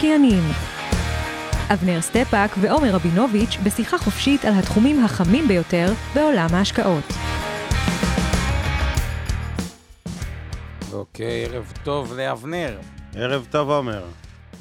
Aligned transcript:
המשקיענים 0.00 0.42
אבנר 1.72 2.00
סטפאק 2.00 2.50
ועומר 2.60 2.94
רבינוביץ' 2.94 3.56
בשיחה 3.64 3.98
חופשית 3.98 4.44
על 4.44 4.54
התחומים 4.58 5.04
החמים 5.04 5.48
ביותר 5.48 5.92
בעולם 6.14 6.46
ההשקעות. 6.52 7.04
אוקיי, 10.92 11.44
ערב 11.44 11.72
טוב 11.84 12.12
לאבנר. 12.16 12.78
ערב 13.14 13.46
טוב, 13.50 13.70
עומר. 13.70 14.04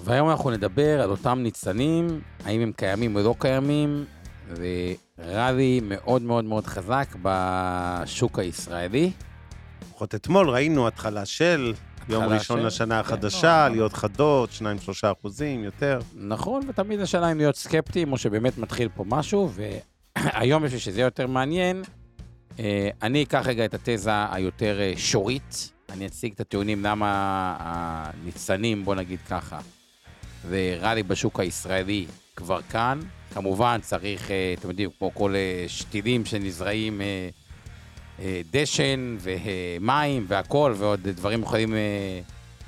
והיום 0.03 0.29
אנחנו 0.29 0.49
נדבר 0.51 1.01
על 1.01 1.09
אותם 1.09 1.39
ניצנים, 1.39 2.21
האם 2.45 2.61
הם 2.61 2.71
קיימים 2.77 3.15
או 3.15 3.21
לא 3.21 3.35
קיימים, 3.39 4.05
וראלי 4.55 5.81
מאוד 5.83 6.21
מאוד 6.21 6.45
מאוד 6.45 6.67
חזק 6.67 7.15
בשוק 7.21 8.39
הישראלי. 8.39 9.11
לפחות 9.81 10.15
אתמול 10.15 10.49
ראינו 10.49 10.87
התחלה 10.87 11.25
של 11.25 11.73
יום 12.09 12.23
ראשון 12.23 12.59
של- 12.59 12.65
לשנה 12.67 12.95
כן, 12.95 12.99
החדשה, 12.99 13.47
לא, 13.59 13.65
עליות 13.65 13.93
חדות, 13.93 14.49
2-3 14.51 14.61
אחוזים, 15.11 15.63
יותר. 15.63 15.99
נכון, 16.15 16.61
ותמיד 16.67 16.99
השאלה 16.99 17.31
אם 17.31 17.37
להיות 17.37 17.55
סקפטיים, 17.55 18.11
או 18.11 18.17
שבאמת 18.17 18.57
מתחיל 18.57 18.89
פה 18.95 19.03
משהו, 19.07 19.51
והיום 20.17 20.63
בשביל 20.63 20.79
שזה 20.79 20.99
יהיה 20.99 21.05
יותר 21.07 21.27
מעניין, 21.27 21.83
אה, 22.59 22.89
אני 23.01 23.23
אקח 23.23 23.43
רגע 23.45 23.65
את 23.65 23.73
התזה 23.73 24.11
היותר 24.31 24.77
אה, 24.79 24.93
שורית, 24.97 25.71
אני 25.89 26.05
אציג 26.05 26.33
את 26.33 26.39
הטיעונים 26.39 26.83
למה 26.83 27.55
הניצנים, 27.59 28.85
בוא 28.85 28.95
נגיד 28.95 29.19
ככה, 29.29 29.59
ורלי 30.49 31.03
בשוק 31.03 31.39
הישראלי 31.39 32.05
כבר 32.35 32.61
כאן. 32.61 32.99
כמובן 33.33 33.79
צריך, 33.81 34.31
אה, 34.31 34.53
אתם 34.59 34.69
יודעים, 34.69 34.89
כמו 34.99 35.13
כל 35.13 35.33
שתילים 35.67 36.25
שנזרעים, 36.25 37.01
דשן 38.51 39.17
ומים 39.21 40.25
והכול, 40.27 40.73
ועוד 40.77 41.07
דברים 41.07 41.41
יכולים 41.41 41.73
אה, 41.73 42.21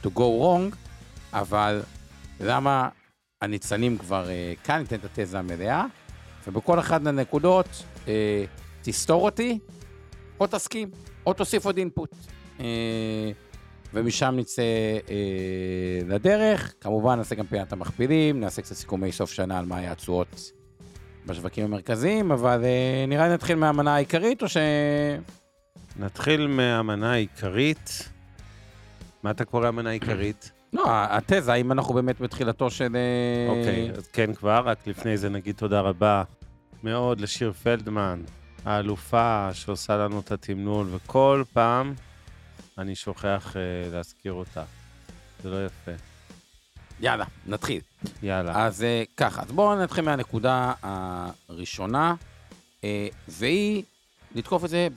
to 0.03 0.08
go 0.08 0.19
wrong, 0.19 0.75
אבל 1.33 1.81
למה 2.39 2.89
הניצנים 3.41 3.97
כבר 3.97 4.30
אה, 4.30 4.53
כאן, 4.63 4.80
ניתן 4.80 4.95
את 4.95 5.19
התזה 5.19 5.39
המלאה, 5.39 5.85
ובכל 6.47 6.80
אחת 6.80 7.02
מהנקודות 7.02 7.83
אה, 8.08 8.43
תסתור 8.81 9.25
אותי, 9.25 9.59
או 10.39 10.47
תסכים, 10.47 10.89
או 11.25 11.33
תוסיף 11.33 11.65
עוד 11.65 11.77
אינפוט. 11.77 12.15
אה, 12.59 13.31
ומשם 13.93 14.33
נצא 14.38 14.61
אה, 15.09 15.99
לדרך. 16.08 16.73
כמובן, 16.81 17.17
נעשה 17.17 17.36
גם 17.36 17.45
פינת 17.45 17.73
המכפילים, 17.73 18.39
נעשה 18.39 18.61
קצת 18.61 18.75
סיכומי 18.75 19.11
סוף 19.11 19.31
שנה 19.31 19.59
על 19.59 19.65
מה 19.65 19.77
היה 19.77 19.91
התשואות 19.91 20.52
בשווקים 21.25 21.65
המרכזיים, 21.65 22.31
אבל 22.31 22.61
אה, 22.63 23.05
נראה 23.08 23.27
לי 23.27 23.33
נתחיל 23.33 23.55
מהמנה 23.55 23.95
העיקרית, 23.95 24.41
או 24.43 24.49
ש... 24.49 24.58
נתחיל 25.95 26.47
מהמנה 26.47 27.11
העיקרית. 27.11 28.09
מה 29.23 29.31
אתה 29.31 29.45
קורא 29.45 29.67
המנה 29.67 29.89
העיקרית? 29.89 30.52
לא, 30.73 30.83
התזה, 30.89 31.53
האם 31.53 31.72
אנחנו 31.72 31.94
באמת 31.94 32.22
בתחילתו 32.22 32.70
של... 32.72 32.95
אה, 32.95 33.50
אוקיי, 33.50 33.92
אז 33.92 34.08
כן 34.08 34.33
כבר, 34.33 34.61
רק 34.66 34.88
לפני 34.88 35.17
זה 35.17 35.30
נגיד 35.30 35.56
תודה 35.56 35.81
רבה 35.81 36.23
מאוד 36.83 37.22
לשיר 37.22 37.52
פלדמן, 37.53 38.23
האלופה 38.65 39.49
שעושה 39.54 39.98
לנו 39.98 40.20
את 40.20 40.32
התמנול, 40.32 40.88
וכל 40.92 41.43
פעם 41.54 41.94
אני 42.77 42.95
שוכח 42.95 43.54
אה, 43.58 43.61
להזכיר 43.92 44.33
אותה. 44.33 44.64
זה 45.44 45.49
לא 45.49 45.65
יפה. 45.65 45.92
יאללה, 46.99 47.26
נתחיל. 47.48 47.82
יאללה. 48.23 48.65
אז 48.65 48.83
אה, 48.83 49.04
ככה, 49.17 49.42
אז 49.42 49.52
בואו 49.52 49.83
נתחיל 49.83 50.05
מהנקודה 50.05 50.73
הראשונה, 51.49 52.15
אה, 52.83 53.08
והיא 53.27 53.83
לתקוף 54.36 54.65
את 54.65 54.70
זה 54.70 54.88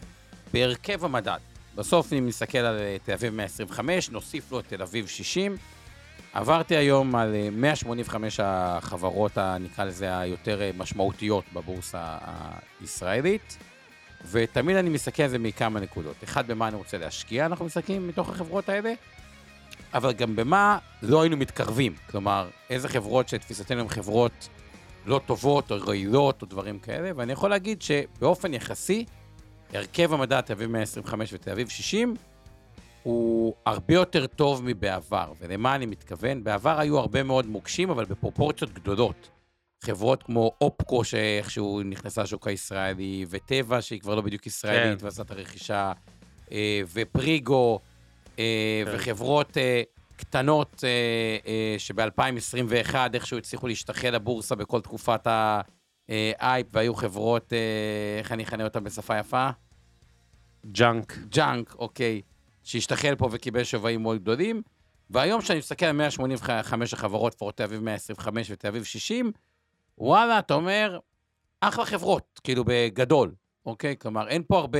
בהרכב 0.53 1.05
המדד. 1.05 1.39
בסוף, 1.75 2.13
אם 2.13 2.27
נסתכל 2.29 2.59
על 2.59 2.79
אה, 2.79 2.97
תל 3.05 3.13
אביב 3.13 3.35
125, 3.35 4.11
נוסיף 4.11 4.53
לו 4.53 4.61
את 4.61 4.65
תל 4.69 4.83
אביב 4.83 5.07
60. 5.07 5.57
עברתי 6.33 6.77
היום 6.77 7.15
על 7.17 7.35
אה, 7.35 7.49
185 7.53 8.41
החברות, 8.43 9.39
ה- 9.39 9.57
נקרא 9.61 9.85
לזה, 9.85 10.19
היותר 10.19 10.63
אה, 10.63 10.71
משמעותיות 10.77 11.45
בבורסה 11.53 12.19
הישראלית, 12.81 13.59
ותמיד 14.31 14.77
אני 14.77 14.91
מסתכל 14.91 15.23
על 15.23 15.29
זה 15.29 15.39
מכמה 15.39 15.81
נקודות. 15.81 16.17
אחד, 16.25 16.47
במה 16.47 16.69
אני 16.69 16.77
רוצה 16.77 16.99
להשקיע, 16.99 17.47
אנחנו 17.47 17.65
מסתכלים 17.65 18.09
מתוך 18.09 18.29
החברות 18.29 18.69
האלה, 18.69 18.93
אבל 19.95 20.13
גם 20.13 20.37
במה 20.37 20.79
לא 21.03 21.23
היינו 21.23 21.37
מתקרבים. 21.37 21.95
כלומר, 22.11 22.49
איזה 22.71 22.89
חברות 22.89 23.29
שתפיסתנו 23.29 23.81
הן 23.81 23.89
חברות 23.89 24.49
לא 25.07 25.21
טובות 25.27 25.71
או 25.73 25.77
רעילות 25.87 26.43
או 26.43 26.47
דברים 26.47 26.79
כאלה, 26.79 27.11
ואני 27.17 27.33
יכול 27.33 27.51
להגיד 27.51 27.83
שבאופן 27.83 28.55
יחסי, 28.55 29.05
הרכב 29.75 30.13
המדע 30.13 30.41
תל 30.41 30.53
אביב 30.53 30.71
125 30.71 31.33
ותל 31.33 31.51
אביב 31.51 31.69
60 31.69 32.15
הוא 33.03 33.55
הרבה 33.67 33.95
יותר 33.95 34.27
טוב 34.27 34.63
מבעבר. 34.65 35.33
ולמה 35.41 35.75
אני 35.75 35.87
מתכוון? 35.87 36.45
בעבר 36.45 36.81
היו 36.81 36.99
הרבה 36.99 37.23
מאוד 37.23 37.47
מוקשים, 37.47 37.91
אבל 37.91 38.05
בפרופורציות 38.05 38.73
גדולות. 38.73 39.31
חברות 39.85 40.23
כמו 40.23 40.53
אופקו, 40.61 41.05
שאיכשהו 41.05 41.83
נכנסה 41.85 42.23
לשוק 42.23 42.47
הישראלי, 42.47 43.27
וטבע, 43.31 43.83
שהיא 43.83 44.01
כבר 44.01 44.15
לא 44.15 44.23
בדיוק 44.23 44.47
ישראלית, 44.47 45.01
כן. 45.01 45.05
ועשה 45.05 45.23
את 45.23 45.31
הרכישה, 45.31 45.93
אה, 46.53 46.81
ופריגו, 46.93 47.79
אה, 48.39 48.83
כן. 48.85 48.93
וחברות 48.95 49.59
אה, 49.59 49.83
קטנות 50.17 50.85
אה, 50.85 50.89
אה, 51.47 51.75
שב-2021 51.79 52.95
איכשהו 53.15 53.39
הצליחו 53.39 53.67
להשתחל 53.67 54.11
לבורסה 54.11 54.55
בכל 54.55 54.81
תקופת 54.81 55.27
ההייפ, 55.27 56.67
והיו 56.73 56.95
חברות, 56.95 57.53
איך 58.19 58.33
אני 58.33 58.43
אכנה 58.43 58.65
אותן 58.65 58.85
בשפה 58.85 59.19
יפה? 59.19 59.51
junk. 60.73 61.19
junk, 61.29 61.75
אוקיי, 61.75 62.23
שהשתחל 62.63 63.15
פה 63.19 63.29
וקיבל 63.33 63.65
שווים 63.65 64.03
מאוד 64.03 64.23
גדולים. 64.23 64.63
והיום 65.11 65.41
כשאני 65.41 65.59
מסתכל 65.59 65.87
על 65.87 65.93
185 65.93 66.95
החברות, 66.95 67.35
פורט 67.35 67.57
תל 67.57 67.63
אביב 67.63 67.81
125 67.81 68.51
ותל 68.51 68.69
אביב 68.69 68.85
60, 68.85 69.33
וואלה, 69.99 70.39
אתה 70.39 70.55
אומר, 70.55 70.99
אחלה 71.61 71.85
חברות, 71.85 72.41
כאילו 72.45 72.65
בגדול, 72.67 73.35
אוקיי? 73.67 73.97
כלומר, 73.99 74.29
אין 74.29 74.43
פה 74.49 74.59
הרבה 74.59 74.79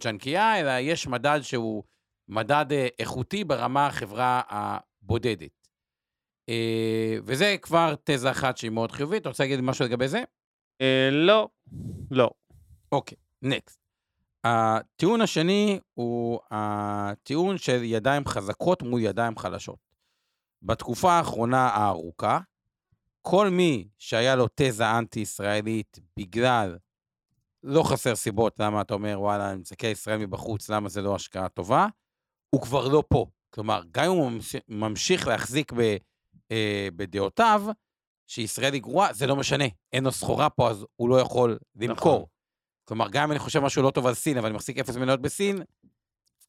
ג'אנקייה, 0.00 0.60
אלא 0.60 0.70
יש 0.80 1.06
מדד 1.06 1.38
שהוא 1.42 1.82
מדד 2.28 2.66
אה, 2.70 2.88
איכותי 2.98 3.44
ברמה 3.44 3.86
החברה 3.86 4.40
הבודדת. 4.48 5.68
אה, 6.48 7.16
וזה 7.24 7.56
כבר 7.62 7.94
תזה 8.04 8.30
אחת 8.30 8.56
שהיא 8.56 8.70
מאוד 8.70 8.92
חיובית. 8.92 9.20
אתה 9.20 9.28
רוצה 9.28 9.44
להגיד 9.44 9.60
משהו 9.60 9.84
לגבי 9.84 10.08
זה? 10.08 10.22
אה, 10.80 11.08
לא, 11.12 11.48
לא. 12.10 12.30
אוקיי, 12.92 13.18
נקסט. 13.42 13.85
הטיעון 14.46 15.20
השני 15.20 15.80
הוא 15.94 16.38
הטיעון 16.50 17.58
של 17.58 17.82
ידיים 17.84 18.26
חזקות 18.26 18.82
מול 18.82 19.00
ידיים 19.00 19.38
חלשות. 19.38 19.78
בתקופה 20.62 21.12
האחרונה 21.12 21.68
הארוכה, 21.68 22.38
כל 23.22 23.48
מי 23.50 23.88
שהיה 23.98 24.36
לו 24.36 24.46
תזה 24.54 24.90
אנטי-ישראלית 24.98 25.98
בגלל, 26.16 26.78
לא 27.62 27.82
חסר 27.82 28.14
סיבות 28.14 28.60
למה 28.60 28.80
אתה 28.80 28.94
אומר, 28.94 29.16
וואלה, 29.20 29.50
אני 29.50 29.60
מסתכל 29.60 29.86
ישראל 29.86 30.18
מבחוץ, 30.18 30.70
למה 30.70 30.88
זה 30.88 31.02
לא 31.02 31.14
השקעה 31.14 31.48
טובה, 31.48 31.86
הוא 32.50 32.62
כבר 32.62 32.88
לא 32.88 33.02
פה. 33.08 33.26
כלומר, 33.50 33.82
גם 33.90 34.04
אם 34.04 34.10
הוא 34.10 34.30
ממש- 34.30 34.56
ממשיך 34.68 35.26
להחזיק 35.26 35.72
ב, 35.72 35.80
אה, 36.50 36.88
בדעותיו, 36.96 37.62
שישראל 38.26 38.72
היא 38.74 38.82
גרועה, 38.82 39.12
זה 39.12 39.26
לא 39.26 39.36
משנה. 39.36 39.64
אין 39.92 40.04
לו 40.04 40.12
סחורה 40.12 40.50
פה, 40.50 40.70
אז 40.70 40.86
הוא 40.96 41.08
לא 41.08 41.20
יכול 41.20 41.58
למכור. 41.76 42.14
נכון. 42.16 42.35
כלומר, 42.88 43.08
גם 43.10 43.24
אם 43.24 43.30
אני 43.30 43.38
חושב 43.38 43.60
משהו 43.60 43.82
לא 43.82 43.90
טוב 43.90 44.06
על 44.06 44.14
סין, 44.14 44.38
אבל 44.38 44.46
אני 44.46 44.56
מחזיק 44.56 44.78
אפס 44.78 44.96
מניות 44.96 45.20
בסין, 45.20 45.62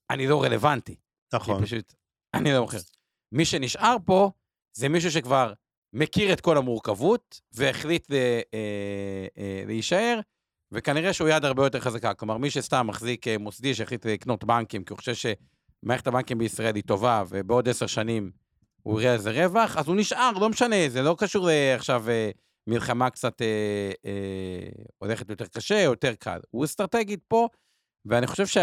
אני 0.10 0.28
לא 0.28 0.44
רלוונטי. 0.44 0.96
נכון. 1.34 1.66
פשוט, 1.66 1.94
אני 2.34 2.54
לא 2.54 2.62
מוכר. 2.62 2.78
מי 3.32 3.46
שנשאר 3.46 3.96
פה, 4.06 4.32
זה 4.74 4.90
מישהו 4.90 5.12
שכבר 5.12 5.54
מכיר 5.94 6.34
את 6.34 6.42
כל 6.42 6.58
המורכבות, 6.58 7.42
והחליט 7.52 8.10
ל, 8.10 8.14
אה, 8.14 8.42
אה, 9.38 9.64
להישאר, 9.68 10.20
וכנראה 10.72 11.14
שהוא 11.14 11.30
יד 11.30 11.46
הרבה 11.46 11.66
יותר 11.66 11.80
חזקה. 11.80 12.14
כלומר, 12.14 12.38
מי 12.38 12.50
שסתם 12.50 12.88
מחזיק 12.88 13.28
אה, 13.28 13.38
מוסדי 13.38 13.76
שהחליט 13.76 14.06
לקנות 14.06 14.44
בנקים, 14.44 14.84
כי 14.84 14.94
הוא 14.94 14.98
חושב 14.98 15.14
שמערכת 15.84 16.08
הבנקים 16.08 16.38
בישראל 16.38 16.76
היא 16.76 16.84
טובה, 16.84 17.24
ובעוד 17.30 17.70
עשר 17.70 17.88
שנים 17.88 18.32
הוא 18.84 19.02
יראה 19.02 19.14
איזה 19.14 19.32
רווח, 19.32 19.78
אז 19.78 19.88
הוא 19.88 19.96
נשאר, 19.96 20.32
לא 20.32 20.50
משנה, 20.50 20.90
זה 20.90 21.02
לא 21.02 21.16
קשור 21.20 21.50
אה, 21.50 21.76
עכשיו 21.76 22.10
אה, 22.10 22.30
מלחמה 22.68 23.10
קצת 23.10 23.42
אה, 23.42 23.92
אה, 24.06 24.70
הולכת 24.98 25.30
יותר 25.30 25.46
קשה, 25.46 25.76
יותר 25.76 26.16
קל. 26.16 26.40
הוא 26.52 26.66
אסטרטגית 26.66 27.24
פה, 27.28 27.48
ואני 28.06 28.28
חושב 28.28 28.62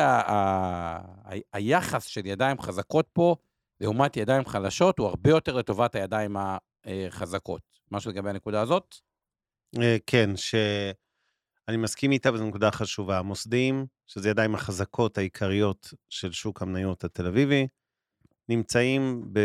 שהיחס 1.53 2.05
של 2.05 2.27
ידיים 2.27 2.61
חזקות 2.61 3.09
פה 3.13 3.37
לעומת 3.81 4.17
ידיים 4.17 4.45
חלשות, 4.45 4.99
הוא 4.99 5.07
הרבה 5.07 5.31
יותר 5.31 5.57
לטובת 5.57 5.95
הידיים 5.95 6.37
החזקות. 6.85 7.63
משהו 7.91 8.11
לגבי 8.11 8.31
הנקודה 8.31 8.61
הזאת? 8.61 8.95
אה, 9.81 9.97
כן, 10.07 10.31
שאני 10.37 11.77
מסכים 11.77 12.13
איתה, 12.13 12.33
וזו 12.33 12.47
נקודה 12.47 12.71
חשובה. 12.71 13.19
המוסדיים, 13.19 13.87
שזה 14.07 14.29
ידיים 14.29 14.55
החזקות 14.55 15.19
העיקריות 15.19 15.95
של 16.09 16.33
שוק 16.33 16.63
המניות 16.63 17.05
התל 17.05 17.27
אביבי, 17.27 17.67
נמצאים 18.49 19.25
ב... 19.33 19.41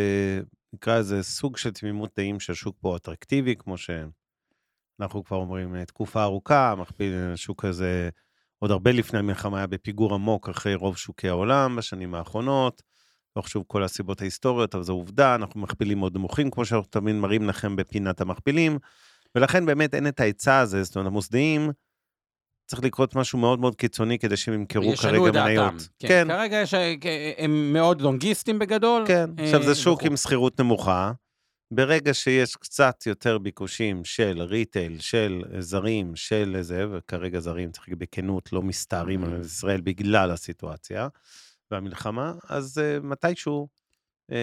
נקרא 0.74 1.00
לזה 1.00 1.24
סוג 1.24 1.58
של 1.58 1.72
תמימות 1.72 2.12
דעים 2.18 2.40
שהשוק 2.40 2.78
פה 2.80 2.96
אטרקטיבי, 2.96 3.56
כמו 3.56 3.78
שאנחנו 5.00 5.24
כבר 5.24 5.38
אומרים, 5.38 5.76
אה, 5.76 5.86
תקופה 5.86 6.24
ארוכה, 6.24 6.76
מכפיל 6.78 7.14
השוק 7.34 7.66
הזה 7.66 8.10
עוד 8.60 8.72
הרבה 8.72 8.92
לפני 8.92 9.20
המלחמה 9.20 9.58
היה 9.58 9.68
בפיגור 9.68 10.14
עמוק 10.14 10.50
אחרי 10.50 10.76
רוב 10.76 10.98
שוקי 10.98 11.30
העולם 11.30 11.76
בשנים 11.76 12.16
האחרונות. 12.16 12.82
לא 13.36 13.42
חשוב 13.42 13.64
כל 13.68 13.84
הסיבות 13.84 14.22
ההיסטוריות, 14.22 14.76
אבל 14.76 14.84
זו 14.84 14.94
עובדה, 14.94 15.36
אנחנו 15.36 15.60
מכפילים 15.60 16.00
מאוד 16.00 16.16
נמוכים, 16.16 16.52
כמו 16.52 16.66
שאנחנו 16.66 16.90
תמיד 16.90 17.16
מראים 17.16 17.50
לכם 17.50 17.76
בפינת 17.76 18.22
המכפילים, 18.22 18.78
ולכן 19.36 19.66
באמת 19.66 19.94
אין 19.94 20.08
את 20.08 20.20
ההיצע 20.20 20.60
הזה, 20.60 20.84
זאת 20.84 20.96
אומרת, 20.96 21.08
המוסדיים, 21.08 21.72
צריך 22.68 22.84
לקרות 22.84 23.16
משהו 23.16 23.40
מאוד 23.40 23.60
מאוד 23.60 23.76
קיצוני 23.76 24.20
כדי 24.20 24.38
שהם 24.38 24.54
ימכרו 24.54 24.94
כרגע 25.02 25.44
מניות. 25.44 25.90
כן, 26.00 26.08
כן. 26.08 26.28
כרגע 26.28 26.58
יש, 26.62 26.74
הם 27.38 27.74
מאוד 27.74 28.02
לונגיסטים 28.02 28.60
בגדול. 28.60 29.04
כן, 29.08 29.30
עכשיו 29.38 29.64
זה 29.64 29.76
שוק 29.76 30.04
עם 30.04 30.18
שכירות 30.18 30.60
נמוכה. 30.60 31.12
ברגע 31.72 32.14
שיש 32.14 32.56
קצת 32.56 33.04
יותר 33.06 33.38
ביקושים 33.38 34.06
של 34.06 34.42
ריטייל, 34.42 35.00
של 35.00 35.42
זרים, 35.60 36.16
של 36.16 36.58
זה, 36.62 36.86
וכרגע 36.92 37.40
זרים, 37.40 37.72
צריך 37.72 37.88
להגיד 37.88 38.00
בכנות, 38.00 38.54
לא 38.54 38.62
מסתערים 38.62 39.24
על 39.24 39.42
ישראל 39.42 39.82
בגלל 39.82 40.32
הסיטואציה 40.32 41.08
והמלחמה, 41.72 42.34
אז 42.50 42.78
uh, 42.78 43.04
מתישהו, 43.04 43.68
uh, 44.32 44.36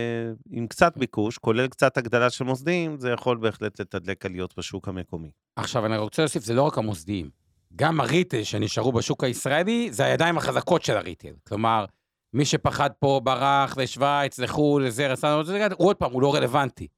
עם 0.51 0.67
קצת 0.67 0.97
ביקוש, 0.97 1.39
כולל 1.39 1.69
קצת 1.69 1.97
הגדלה 1.97 2.31
של 2.31 2.45
מוסדיים, 2.45 2.99
זה 3.01 3.11
יכול 3.11 3.37
בהחלט 3.37 3.81
לתדלק 3.81 4.27
עליות 4.27 4.59
בשוק 4.59 4.89
המקומי. 4.89 5.31
עכשיו, 5.57 5.87
אני 5.87 5.97
רוצה 5.97 6.23
להוסיף, 6.23 6.45
זה 6.45 6.55
לא 6.55 6.63
רק 6.63 6.79
המוסדיים. 6.79 7.31
גם 7.77 8.01
הריטייל 8.01 8.45
שנשארו 8.45 8.93
בשוק 8.93 9.25
הישראלי, 9.25 9.89
זה 9.93 10.05
הידיים 10.05 10.39
החזקות 10.39 10.83
של 10.83 10.97
הריטייל. 10.97 11.35
כלומר, 11.49 11.85
מי 12.33 12.45
שפחד 12.45 12.91
פה 12.99 13.21
ברח 13.25 13.77
לשוויץ, 13.77 14.39
לחו"ל, 14.39 14.87
לזה, 14.87 15.13
רצה, 15.13 15.35
הוא 15.35 15.89
עוד 15.89 15.97
פעם, 15.97 16.13
הוא 16.13 16.23
לא 16.23 16.35
רלוונטי. 16.35 16.89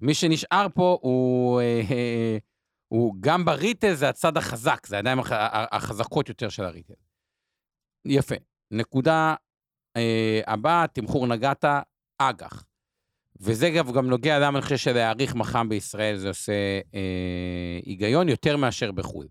מי 0.00 0.14
שנשאר 0.14 0.66
פה 0.74 0.98
הוא, 1.02 1.60
אה, 1.60 2.38
הוא 2.88 3.14
גם 3.20 3.44
בריטל 3.44 3.94
זה 3.94 4.08
הצד 4.08 4.36
החזק, 4.36 4.86
זה 4.86 4.96
הידיים 4.96 5.18
החזקות 5.72 6.28
יותר 6.28 6.48
של 6.48 6.64
הריטל. 6.64 6.94
יפה. 8.04 8.34
נקודה 8.70 9.34
אה, 9.96 10.40
הבאה, 10.46 10.86
תמחור 10.92 11.26
נגעת, 11.26 11.64
אג"ח. 12.18 12.64
וזה 13.40 13.70
גם, 13.70 13.92
גם 13.92 14.06
נוגע 14.06 14.38
למה 14.38 14.58
אני 14.58 14.62
חושב 14.62 14.76
שלהעריך 14.76 15.34
מח"מ 15.34 15.68
בישראל 15.68 16.16
זה 16.16 16.28
עושה 16.28 16.80
אה, 16.94 17.80
היגיון 17.84 18.28
יותר 18.28 18.56
מאשר 18.56 18.92
בחו"ל. 18.92 19.26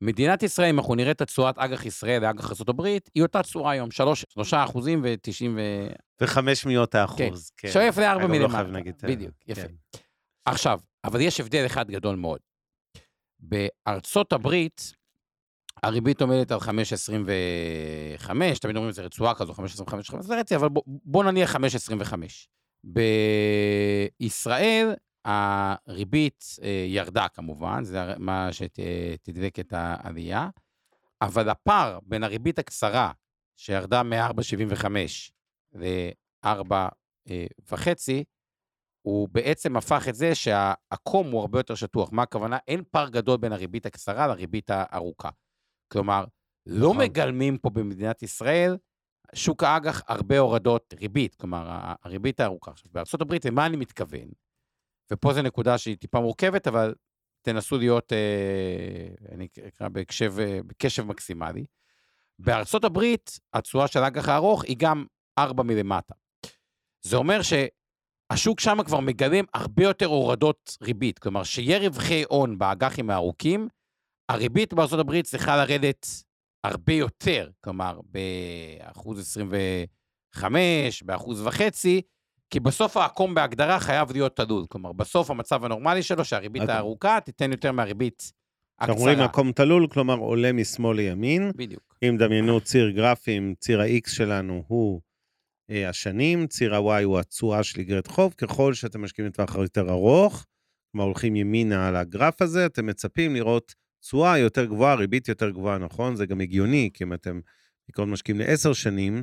מדינת 0.00 0.42
ישראל, 0.42 0.68
אם 0.68 0.78
אנחנו 0.78 0.94
נראה 0.94 1.10
את 1.10 1.20
התשואת 1.20 1.58
אג"ח 1.58 1.86
ישראל 1.86 2.22
לאג"ח 2.22 2.50
ארה"ב, 2.50 2.80
היא 3.14 3.22
אותה 3.22 3.42
תשואה 3.42 3.70
היום, 3.70 3.90
3, 3.90 4.24
3 4.28 4.54
אחוזים 4.54 5.00
ו-90 5.04 5.48
ו... 5.56 5.86
וחמש 6.20 6.66
מאות 6.66 6.94
האחוז, 6.94 7.50
כן. 7.56 7.68
כן. 7.68 7.72
שואף 7.72 7.98
לארבע 7.98 8.22
לא 8.22 8.28
מלמטה. 8.28 8.52
חייב 8.52 8.68
להגיד, 8.68 8.94
אה, 9.04 9.08
בדיוק, 9.08 9.34
יפה. 9.46 9.62
כן. 9.62 9.74
עכשיו, 10.44 10.80
אבל 11.04 11.20
יש 11.20 11.40
הבדל 11.40 11.66
אחד 11.66 11.90
גדול 11.90 12.16
מאוד. 12.16 12.40
בארצות 13.40 14.32
הברית, 14.32 14.92
הריבית 15.82 16.20
עומדת 16.20 16.52
על 16.52 16.58
5.25, 16.58 16.64
תמיד 18.60 18.76
אומרים, 18.76 18.92
זה 18.92 19.02
רצועה 19.02 19.34
כזו, 19.34 19.52
5.25, 19.52 20.20
זה 20.20 20.40
רצי, 20.40 20.56
אבל 20.56 20.68
בוא, 20.68 20.82
בוא 20.86 21.24
נניח 21.24 21.56
5.25. 21.56 21.58
בישראל, 24.20 24.94
הריבית 25.24 26.44
אה, 26.62 26.86
ירדה 26.88 27.28
כמובן, 27.28 27.84
זה 27.84 28.14
מה 28.18 28.48
שתדלק 28.52 29.60
את 29.60 29.72
העלייה, 29.72 30.48
אבל 31.22 31.48
הפער 31.48 31.98
בין 32.02 32.24
הריבית 32.24 32.58
הקצרה, 32.58 33.12
שירדה 33.56 34.02
מ-4.75 34.02 34.86
ל-4.5, 35.74 37.88
הוא 39.02 39.28
בעצם 39.32 39.76
הפך 39.76 40.08
את 40.08 40.14
זה 40.14 40.34
שהעקום 40.34 41.30
הוא 41.30 41.40
הרבה 41.40 41.58
יותר 41.58 41.74
שטוח. 41.74 42.12
מה 42.12 42.22
הכוונה? 42.22 42.58
אין 42.68 42.82
פער 42.90 43.08
גדול 43.08 43.36
בין 43.36 43.52
הריבית 43.52 43.86
הקצרה 43.86 44.26
לריבית 44.26 44.70
הארוכה. 44.70 45.28
כלומר, 45.92 46.24
לא 46.66 46.90
נכון. 46.90 47.04
מגלמים 47.04 47.58
פה 47.58 47.70
במדינת 47.70 48.22
ישראל 48.22 48.76
שוק 49.34 49.62
האג"ח 49.62 50.02
הרבה 50.08 50.38
הורדות 50.38 50.94
ריבית, 51.00 51.34
כלומר, 51.34 51.94
הריבית 52.02 52.40
הארוכה. 52.40 52.70
עכשיו, 52.70 52.90
בארה"ב, 52.92 53.34
למה 53.46 53.66
אני 53.66 53.76
מתכוון? 53.76 54.28
ופה 55.12 55.32
זו 55.32 55.42
נקודה 55.42 55.78
שהיא 55.78 55.96
טיפה 55.96 56.20
מורכבת, 56.20 56.66
אבל 56.66 56.94
תנסו 57.42 57.78
להיות, 57.78 58.12
אה, 58.12 59.34
אני 59.34 59.48
אקרא 59.68 59.88
בקשב, 59.88 60.34
אה, 60.38 60.58
בקשב 60.66 61.02
מקסימלי. 61.02 61.64
בארצות 62.38 62.84
הברית, 62.84 63.38
התשואה 63.54 63.88
של 63.88 63.98
האג"ח 64.02 64.28
הארוך 64.28 64.64
היא 64.64 64.76
גם 64.78 65.06
4 65.38 65.62
מלמטה. 65.62 66.14
זה 67.02 67.16
אומר 67.16 67.40
שהשוק 67.42 68.60
שם 68.60 68.78
כבר 68.86 69.00
מגלם 69.00 69.44
הרבה 69.54 69.82
יותר 69.82 70.06
הורדות 70.06 70.76
ריבית. 70.82 71.18
כלומר, 71.18 71.44
שיהיה 71.44 71.78
רווחי 71.78 72.24
הון 72.28 72.58
באג"חים 72.58 73.10
הארוכים, 73.10 73.68
הריבית 74.28 74.74
בארצות 74.74 75.00
הברית 75.00 75.24
צריכה 75.24 75.56
לרדת 75.56 76.06
הרבה 76.64 76.92
יותר, 76.92 77.50
כלומר, 77.60 78.00
באחוז 78.04 79.20
25, 79.20 81.02
באחוז 81.02 81.46
וחצי, 81.46 82.02
כי 82.50 82.60
בסוף 82.60 82.96
העקום 82.96 83.34
בהגדרה 83.34 83.80
חייב 83.80 84.12
להיות 84.12 84.36
תלול. 84.36 84.64
כלומר, 84.68 84.92
בסוף 84.92 85.30
המצב 85.30 85.64
הנורמלי 85.64 86.02
שלו, 86.02 86.24
שהריבית 86.24 86.62
אוקיי. 86.62 86.74
הארוכה 86.74 87.18
תיתן 87.24 87.50
יותר 87.50 87.72
מהריבית 87.72 88.32
אנחנו 88.80 88.94
רואים 88.94 89.18
הקצרה. 89.18 89.28
מקום 89.28 89.52
תלול, 89.52 89.86
כלומר 89.86 90.14
עולה 90.14 90.52
משמאל 90.52 90.96
לימין. 90.96 91.50
בדיוק. 91.56 91.94
אם 92.02 92.16
דמיינו 92.18 92.60
ציר 92.60 92.90
גרפים, 92.90 93.54
ציר 93.58 93.80
ה-X 93.80 94.10
שלנו 94.10 94.64
הוא 94.66 95.00
אה, 95.70 95.88
השנים, 95.88 96.46
ציר 96.46 96.74
ה-Y 96.74 97.04
הוא 97.04 97.18
התשואה 97.18 97.62
של 97.62 97.80
איגרת 97.80 98.06
חוב. 98.06 98.34
ככל 98.38 98.74
שאתם 98.74 99.02
משקיעים 99.02 99.28
לטווח 99.28 99.54
יותר 99.54 99.90
ארוך, 99.90 100.46
כלומר 100.92 101.04
הולכים 101.04 101.36
ימינה 101.36 101.88
על 101.88 101.96
הגרף 101.96 102.42
הזה, 102.42 102.66
אתם 102.66 102.86
מצפים 102.86 103.34
לראות 103.34 103.74
תשואה 104.00 104.38
יותר 104.38 104.64
גבוהה, 104.64 104.94
ריבית 104.94 105.28
יותר 105.28 105.50
גבוהה, 105.50 105.78
נכון? 105.78 106.16
זה 106.16 106.26
גם 106.26 106.40
הגיוני, 106.40 106.90
כי 106.94 107.04
אם 107.04 107.12
אתם 107.12 107.40
בעיקרון 107.88 108.10
משקיעים 108.10 108.40
לעשר 108.40 108.72
שנים, 108.72 109.22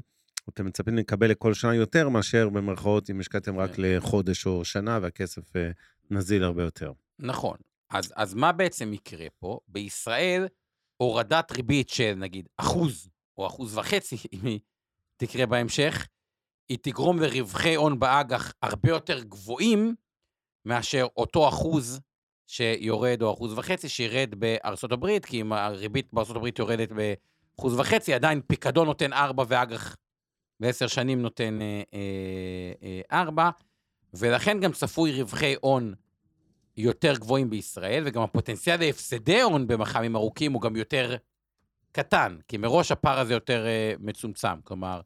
אתם 0.50 0.66
מצפים 0.66 0.96
לקבל 0.96 1.30
לכל 1.30 1.54
שנה 1.54 1.76
יותר 1.76 2.10
מאשר 2.10 2.50
במרכאות 2.50 3.10
אם 3.10 3.20
השקעתם 3.20 3.58
רק 3.58 3.72
כן. 3.72 3.82
לחודש 3.86 4.46
או 4.46 4.66
שנה 4.66 5.00
והכסף 5.02 5.56
אה, 5.56 5.72
נזיל 6.12 6.44
הרבה 6.44 6.64
יותר. 6.64 6.92
נכון. 7.20 7.58
אז, 7.90 8.14
אז 8.16 8.34
מה 8.34 8.52
בעצם 8.52 8.94
יקרה 8.94 9.28
פה? 9.40 9.60
בישראל, 9.68 10.48
הורדת 10.98 11.52
ריבית 11.52 11.90
של 11.90 12.14
נגיד 12.18 12.50
אחוז 12.58 13.10
או 13.38 13.48
אחוז 13.48 13.78
וחצי, 13.78 14.16
אם 14.34 14.46
היא 14.46 14.60
תקרה 15.18 15.46
בהמשך, 15.46 16.08
היא 16.70 16.78
תגרום 16.82 17.20
לרווחי 17.20 17.76
הון 17.76 18.00
באג"ח 18.00 18.54
הרבה 18.62 18.90
יותר 18.90 19.24
גבוהים 19.24 19.96
מאשר 20.66 21.08
אותו 21.18 21.50
אחוז 21.50 22.00
שיורד, 22.48 23.22
או 23.22 23.34
אחוז 23.34 23.58
וחצי 23.58 23.90
שירד 23.90 24.36
בארצות 24.36 24.92
הברית, 24.92 25.26
כי 25.26 25.42
אם 25.42 25.54
הריבית 25.54 26.14
בארצות 26.14 26.36
הברית 26.36 26.60
יורדת 26.60 26.90
באחוז 26.92 27.80
וחצי, 27.80 28.14
עדיין 28.14 28.42
פיקדון 28.48 28.88
נותן 28.88 29.14
ארבע 29.14 29.44
ואג"ח 29.48 29.96
בעשר 30.62 30.88
שנים 30.88 31.22
נותן 31.22 31.62
אה, 31.62 31.82
אה, 31.94 32.00
אה, 32.84 33.22
ארבע, 33.22 33.50
ולכן 34.14 34.60
גם 34.60 34.72
צפוי 34.72 35.22
רווחי 35.22 35.56
הון 35.62 35.94
יותר 36.78 37.18
גבוהים 37.18 37.50
בישראל, 37.50 38.04
וגם 38.06 38.22
הפוטנציאל 38.22 38.80
להפסדי 38.80 39.42
הון 39.42 39.68
במח"מים 39.68 40.16
ארוכים 40.16 40.54
הוא 40.54 40.62
גם 40.62 40.76
יותר 40.76 41.16
קטן, 41.92 42.38
כי 42.48 42.58
מראש 42.58 42.92
הפער 42.92 43.20
הזה 43.20 43.34
יותר 43.34 43.66
מצומצם. 44.00 44.62
כלומר, 44.64 45.02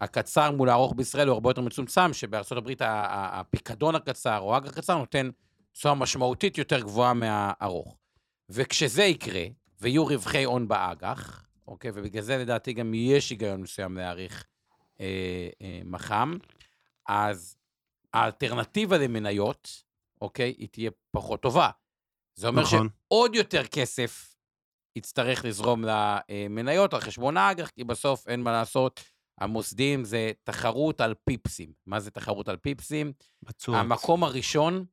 הקצר 0.00 0.50
מול 0.50 0.68
הארוך 0.68 0.94
בישראל 0.96 1.28
הוא 1.28 1.34
הרבה 1.34 1.50
יותר 1.50 1.60
מצומצם, 1.60 2.12
שבארצות 2.12 2.58
הברית 2.58 2.82
הפיקדון 2.84 3.94
הקצר 3.94 4.38
או 4.38 4.54
האג"ח 4.54 4.68
הקצר 4.68 4.98
נותן 4.98 5.30
תשואה 5.72 5.94
משמעותית 5.94 6.58
יותר 6.58 6.80
גבוהה 6.80 7.14
מהארוך. 7.14 7.96
וכשזה 8.50 9.02
יקרה, 9.02 9.44
ויהיו 9.80 10.06
רווחי 10.06 10.44
הון 10.44 10.68
באג"ח, 10.68 11.46
אוקיי, 11.68 11.90
ובגלל 11.94 12.22
זה 12.22 12.36
לדעתי 12.36 12.72
גם 12.72 12.94
יש 12.94 13.30
היגיון 13.30 13.60
מסוים 13.60 13.96
להעריך 13.96 14.44
מח"מ, 15.84 16.38
אז 17.08 17.56
האלטרנטיבה 18.14 18.98
למניות, 18.98 19.82
אוקיי, 20.20 20.54
היא 20.58 20.68
תהיה 20.68 20.90
פחות 21.10 21.42
טובה. 21.42 21.70
זה 22.34 22.48
אומר 22.48 22.62
נכון. 22.62 22.88
שעוד 23.08 23.34
יותר 23.34 23.66
כסף 23.66 24.36
יצטרך 24.96 25.44
לזרום 25.44 25.84
למניות 25.84 26.94
על 26.94 27.00
חשבון 27.00 27.36
האג"ח, 27.36 27.70
כי 27.70 27.84
בסוף 27.84 28.28
אין 28.28 28.42
מה 28.42 28.52
לעשות. 28.52 29.04
המוסדים 29.40 30.04
זה 30.04 30.32
תחרות 30.44 31.00
על 31.00 31.14
פיפסים. 31.24 31.72
מה 31.86 32.00
זה 32.00 32.10
תחרות 32.10 32.48
על 32.48 32.56
פיפסים? 32.56 33.12
בתשואות. 33.42 33.80
המקום 33.80 34.24
הראשון 34.24 34.84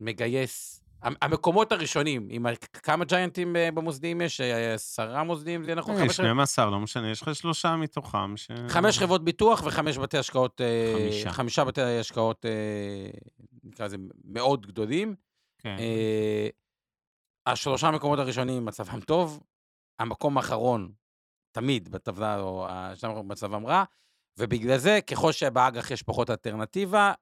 מגייס 0.00 0.80
המקומות 1.02 1.72
הראשונים, 1.72 2.26
עם 2.30 2.46
כמה 2.72 3.04
ג'יינטים 3.04 3.56
אה, 3.56 3.70
במוסדיים 3.70 4.20
יש? 4.20 4.40
אה, 4.40 4.74
עשרה 4.74 5.22
מוסדיים, 5.24 5.64
זה 5.64 5.74
נכון? 5.74 5.94
יש 5.94 6.00
חמש- 6.00 6.14
12, 6.14 6.70
לא 6.70 6.80
משנה, 6.80 7.10
יש 7.10 7.22
לך 7.22 7.34
שלושה 7.34 7.76
מתוכם 7.76 8.36
ש... 8.36 8.50
חמש 8.68 8.98
חברות 8.98 9.24
ביטוח 9.24 9.62
וחמש 9.66 9.98
בתי 9.98 10.18
השקעות... 10.18 10.60
אה, 10.60 10.92
חמישה. 10.96 11.32
חמישה 11.32 11.64
בתי 11.64 11.82
השקעות, 11.82 12.46
אה, 12.46 13.10
נקרא 13.64 13.86
לזה, 13.86 13.96
מאוד 14.24 14.66
גדולים. 14.66 15.14
כן. 15.58 15.76
אה, 15.78 16.48
השלושה 17.46 17.90
מקומות 17.90 18.18
הראשונים, 18.18 18.64
מצבם 18.64 19.00
טוב. 19.00 19.40
המקום 19.98 20.36
האחרון, 20.36 20.92
תמיד 21.52 21.88
בטבלה, 21.88 22.40
או 22.40 22.66
האחרונים 22.68 23.28
מצבם 23.28 23.66
רע. 23.66 23.84
ובגלל 24.38 24.78
זה, 24.78 24.98
ככל 25.06 25.32
שבאג"ח 25.32 25.90
יש 25.90 26.02
פחות 26.02 26.30
אלטרנטיבה, 26.30 27.12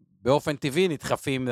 באופן 0.00 0.56
טבעי 0.56 0.88
נדחפים 0.88 1.48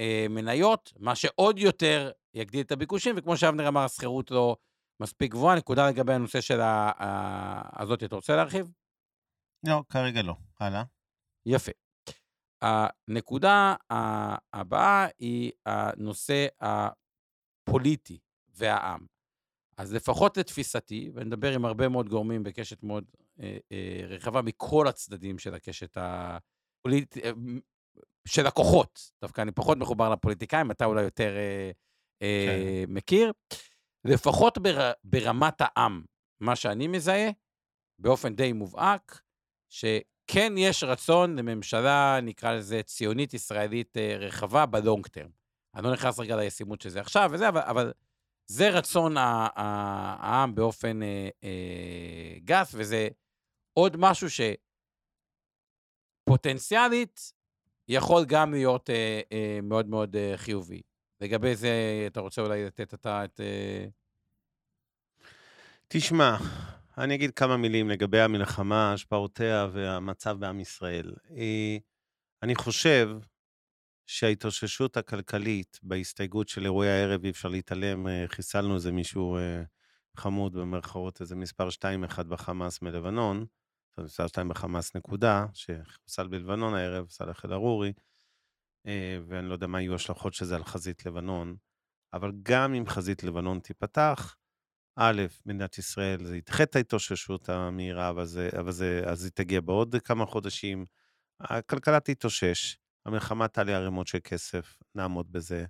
למניות, 0.00 0.92
מה 0.98 1.14
שעוד 1.14 1.58
יותר 1.58 2.10
יגדיל 2.34 2.60
את 2.60 2.72
הביקושים, 2.72 3.14
וכמו 3.18 3.36
שאבנר 3.36 3.68
אמר, 3.68 3.80
השכירות 3.80 4.30
לא 4.30 4.56
מספיק 5.02 5.32
גבוהה. 5.32 5.56
נקודה 5.56 5.88
לגבי 5.88 6.12
הנושא 6.12 6.40
של 6.40 6.60
ה- 6.60 6.92
ה- 6.98 7.82
הזאת, 7.82 8.04
אתה 8.04 8.16
רוצה 8.16 8.36
להרחיב? 8.36 8.72
לא, 9.66 9.82
כרגע 9.88 10.22
לא. 10.22 10.34
הלאה. 10.60 10.82
יפה. 11.46 11.72
הנקודה 12.62 13.74
הבאה 14.52 15.06
היא 15.18 15.52
הנושא 15.66 16.46
הפוליטי 16.60 18.18
והעם. 18.48 19.06
אז 19.76 19.94
לפחות 19.94 20.36
לתפיסתי, 20.36 21.10
ואני 21.14 21.26
מדבר 21.26 21.54
עם 21.54 21.64
הרבה 21.64 21.88
מאוד 21.88 22.08
גורמים 22.08 22.42
בקשת 22.42 22.82
מאוד 22.82 23.04
אה, 23.40 23.58
אה, 23.72 24.00
רחבה 24.06 24.42
מכל 24.42 24.88
הצדדים 24.88 25.38
של 25.38 25.54
הקשת 25.54 25.96
הפוליטית, 25.96 27.24
אה, 27.24 27.30
של 28.28 28.46
הכוחות. 28.46 29.10
דווקא 29.22 29.40
אני 29.40 29.52
פחות 29.52 29.78
מחובר 29.78 30.10
לפוליטיקאים, 30.10 30.70
אתה 30.70 30.84
אולי 30.84 31.02
יותר 31.02 31.36
אה, 31.36 31.70
אה, 32.22 32.84
מכיר. 32.88 33.32
לפחות 34.04 34.58
בר, 34.58 34.92
ברמת 35.04 35.54
העם, 35.58 36.04
מה 36.40 36.56
שאני 36.56 36.88
מזהה, 36.88 37.30
באופן 37.98 38.34
די 38.34 38.52
מובהק, 38.52 39.20
שכן 39.68 40.52
יש 40.58 40.84
רצון 40.84 41.38
לממשלה, 41.38 42.18
נקרא 42.22 42.52
לזה 42.52 42.82
ציונית 42.82 43.34
ישראלית 43.34 43.96
אה, 43.96 44.16
רחבה 44.16 44.66
בלונג 44.66 45.06
טרם. 45.06 45.30
אני 45.74 45.84
לא 45.84 45.92
נכנס 45.92 46.18
רגע 46.20 46.36
לישימות 46.36 46.80
של 46.80 46.88
זה 46.88 47.00
עכשיו 47.00 47.30
וזה, 47.32 47.48
אבל, 47.48 47.60
אבל 47.60 47.92
זה 48.50 48.70
רצון 48.70 49.14
העם 49.16 50.54
באופן 50.54 51.02
אה, 51.02 51.28
אה, 51.44 52.38
גס, 52.44 52.74
וזה 52.74 53.08
עוד 53.78 53.96
משהו 53.98 54.28
שפוטנציאלית 56.28 57.32
יכול 57.92 58.24
גם 58.24 58.52
להיות 58.52 58.90
אה, 58.90 59.20
אה, 59.32 59.58
מאוד 59.62 59.88
מאוד 59.88 60.16
אה, 60.16 60.32
חיובי. 60.36 60.80
לגבי 61.20 61.56
זה, 61.56 62.04
אתה 62.06 62.20
רוצה 62.20 62.42
אולי 62.42 62.64
לתת 62.64 62.94
אתה 62.94 63.24
את... 63.24 63.40
אה, 63.40 63.86
תשמע, 65.88 66.36
אני 66.98 67.14
אגיד 67.14 67.30
כמה 67.30 67.56
מילים 67.56 67.90
לגבי 67.90 68.20
המלחמה, 68.20 68.92
השפעותיה 68.92 69.68
והמצב 69.72 70.36
בעם 70.40 70.60
ישראל. 70.60 71.14
אה, 71.36 71.76
אני 72.42 72.54
חושב 72.54 73.10
שההתאוששות 74.06 74.96
הכלכלית 74.96 75.78
בהסתייגות 75.82 76.48
של 76.48 76.64
אירועי 76.64 76.90
הערב, 76.90 77.24
אי 77.24 77.30
אפשר 77.30 77.48
להתעלם, 77.48 78.08
אה, 78.08 78.24
חיסלנו 78.28 78.74
איזה 78.74 78.92
מישהו 78.92 79.36
אה, 79.36 79.62
חמוד 80.16 80.52
במרכאות, 80.52 81.20
איזה 81.20 81.36
מספר 81.36 81.68
2-1 81.68 82.22
בחמאס 82.22 82.82
מלבנון, 82.82 83.46
אומרת, 84.00 84.10
מספר 84.10 84.26
2 84.26 84.48
בחמאס 84.48 84.96
נקודה, 84.96 85.46
שחוסל 85.54 86.28
בלבנון 86.28 86.74
הערב, 86.74 87.10
סאלח 87.10 87.44
אל-ערורי, 87.44 87.92
אה, 88.86 89.18
ואני 89.26 89.48
לא 89.48 89.52
יודע 89.52 89.66
מה 89.66 89.80
יהיו 89.80 89.92
ההשלכות 89.92 90.34
של 90.34 90.44
זה 90.44 90.56
על 90.56 90.64
חזית 90.64 91.06
לבנון, 91.06 91.56
אבל 92.12 92.32
גם 92.42 92.74
אם 92.74 92.86
חזית 92.86 93.22
לבנון 93.22 93.60
תיפתח, 93.60 94.36
א', 94.96 95.22
מדינת 95.46 95.78
ישראל, 95.78 96.24
זה 96.24 96.36
ידחה 96.36 96.62
את 96.62 96.76
ההתאוששות 96.76 97.48
המהירה, 97.48 98.10
אבל, 98.10 98.24
זה, 98.24 98.50
אבל 98.60 98.72
זה, 98.72 99.02
אז 99.06 99.24
היא 99.24 99.32
תגיע 99.34 99.60
בעוד 99.60 99.96
כמה 100.04 100.26
חודשים. 100.26 100.84
הכלכלה 101.40 102.00
תתאושש, 102.00 102.76
המלחמה 103.06 103.48
תעלה 103.48 103.76
ערימות 103.76 104.06
של 104.06 104.18
כסף, 104.24 104.76
נעמוד 104.94 105.32
בזה. 105.32 105.64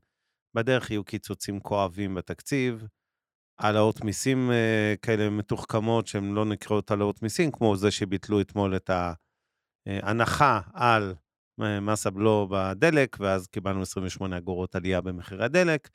בדרך 0.54 0.90
יהיו 0.90 1.04
קיצוצים 1.04 1.60
כואבים 1.60 2.14
בתקציב, 2.14 2.84
העלאות 3.60 4.04
מיסים 4.04 4.50
אה, 4.50 4.94
כאלה 5.02 5.30
מתוחכמות, 5.30 6.06
שהן 6.06 6.32
לא 6.32 6.44
נקראות 6.44 6.90
העלאות 6.90 7.22
מיסים, 7.22 7.50
כמו 7.50 7.76
זה 7.76 7.90
שביטלו 7.90 8.40
אתמול 8.40 8.76
את 8.76 8.90
ההנחה 9.86 10.60
על 10.74 11.14
אה, 11.62 11.80
מס 11.80 12.06
הבלו 12.06 12.48
בדלק, 12.50 13.16
ואז 13.20 13.46
קיבלנו 13.46 13.82
28 13.82 14.36
אגורות 14.36 14.76
עלייה 14.76 15.00
במחירי 15.00 15.44
הדלק. 15.44 15.88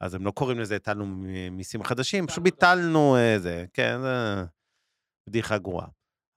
אז 0.00 0.14
הם 0.14 0.24
לא 0.24 0.30
קוראים 0.30 0.60
לזה 0.60 0.76
הטלנו 0.76 1.06
מיסים 1.50 1.82
חדשים, 1.82 2.26
פשוט 2.26 2.42
ביטלנו 2.42 3.16
אה, 3.16 3.38
זה, 3.38 3.64
כן, 3.72 4.00
זה 4.02 4.44
בדיחה 5.28 5.58
גרועה. 5.58 5.86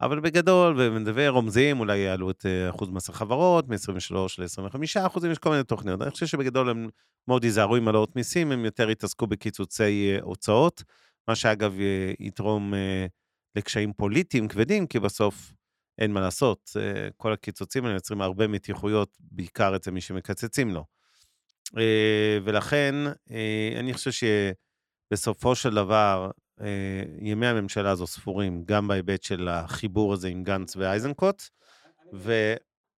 אבל 0.01 0.19
בגדול, 0.19 0.75
ונדבר 0.77 1.29
רומזים, 1.29 1.79
אולי 1.79 1.97
יעלו 1.97 2.31
את 2.31 2.45
אה, 2.45 2.69
אחוז 2.69 2.89
מס 2.89 3.09
החברות 3.09 3.67
מ-23 3.69 4.15
ל-25 4.37 5.05
אחוזים, 5.05 5.31
יש 5.31 5.37
כל 5.37 5.49
מיני 5.49 5.63
תוכניות. 5.63 6.01
אני 6.01 6.11
חושב 6.11 6.25
שבגדול 6.25 6.69
הם 6.69 6.89
מאוד 7.27 7.43
ייזהרו 7.43 7.75
עם 7.75 7.87
העלאות 7.87 8.15
מיסים, 8.15 8.51
הם 8.51 8.65
יותר 8.65 8.89
יתעסקו 8.89 9.27
בקיצוצי 9.27 10.13
אה, 10.13 10.21
הוצאות, 10.21 10.83
מה 11.27 11.35
שאגב 11.35 11.79
אה, 11.79 12.13
יתרום 12.19 12.73
לקשיים 13.55 13.93
פוליטיים 13.93 14.47
כבדים, 14.47 14.87
כי 14.87 14.99
בסוף 14.99 15.53
אין 15.99 16.11
מה 16.11 16.21
לעשות. 16.21 16.71
כל 17.17 17.33
הקיצוצים 17.33 17.85
האלה 17.85 17.95
יוצרים 17.95 18.21
הרבה 18.21 18.47
מתיחויות, 18.47 19.17
בעיקר 19.19 19.75
אצל 19.75 19.91
מי 19.91 20.01
שמקצצים 20.01 20.73
לו. 20.73 20.85
ולכן, 22.43 22.95
אני 23.79 23.93
חושב 23.93 24.11
שבסופו 25.11 25.55
של 25.55 25.75
דבר, 25.75 26.29
ימי 27.21 27.47
הממשלה 27.47 27.91
הזו 27.91 28.07
ספורים, 28.07 28.63
גם 28.65 28.87
בהיבט 28.87 29.23
של 29.23 29.47
החיבור 29.47 30.13
הזה 30.13 30.27
עם 30.27 30.43
גנץ 30.43 30.75
ואייזנקוט, 30.75 31.43
ו, 32.13 32.53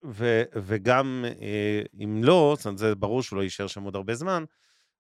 ו, 0.05 0.43
וגם 0.55 1.25
אה, 1.41 1.81
אם 2.03 2.21
לא, 2.23 2.53
זאת 2.57 2.65
אומרת, 2.65 2.77
זה 2.77 2.95
ברור 2.95 3.23
שהוא 3.23 3.37
לא 3.37 3.43
יישאר 3.43 3.67
שם 3.67 3.83
עוד 3.83 3.95
הרבה 3.95 4.15
זמן, 4.15 4.43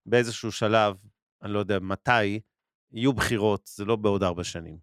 באיזשהו 0.05 0.51
שלב, 0.51 0.95
אני 1.43 1.53
לא 1.53 1.59
יודע 1.59 1.79
מתי, 1.79 2.39
יהיו 2.91 3.13
בחירות, 3.13 3.69
זה 3.75 3.85
לא 3.85 3.95
בעוד 3.95 4.23
ארבע 4.23 4.43
שנים. 4.43 4.77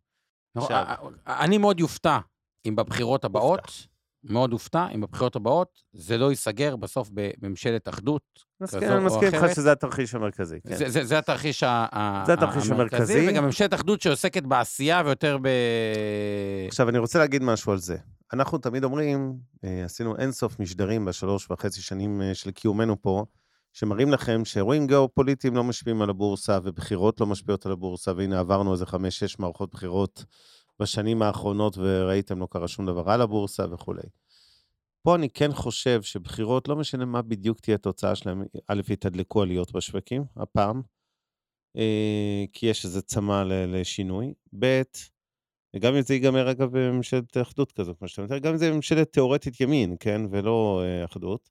עכשיו- 0.57 0.85
אה, 1.29 1.45
אני 1.45 1.59
מאוד 1.59 1.81
יופתע 1.81 2.19
אם 2.67 2.77
בבחירות 2.77 3.25
הבאות, 3.25 3.87
מאוד 4.31 4.53
אופתע 4.53 4.87
אם 4.95 5.01
בבחירות 5.01 5.37
הבאות 5.37 5.69
זה 5.93 6.19
לא 6.19 6.31
ייסגר 6.31 6.77
בסוף 6.77 7.11
בממשלת 7.13 7.89
אחדות. 7.89 8.23
מסכים, 8.61 8.81
כזו 8.81 8.97
או 8.97 9.01
מסכים 9.01 9.23
איתך 9.23 9.37
אחרת. 9.37 9.55
שזה 9.55 9.73
התרחיש 9.73 10.15
המרכזי. 10.15 10.59
כן. 10.69 10.77
זה, 10.77 10.89
זה, 10.91 11.05
זה 11.05 11.19
התרחיש 11.19 11.63
ה- 11.63 12.23
זה 12.27 12.33
התרחיש 12.33 12.71
המרכזי. 12.71 13.29
וגם 13.31 13.45
ממשלת 13.45 13.75
אחדות 13.75 14.01
שעוסקת 14.01 14.43
בעשייה 14.43 15.03
ויותר 15.05 15.39
ב... 15.43 15.49
עכשיו, 16.69 16.89
אני 16.89 16.99
רוצה 16.99 17.19
להגיד 17.19 17.43
משהו 17.43 17.73
על 17.73 17.79
זה. 17.79 17.97
אנחנו 18.33 18.59
תמיד 18.59 18.85
אומרים, 18.85 19.35
אה, 19.65 19.85
עשינו 19.85 20.17
אינסוף 20.17 20.61
משדרים 20.61 21.05
בשלוש 21.05 21.51
וחצי 21.51 21.83
שנים 21.83 22.23
אה, 22.23 22.35
של 22.35 22.51
קיומנו 22.51 23.03
פה, 23.03 23.25
שמראים 23.73 24.13
לכם 24.13 24.45
שאירועים 24.45 24.87
גיאופוליטיים 24.87 25.57
לא 25.57 25.65
משפיעים 25.65 26.03
על 26.03 26.11
הבורסה, 26.11 26.59
ובחירות 26.65 27.21
לא 27.21 27.27
משפיעות 27.27 27.67
על 27.67 27.73
הבורסה, 27.73 28.13
והנה 28.17 28.41
עברנו 28.41 28.73
איזה 28.73 28.87
חמש-שש 28.87 29.39
מערכות 29.39 29.71
בחירות 29.73 30.25
בשנים 30.83 31.23
האחרונות, 31.23 31.79
וראיתם, 31.79 32.39
לא 32.39 32.49
קרה 32.51 32.69
שום 32.69 32.87
דבר 32.87 33.11
על 33.11 33.21
הבורסה 33.21 33.65
וכולי. 33.73 34.03
פה 35.03 35.15
אני 35.15 35.31
כן 35.31 35.53
חושב 35.53 36.03
שבחירות, 36.03 36.69
לא 36.69 36.77
משנה 36.77 37.05
מה 37.05 37.23
בדיוק 37.23 37.61
תהיה 37.61 37.75
התוצאה 37.75 38.15
שלהם, 38.15 38.43
א', 38.69 38.81
יתדלקו 38.91 39.43
עליות 39.43 39.73
בשווקים, 39.73 40.25
הפעם, 40.37 40.83
אה, 41.77 42.45
כי 42.53 42.67
יש 42.67 42.85
איזה 42.85 43.03
צמא 43.03 43.43
לשינוי, 43.47 44.35
ב', 44.59 44.83
וגם 45.77 45.95
אם 45.95 46.03
זה 46.03 46.15
ייגמר, 46.15 46.51
אגב, 46.51 46.79
בממשלת 46.79 47.37
אחדות 47.37 47.73
כזו, 47.73 47.95
כמו 47.99 48.09
שאתה 48.09 48.23
מתאר, 48.23 48.39
גם 48.39 48.53
אם 48.53 48.59
זה 48.59 48.73
ממשלת 48.73 49.13
תיאורטית 49.13 49.61
ימין, 49.61 49.97
כן, 50.01 50.21
ולא 50.31 50.83
אה, 50.85 51.05
אחדות. 51.05 51.51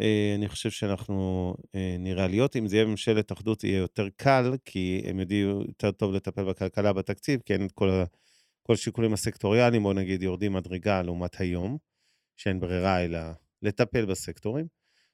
אה, 0.00 0.32
אני 0.38 0.48
חושב 0.48 0.70
שאנחנו 0.70 1.54
אה, 1.74 1.96
נראה 1.98 2.24
עליות. 2.24 2.56
אם 2.56 2.66
זה 2.68 2.76
יהיה 2.76 2.86
ממשלת 2.86 3.32
אחדות, 3.32 3.64
יהיה 3.64 3.78
יותר 3.78 4.08
קל, 4.16 4.56
כי 4.64 5.02
הם 5.04 5.20
יודעים 5.20 5.60
יותר 5.60 5.90
טוב 5.90 6.12
לטפל 6.12 6.44
בכלכלה 6.44 6.92
בתקציב, 6.92 7.40
כי 7.44 7.52
אין 7.52 7.66
את 7.66 7.72
כל, 7.72 7.90
ה- 7.90 8.04
כל 8.66 8.72
השיקולים 8.72 9.12
הסקטוריאליים, 9.12 9.82
בוא 9.82 9.94
נגיד, 9.94 10.22
יורדים 10.22 10.52
מדרגה 10.52 11.02
לעומת 11.02 11.40
היום, 11.40 11.78
שאין 12.36 12.60
ברירה 12.60 13.04
אלא 13.04 13.18
לטפל 13.62 14.04
בסקטורים. 14.04 14.66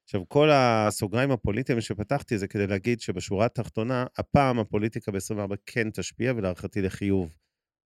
עכשיו, 0.05 0.29
כל 0.29 0.51
הסוגריים 0.53 1.31
הפוליטיים 1.31 1.81
שפתחתי 1.81 2.39
זה 2.39 2.49
כדי 2.49 2.67
להגיד 2.67 3.01
שבשורה 3.01 3.47
התחתונה, 3.47 4.07
הפעם 4.19 4.59
הפוליטיקה 4.59 5.13
ב-24 5.13 5.55
כן 5.67 5.91
תשפיע, 5.91 6.33
ולהערכתי 6.37 6.83
לחיוב, 6.83 7.37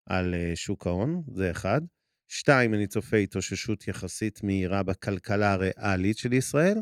על 0.06 0.34
אה, 0.34 0.52
שוק 0.54 0.86
ההון, 0.86 1.22
זה 1.32 1.50
אחד. 1.50 1.80
שתיים, 2.28 2.74
אני 2.74 2.86
צופה 2.86 3.16
התאוששות 3.16 3.88
יחסית 3.88 4.42
מהירה 4.42 4.82
בכלכלה 4.82 5.52
הריאלית 5.52 6.18
של 6.18 6.32
ישראל. 6.32 6.78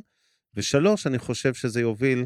ושלוש, 0.55 1.07
אני 1.07 1.19
חושב 1.19 1.55
שזה 1.55 1.81
יוביל 1.81 2.25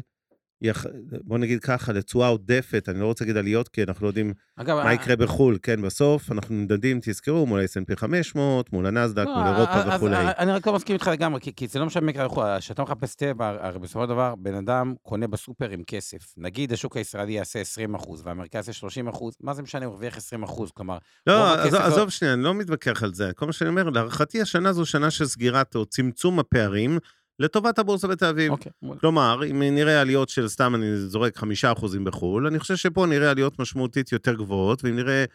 יח... 0.61 0.85
בוא 1.23 1.37
נגיד 1.37 1.59
ככה, 1.59 1.93
לתשואה 1.93 2.27
עודפת, 2.27 2.89
אני 2.89 2.99
לא 2.99 3.05
רוצה 3.05 3.23
להגיד 3.25 3.37
עליות, 3.37 3.67
כי 3.69 3.83
אנחנו 3.83 4.03
לא 4.03 4.09
יודעים 4.09 4.33
אגב, 4.55 4.75
מה 4.77 4.89
ה- 4.89 4.93
יקרה 4.93 5.15
בחו"ל, 5.15 5.57
כן, 5.63 5.81
בסוף 5.81 6.31
אנחנו 6.31 6.55
נמדדים, 6.55 6.99
תזכרו, 7.01 7.45
מול 7.45 7.59
ה-S&P 7.59 7.95
500, 7.95 8.73
מול 8.73 8.85
הנסדק, 8.85 9.25
לא, 9.25 9.35
מול 9.35 9.47
אירופה 9.47 9.73
אז- 9.73 9.95
וכולי. 9.95 10.17
אז 10.17 10.33
אני 10.37 10.51
רק 10.51 10.67
לא 10.67 10.73
מסכים 10.73 10.93
איתך 10.93 11.07
לגמרי, 11.07 11.41
כי, 11.41 11.55
כי 11.55 11.67
זה 11.67 11.79
לא 11.79 11.85
משנה 11.85 12.01
מה 12.05 12.11
יקרה 12.11 12.25
בחו"ל, 12.27 12.45
כשאתה 12.59 12.81
מחפש 12.83 13.15
טבע, 13.15 13.57
הרי 13.61 13.79
בסופו 13.79 14.03
של 14.03 14.09
דבר, 14.09 14.33
בן 14.37 14.53
אדם 14.53 14.93
קונה 15.01 15.27
בסופר 15.27 15.69
עם 15.69 15.83
כסף. 15.87 16.17
נגיד 16.37 16.73
השוק 16.73 16.97
הישראלי 16.97 17.31
יעשה 17.33 17.59
20 17.61 17.95
אחוז, 17.95 18.21
והאמריקאי 18.25 18.59
יעשה 18.59 18.73
30 18.73 19.07
אחוז, 19.07 19.33
מה 19.41 19.53
זה 19.53 19.61
משנה, 19.61 19.85
הוא 19.85 19.93
הרוויח 19.93 20.17
20 20.17 20.43
אחוז, 20.43 20.71
כלומר... 20.71 20.93
רוב 20.93 21.01
לא, 21.27 21.53
עזוב, 21.53 21.73
לא- 21.79 21.85
עזוב 21.85 22.09
שנייה, 22.09 22.33
אני 22.33 22.43
לא 22.43 22.53
מתווכח 22.53 23.03
על 23.03 23.13
זה. 23.13 23.31
כל 23.35 23.45
מה 23.45 23.53
שאני 23.53 23.69
אומר, 23.69 23.89
להערכתי 23.89 24.41
השנה 24.41 24.73
זו 24.73 24.85
שנה 24.85 25.11
של 25.11 25.25
סגירת 25.25 25.75
או 25.75 25.85
צמצום 25.85 26.39
הפערים 26.39 26.99
לטובת 27.39 27.79
הבורסה 27.79 28.07
בתל 28.07 28.25
אביב. 28.25 28.51
אוקיי, 28.51 28.71
מעולה. 28.81 28.99
כלומר, 28.99 29.41
אם 29.51 29.63
נראה 29.63 30.01
עליות 30.01 30.29
של, 30.29 30.47
סתם 30.47 30.75
אני 30.75 30.97
זורק 30.97 31.37
חמישה 31.37 31.71
אחוזים 31.71 32.03
בחו"ל, 32.03 32.47
אני 32.47 32.59
חושב 32.59 32.75
שפה 32.75 33.05
נראה 33.05 33.31
עליות 33.31 33.59
משמעותית 33.59 34.11
יותר 34.11 34.33
גבוהות, 34.33 34.83
ואם 34.83 34.95
נראה 34.95 35.25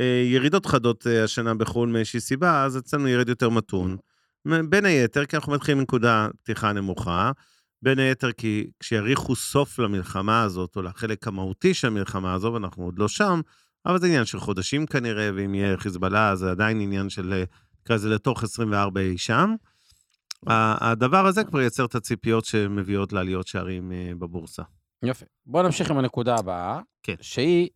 אה, 0.00 0.22
ירידות 0.26 0.66
חדות 0.66 1.06
אה, 1.06 1.24
השנה 1.24 1.54
בחו"ל 1.54 1.88
מאיזושהי 1.88 2.20
סיבה, 2.20 2.64
אז 2.64 2.78
אצלנו 2.78 3.08
ירד 3.08 3.28
יותר 3.28 3.48
מתון. 3.48 3.96
בין 4.44 4.84
היתר, 4.84 5.24
כי 5.24 5.36
אנחנו 5.36 5.52
מתחילים 5.52 5.78
מנקודה 5.78 6.28
פתיחה 6.42 6.72
נמוכה, 6.72 7.30
בין 7.82 7.98
היתר 7.98 8.32
כי 8.32 8.70
כשיריחו 8.80 9.36
סוף 9.36 9.78
למלחמה 9.78 10.42
הזאת, 10.42 10.76
או 10.76 10.82
לחלק 10.82 11.28
המהותי 11.28 11.74
של 11.74 11.86
המלחמה 11.86 12.34
הזו, 12.34 12.52
ואנחנו 12.52 12.84
עוד 12.84 12.98
לא 12.98 13.08
שם, 13.08 13.40
אבל 13.86 13.98
זה 13.98 14.06
עניין 14.06 14.24
של 14.24 14.40
חודשים 14.40 14.86
כנראה, 14.86 15.30
ואם 15.34 15.54
יהיה 15.54 15.76
חיזבאללה, 15.76 16.36
זה 16.36 16.50
עדיין 16.50 16.80
עניין 16.80 17.10
של, 17.10 17.32
אה, 17.32 17.44
נקרא 17.82 17.96
לזה 17.96 18.08
לתוך 18.08 18.42
24 18.42 19.00
אי 19.00 19.18
שם. 19.18 19.54
הדבר 20.46 21.26
הזה 21.26 21.44
כבר 21.44 21.60
ייצר 21.60 21.84
את 21.84 21.94
הציפיות 21.94 22.44
שמביאות 22.44 23.12
לעליות 23.12 23.46
שערים 23.46 23.92
אה, 23.92 24.12
בבורסה. 24.18 24.62
יופי. 25.02 25.24
בואו 25.46 25.62
נמשיך 25.62 25.90
עם 25.90 25.98
הנקודה 25.98 26.36
הבאה, 26.36 26.80
כן. 27.02 27.14
שהיא 27.20 27.68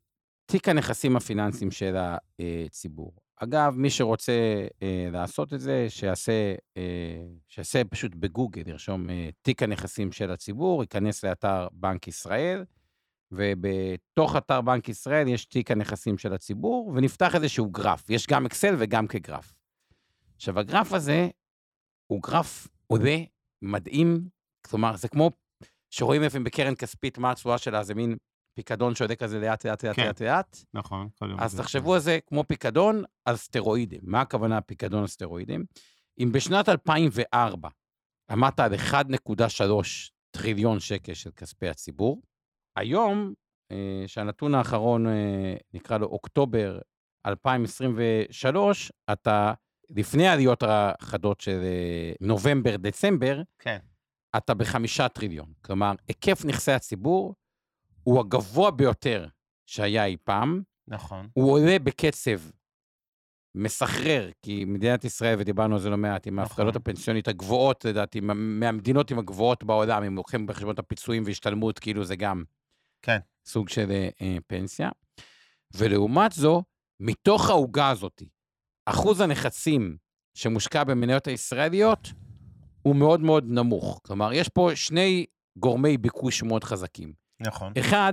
תיק 0.46 0.68
הנכסים 0.68 1.16
הפיננסיים 1.16 1.70
של 1.70 1.96
הציבור. 1.96 3.12
אגב, 3.36 3.74
מי 3.76 3.90
שרוצה 3.90 4.32
אה, 4.82 5.08
לעשות 5.12 5.54
את 5.54 5.60
זה, 5.60 5.86
שיעשה, 5.88 6.54
אה, 6.76 7.26
שיעשה 7.48 7.84
פשוט 7.84 8.14
בגוגל, 8.14 8.68
ירשום 8.68 9.10
אה, 9.10 9.28
תיק 9.42 9.62
הנכסים 9.62 10.12
של 10.12 10.30
הציבור, 10.30 10.82
ייכנס 10.82 11.24
לאתר 11.24 11.68
בנק 11.72 12.08
ישראל, 12.08 12.64
ובתוך 13.32 14.36
אתר 14.36 14.60
בנק 14.60 14.88
ישראל 14.88 15.28
יש 15.28 15.44
תיק 15.44 15.70
הנכסים 15.70 16.18
של 16.18 16.32
הציבור, 16.32 16.92
ונפתח 16.94 17.34
איזשהו 17.34 17.70
גרף. 17.70 18.10
יש 18.10 18.26
גם 18.26 18.46
אקסל 18.46 18.74
וגם 18.78 19.06
כגרף. 19.06 19.52
עכשיו, 20.36 20.58
הגרף 20.58 20.92
הזה 20.92 21.28
הוא 22.06 22.22
גרף 22.22 22.68
עולה, 22.86 23.16
מדהים, 23.62 24.28
כלומר, 24.66 24.96
זה 24.96 25.08
כמו 25.08 25.30
שרואים 25.90 26.22
לפעמים 26.22 26.44
בקרן 26.44 26.74
כספית 26.74 27.18
מה 27.18 27.30
התשואה 27.30 27.58
שלה, 27.58 27.82
זה 27.82 27.94
מין 27.94 28.16
פיקדון 28.54 28.94
שעולה 28.94 29.16
כזה 29.16 29.40
לאט, 29.40 29.66
לאט, 29.66 29.84
לאט, 29.84 29.96
כן. 29.96 30.06
לאט, 30.06 30.22
לאט. 30.22 30.56
נכון, 30.74 31.08
כל 31.18 31.30
יום. 31.30 31.40
אז 31.40 31.56
תחשבו 31.56 31.94
על 31.94 32.00
זה 32.00 32.18
כמו 32.26 32.44
פיקדון 32.44 33.02
על 33.24 33.36
סטרואידים. 33.36 34.00
מה 34.02 34.20
הכוונה 34.20 34.60
פיקדון 34.60 35.00
על 35.00 35.06
סטרואידים? 35.06 35.64
אם 36.18 36.32
בשנת 36.32 36.68
2004 36.68 37.68
עמדת 38.30 38.60
על 38.60 38.74
1.3 38.74 40.10
טריליון 40.30 40.80
שקל 40.80 41.14
של 41.14 41.30
כספי 41.30 41.68
הציבור, 41.68 42.22
היום, 42.76 43.34
אה, 43.72 44.04
שהנתון 44.06 44.54
האחרון 44.54 45.06
אה, 45.06 45.56
נקרא 45.74 45.98
לו 45.98 46.06
אוקטובר 46.06 46.78
2023, 47.26 48.92
אתה, 49.12 49.52
לפני 49.90 50.28
העליות 50.28 50.62
החדות 50.66 51.40
של 51.40 51.60
אה, 51.62 52.12
נובמבר-דצמבר, 52.20 53.42
כן. 53.58 53.78
אתה 54.36 54.54
בחמישה 54.54 55.08
טריליון. 55.08 55.52
כלומר, 55.64 55.92
היקף 56.08 56.44
נכסי 56.44 56.72
הציבור 56.72 57.34
הוא 58.02 58.20
הגבוה 58.20 58.70
ביותר 58.70 59.26
שהיה 59.66 60.04
אי 60.04 60.16
פעם, 60.24 60.62
נכון. 60.88 61.28
הוא 61.32 61.52
עולה 61.52 61.78
בקצב 61.78 62.40
מסחרר, 63.54 64.30
כי 64.42 64.64
מדינת 64.64 65.04
ישראל, 65.04 65.36
ודיברנו 65.38 65.74
על 65.74 65.80
זה 65.80 65.90
לא 65.90 65.96
מעט, 65.96 66.26
עם 66.26 66.38
ההפקדות 66.38 66.68
נכון. 66.68 66.82
הפנסיונית 66.82 67.28
הגבוהות, 67.28 67.84
לדעתי, 67.84 68.20
מה- 68.20 68.34
מהמדינות 68.34 69.10
עם 69.10 69.18
הגבוהות 69.18 69.64
בעולם, 69.64 70.02
אם 70.02 70.16
לוקחים 70.16 70.46
בחשבון 70.46 70.74
את 70.74 70.78
הפיצויים 70.78 71.22
והשתלמות, 71.26 71.78
כאילו 71.78 72.04
זה 72.04 72.16
גם 72.16 72.44
כן. 73.02 73.18
סוג 73.46 73.68
של 73.68 73.90
אה, 73.90 74.08
אה, 74.22 74.36
פנסיה. 74.46 74.90
ולעומת 75.76 76.32
זו, 76.32 76.62
מתוך 77.00 77.50
העוגה 77.50 77.88
הזאת, 77.90 78.22
אחוז 78.86 79.20
הנכסים 79.20 79.96
שמושקע 80.34 80.84
במניות 80.84 81.26
הישראליות 81.26 82.08
הוא 82.82 82.96
מאוד 82.96 83.20
מאוד 83.20 83.44
נמוך. 83.48 84.00
כלומר, 84.06 84.32
יש 84.32 84.48
פה 84.48 84.70
שני 84.74 85.26
גורמי 85.56 85.98
ביקוש 85.98 86.42
מאוד 86.42 86.64
חזקים. 86.64 87.12
נכון. 87.40 87.72
אחד, 87.78 88.12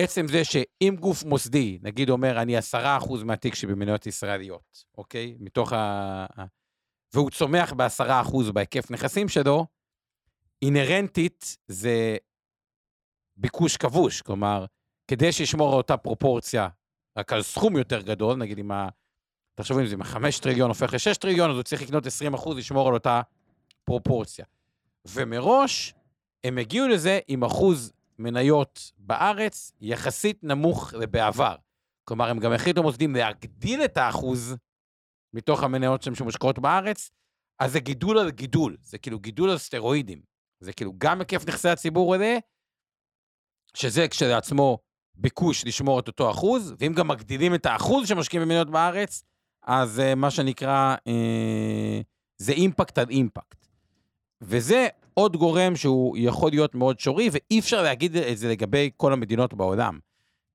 עצם 0.00 0.28
זה 0.28 0.44
שאם 0.44 0.96
גוף 1.00 1.24
מוסדי, 1.24 1.78
נגיד 1.82 2.10
אומר, 2.10 2.42
אני 2.42 2.56
עשרה 2.56 2.96
אחוז 2.96 3.22
מהתיק 3.22 3.54
שבמניות 3.54 4.06
ישראליות, 4.06 4.84
אוקיי? 4.98 5.36
מתוך 5.40 5.72
ה... 5.72 6.26
והוא 7.14 7.30
צומח 7.30 7.72
בעשרה 7.72 8.20
אחוז 8.20 8.50
בהיקף 8.50 8.90
נכסים 8.90 9.28
שלו, 9.28 9.66
אינהרנטית 10.62 11.56
זה 11.68 12.16
ביקוש 13.36 13.76
כבוש. 13.76 14.22
כלומר, 14.22 14.66
כדי 15.10 15.32
שישמור 15.32 15.68
על 15.68 15.76
אותה 15.76 15.96
פרופורציה, 15.96 16.68
רק 17.18 17.32
על 17.32 17.42
סכום 17.42 17.76
יותר 17.76 18.00
גדול, 18.00 18.36
נגיד 18.36 18.58
אם. 18.58 18.70
תחשבו 19.54 19.80
אם 19.80 19.86
זה 19.86 19.94
עם 19.94 20.00
החמש 20.00 20.38
טריליון 20.38 20.68
הופך 20.68 20.94
לשש 20.94 21.16
טריליון, 21.16 21.50
אז 21.50 21.56
הוא 21.56 21.62
צריך 21.62 21.82
לקנות 21.82 22.06
20 22.06 22.34
אחוז, 22.34 22.56
לשמור 22.56 22.88
על 22.88 22.94
אותה 22.94 23.20
פרופורציה. 23.84 24.44
ומראש, 25.06 25.94
הם 26.44 26.58
הגיעו 26.58 26.88
לזה 26.88 27.18
עם 27.28 27.44
אחוז 27.44 27.92
מניות 28.18 28.92
בארץ 28.98 29.72
יחסית 29.80 30.44
נמוך 30.44 30.94
לבעבר. 30.94 31.54
כלומר, 32.04 32.30
הם 32.30 32.38
גם 32.38 32.52
החליטו 32.52 32.82
מוסדים 32.82 33.14
להגדיל 33.14 33.84
את 33.84 33.96
האחוז 33.96 34.56
מתוך 35.32 35.62
המניות 35.62 36.02
שלהם 36.02 36.14
שמושקעות 36.14 36.58
בארץ, 36.58 37.10
אז 37.58 37.72
זה 37.72 37.80
גידול 37.80 38.18
על 38.18 38.30
גידול, 38.30 38.76
זה 38.80 38.98
כאילו 38.98 39.18
גידול 39.18 39.50
על 39.50 39.58
סטרואידים. 39.58 40.22
זה 40.60 40.72
כאילו 40.72 40.92
גם 40.98 41.20
היקף 41.20 41.48
נכסי 41.48 41.68
הציבור 41.68 42.14
עולה, 42.14 42.36
שזה 43.74 44.08
כשלעצמו 44.08 44.78
ביקוש 45.14 45.64
לשמור 45.64 46.00
את 46.00 46.08
אותו 46.08 46.30
אחוז, 46.30 46.74
ואם 46.78 46.92
גם 46.92 47.08
מגדילים 47.08 47.54
את 47.54 47.66
האחוז 47.66 48.08
שמשקיעים 48.08 48.42
במניות 48.42 48.70
בארץ, 48.70 49.22
אז 49.64 49.98
uh, 49.98 50.14
מה 50.14 50.30
שנקרא, 50.30 50.96
uh, 51.08 52.04
זה 52.36 52.52
אימפקט 52.52 52.98
על 52.98 53.10
אימפקט. 53.10 53.66
וזה 54.40 54.88
עוד 55.14 55.36
גורם 55.36 55.76
שהוא 55.76 56.16
יכול 56.18 56.50
להיות 56.50 56.74
מאוד 56.74 57.00
שורי, 57.00 57.28
ואי 57.32 57.58
אפשר 57.58 57.82
להגיד 57.82 58.16
את 58.16 58.38
זה 58.38 58.48
לגבי 58.48 58.90
כל 58.96 59.12
המדינות 59.12 59.54
בעולם. 59.54 59.98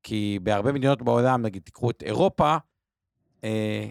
כי 0.04 0.40
בהרבה 0.44 0.72
מדינות 0.72 1.02
בעולם, 1.02 1.42
נגיד, 1.42 1.62
תיקחו 1.62 1.90
את 1.90 2.04
אירופה, 2.04 2.58
אה, 3.44 3.90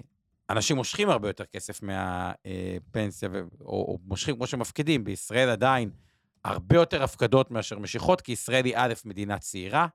אנשים 0.50 0.76
מושכים 0.76 1.11
הרבה 1.11 1.28
יותר 1.28 1.44
כסף 1.44 1.83
מהפנסיה, 1.83 3.28
או, 3.61 3.66
או 3.66 3.98
מושכים 4.04 4.37
כמו 4.37 4.46
שמפקידים. 4.46 5.04
בישראל 5.04 5.48
עדיין 5.48 5.90
הרבה 6.44 6.76
יותר 6.76 7.02
הפקדות 7.02 7.50
מאשר 7.50 7.78
משיכות, 7.78 8.20
כי 8.20 8.33
ישראל 8.33 8.64
היא 8.64 8.74
א', 8.76 8.94
מדינה 9.04 9.38
צעירה, 9.38 9.87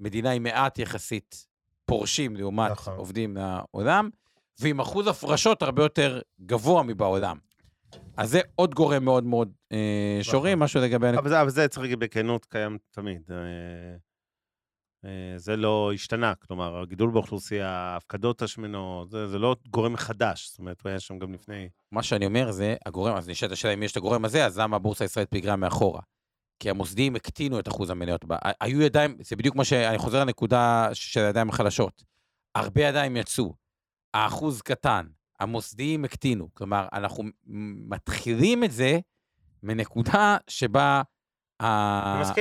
מדינה 0.00 0.30
עם 0.30 0.42
מעט 0.42 0.78
יחסית 0.78 1.46
פורשים 1.90 2.36
לעומת 2.36 2.70
נכון. 2.70 2.96
עובדים 2.96 3.34
מהעולם, 3.34 4.10
ועם 4.60 4.80
אחוז 4.80 5.06
הפרשות 5.06 5.62
הרבה 5.62 5.82
יותר 5.82 6.20
גבוה 6.40 6.82
מבעולם. 6.82 7.36
אז 8.16 8.30
זה 8.30 8.40
עוד 8.54 8.74
גורם 8.74 9.04
מאוד 9.04 9.24
מאוד 9.24 9.52
אה, 9.72 10.18
שורי, 10.22 10.50
נכון. 10.50 10.62
משהו 10.62 10.80
לגבי... 10.80 11.08
אבל 11.08 11.28
זה, 11.28 11.40
אבל 11.40 11.50
זה 11.50 11.68
צריך 11.68 11.82
להגיד 11.82 11.98
בכנות 11.98 12.44
קיים 12.44 12.78
תמיד. 12.90 13.22
אה, 13.30 13.36
אה, 15.04 15.38
זה 15.38 15.56
לא 15.56 15.90
השתנה, 15.94 16.34
כלומר, 16.34 16.80
הגידול 16.80 17.10
באוכלוסייה, 17.10 17.68
ההפקדות 17.68 18.42
השמנות, 18.42 19.10
זה, 19.10 19.28
זה 19.28 19.38
לא 19.38 19.56
גורם 19.68 19.96
חדש, 19.96 20.48
זאת 20.50 20.58
אומרת, 20.58 20.80
הוא 20.82 20.90
היה 20.90 21.00
שם 21.00 21.18
גם 21.18 21.32
לפני... 21.32 21.68
מה 21.92 22.02
שאני 22.02 22.26
אומר 22.26 22.50
זה, 22.50 22.76
הגורם, 22.86 23.16
אז 23.16 23.28
נשאלת 23.28 23.52
השאלה 23.52 23.74
אם 23.74 23.82
יש 23.82 23.92
את 23.92 23.96
הגורם 23.96 24.24
הזה, 24.24 24.46
אז 24.46 24.58
למה 24.58 24.76
הבורסה 24.76 25.04
הישראלית 25.04 25.30
פיגרה 25.30 25.56
מאחורה? 25.56 26.00
כי 26.60 26.70
המוסדיים 26.70 27.16
הקטינו 27.16 27.58
את 27.58 27.68
אחוז 27.68 27.90
המניות 27.90 28.24
בה. 28.24 28.36
היו 28.60 28.82
ידיים, 28.82 29.16
זה 29.20 29.36
בדיוק 29.36 29.54
כמו 29.54 29.64
שאני 29.64 29.98
חוזר 29.98 30.20
לנקודה 30.20 30.88
של 30.92 31.20
הידיים 31.20 31.48
החלשות. 31.48 32.04
הרבה 32.54 32.82
ידיים 32.82 33.16
יצאו, 33.16 33.54
האחוז 34.14 34.62
קטן, 34.62 35.06
המוסדיים 35.40 36.04
הקטינו. 36.04 36.48
כלומר, 36.54 36.88
אנחנו 36.92 37.24
מתחילים 37.88 38.64
את 38.64 38.72
זה 38.72 38.98
מנקודה 39.62 40.36
שבה. 40.48 41.02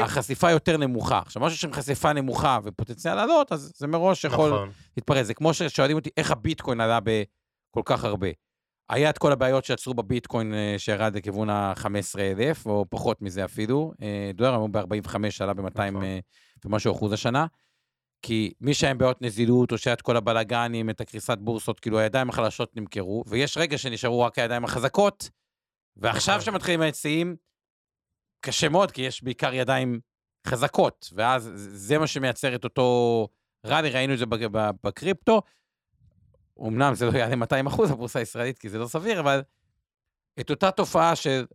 החשיפה 0.02 0.52
יותר 0.52 0.78
נמוכה. 0.78 1.20
עכשיו, 1.20 1.42
משהו 1.42 1.58
שעם 1.58 1.74
חשיפה 1.74 2.14
נמוכה 2.14 2.60
ופוטנציאל 2.64 3.16
לעלות, 3.16 3.52
אז 3.52 3.72
זה 3.76 3.88
מראש 3.88 4.24
יכול 4.24 4.50
נכון. 4.50 4.72
להתפרץ. 4.98 5.26
זה 5.26 5.34
כמו 5.34 5.54
ששואלים 5.54 5.98
אותי 5.98 6.10
איך 6.18 6.32
הביטקוין 6.32 6.82
עלה 6.82 7.00
בכל 7.00 7.82
כך 7.86 8.04
הרבה. 8.04 8.28
היה 8.90 9.10
את 9.10 9.18
כל 9.18 9.32
הבעיות 9.32 9.66
שיצרו 9.66 9.94
בביטקוין 9.94 10.54
אה, 10.54 10.76
שירד 10.78 11.16
לכיוון 11.16 11.50
ה-15,000, 11.50 12.66
או 12.66 12.86
פחות 12.90 13.22
מזה 13.22 13.46
אפילו. 13.46 13.94
אה, 14.02 14.32
דולר 14.34 14.52
היום 14.52 14.72
ב-45, 14.72 15.16
עלה 15.40 15.54
ב-200 15.54 15.82
נכון. 15.82 16.04
ומשהו 16.66 16.92
אחוז 16.92 17.14
השנה. 17.14 17.46
כי 18.22 18.54
מי 18.62 18.74
שהיה 18.74 18.92
עם 18.92 18.98
בעיות 18.98 19.22
נזילות, 19.22 19.72
או 19.72 19.78
שהיה 19.78 19.94
את 19.94 20.02
כל 20.02 20.18
הבלאגנים, 20.18 20.90
את 20.90 21.02
הקריסת 21.02 21.38
בורסות, 21.38 21.80
כאילו 21.80 22.00
הידיים 22.00 22.30
החלשות 22.30 22.76
נמכרו, 22.76 23.24
ויש 23.28 23.58
רגע 23.58 23.78
שנשארו 23.78 24.22
רק 24.22 24.40
הידיים 24.40 24.64
החזקות, 24.64 25.30
ועכשיו 25.98 26.36
נכון. 26.36 26.46
שמתחילים 26.46 26.82
ההיצעים, 26.82 27.36
קשה 28.42 28.70
מאוד, 28.70 28.92
כי 28.92 29.02
יש 29.02 29.24
בעיקר 29.24 29.54
ידיים 29.54 30.00
חזקות, 30.48 31.10
ואז 31.14 31.52
זה 31.56 31.98
מה 31.98 32.08
שמייצר 32.08 32.56
את 32.56 32.64
אותו 32.64 33.28
ראלי, 33.66 33.90
ראינו 33.90 34.14
את 34.14 34.18
זה 34.18 34.26
בקריפטו. 34.84 35.42
אמנם 36.68 36.94
זה 36.96 37.06
לא 37.06 37.18
יעלה 37.18 37.36
200 37.36 37.68
אחוז 37.68 37.92
הבורסה 37.92 38.20
הישראלית, 38.20 38.58
כי 38.58 38.70
זה 38.70 38.78
לא 38.80 38.88
סביר, 38.88 39.20
אבל 39.20 39.42
את 40.40 40.50
אותה 40.50 40.72
תופעה 40.72 41.16
של... 41.16 41.46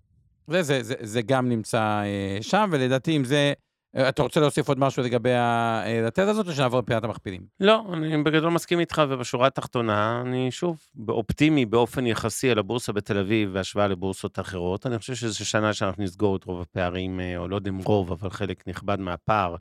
זה, 0.47 0.63
זה, 0.63 0.83
זה, 0.83 0.95
זה 1.01 1.23
גם 1.23 1.49
נמצא 1.49 2.03
אה, 2.05 2.39
שם, 2.41 2.69
ולדעתי 2.73 3.17
אם 3.17 3.25
זה... 3.25 3.53
אה, 3.97 4.09
אתה 4.09 4.23
רוצה 4.23 4.41
להוסיף 4.41 4.69
עוד 4.69 4.79
משהו 4.79 5.03
לגבי 5.03 5.33
ה- 5.33 5.83
אה, 5.87 6.07
התזה 6.07 6.31
הזאת, 6.31 6.47
או 6.47 6.53
שנעבור 6.53 6.79
לפינת 6.79 7.05
המכפילים? 7.05 7.43
לא, 7.61 7.83
אני 7.93 8.23
בגדול 8.23 8.51
מסכים 8.51 8.81
איתך, 8.81 9.03
ובשורה 9.09 9.47
התחתונה, 9.47 10.23
אני 10.27 10.51
שוב 10.51 10.79
אופטימי 11.09 11.67
באופן 11.67 12.07
יחסי 12.07 12.51
על 12.51 12.59
הבורסה 12.59 12.93
בתל 12.93 13.19
אביב 13.19 13.53
בהשוואה 13.53 13.89
לבורסות 13.89 14.39
אחרות. 14.39 14.87
אני 14.87 14.99
חושב 14.99 15.15
שזו 15.15 15.47
שנה 15.47 15.73
שאנחנו 15.73 16.03
נסגור 16.03 16.37
את 16.37 16.45
רוב 16.45 16.61
הפערים, 16.61 17.21
או 17.37 17.49
לא 17.49 17.57
יודע 17.57 17.71
אם 17.71 17.79
רוב, 17.79 18.13
אבל 18.13 18.31
חלק 18.31 18.69
נכבד 18.69 19.01
מהפער 19.01 19.57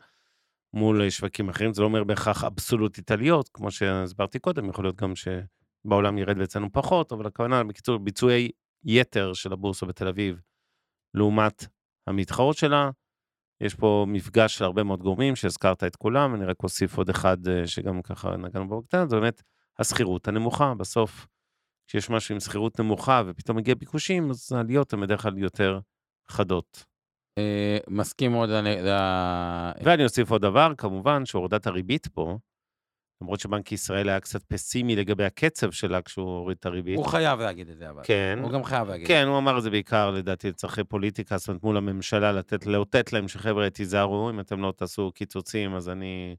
מול 0.73 1.09
שווקים 1.09 1.49
אחרים. 1.49 1.73
זה 1.73 1.81
לא 1.81 1.87
אומר 1.87 2.03
בהכרח 2.03 2.43
אבסולוטית 2.43 3.11
עליות, 3.11 3.49
כמו 3.53 3.71
שהסברתי 3.71 4.39
קודם, 4.39 4.69
יכול 4.69 4.85
להיות 4.85 4.95
גם 4.95 5.13
שבעולם 5.15 6.17
ירד 6.17 6.37
ואצלנו 6.37 6.71
פחות, 6.71 7.11
אבל 7.11 7.25
הכוונה, 7.25 7.63
בקיצור, 7.63 7.97
ביצועי 7.97 8.49
יתר 8.85 9.33
של 9.33 9.53
הבורסה 9.53 9.85
בתל 9.85 10.07
אביב 10.07 10.41
לעומת 11.13 11.65
המתחרות 12.07 12.57
שלה. 12.57 12.89
יש 13.61 13.75
פה 13.75 14.05
מפגש 14.07 14.57
של 14.57 14.63
הרבה 14.63 14.83
מאוד 14.83 15.01
גורמים 15.01 15.35
שהזכרת 15.35 15.83
את 15.83 15.95
כולם, 15.95 16.35
אני 16.35 16.45
רק 16.45 16.63
אוסיף 16.63 16.97
עוד 16.97 17.09
אחד 17.09 17.47
אה, 17.47 17.67
שגם 17.67 18.01
ככה 18.01 18.37
נגענו 18.37 18.67
בו 18.67 18.81
בקטנה, 18.81 19.07
זה 19.07 19.15
באמת 19.15 19.41
השכירות 19.79 20.27
הנמוכה. 20.27 20.73
בסוף, 20.73 21.27
כשיש 21.87 22.09
משהו 22.09 22.35
עם 22.35 22.39
שכירות 22.39 22.79
נמוכה 22.79 23.23
ופתאום 23.25 23.57
מגיע 23.57 23.75
ביקושים, 23.75 24.29
אז 24.29 24.51
העליות 24.51 24.93
הן 24.93 25.01
בדרך 25.01 25.21
כלל 25.21 25.37
יותר 25.37 25.79
חדות. 26.27 26.92
אה, 27.37 27.77
מסכים 27.87 28.31
מאוד 28.31 28.49
ל... 28.49 28.87
ואני 29.83 30.03
אוסיף 30.03 30.31
עוד 30.31 30.41
דבר, 30.41 30.73
כמובן 30.77 31.25
שהורדת 31.25 31.67
הריבית 31.67 32.07
פה, 32.07 32.37
למרות 33.21 33.39
שבנק 33.39 33.71
ישראל 33.71 34.09
היה 34.09 34.19
קצת 34.19 34.43
פסימי 34.43 34.95
לגבי 34.95 35.23
הקצב 35.23 35.71
שלה 35.71 36.01
כשהוא 36.01 36.25
הוריד 36.25 36.57
את 36.59 36.65
הריבית. 36.65 36.97
הוא 36.97 37.05
חייב 37.05 37.39
להגיד 37.39 37.69
את 37.69 37.77
זה, 37.77 37.89
אבל. 37.89 38.01
כן. 38.05 38.39
הוא 38.41 38.51
גם 38.51 38.63
חייב 38.63 38.87
להגיד. 38.87 39.07
כן, 39.07 39.27
הוא 39.27 39.37
אמר 39.37 39.57
את 39.57 39.63
זה 39.63 39.69
בעיקר, 39.69 40.11
לדעתי, 40.11 40.49
לצורכי 40.49 40.83
פוליטיקה, 40.83 41.37
זאת 41.37 41.47
אומרת, 41.47 41.63
מול 41.63 41.77
הממשלה, 41.77 42.31
לתת, 42.31 42.65
לאותת 42.65 43.13
להם 43.13 43.27
שחבר'ה, 43.27 43.69
תיזהרו, 43.69 44.29
אם 44.29 44.39
אתם 44.39 44.61
לא 44.61 44.73
תעשו 44.77 45.11
קיצוצים, 45.11 45.75
אז 45.75 45.89
אני 45.89 46.35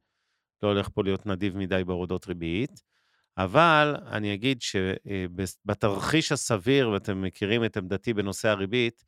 לא 0.63 0.69
הולך 0.69 0.89
פה 0.95 1.03
להיות 1.03 1.27
נדיב 1.27 1.57
מדי 1.57 1.85
בהורדות 1.85 2.27
ריבית. 2.27 2.83
אבל 3.39 3.97
אני 4.07 4.35
אגיד 4.35 4.63
שבתרחיש 4.63 6.33
הסביר, 6.33 6.91
ואתם 6.91 7.23
מכירים 7.23 7.65
את 7.65 7.77
עמדתי 7.77 8.15
בנושא 8.15 8.49
הריבית, 8.49 9.05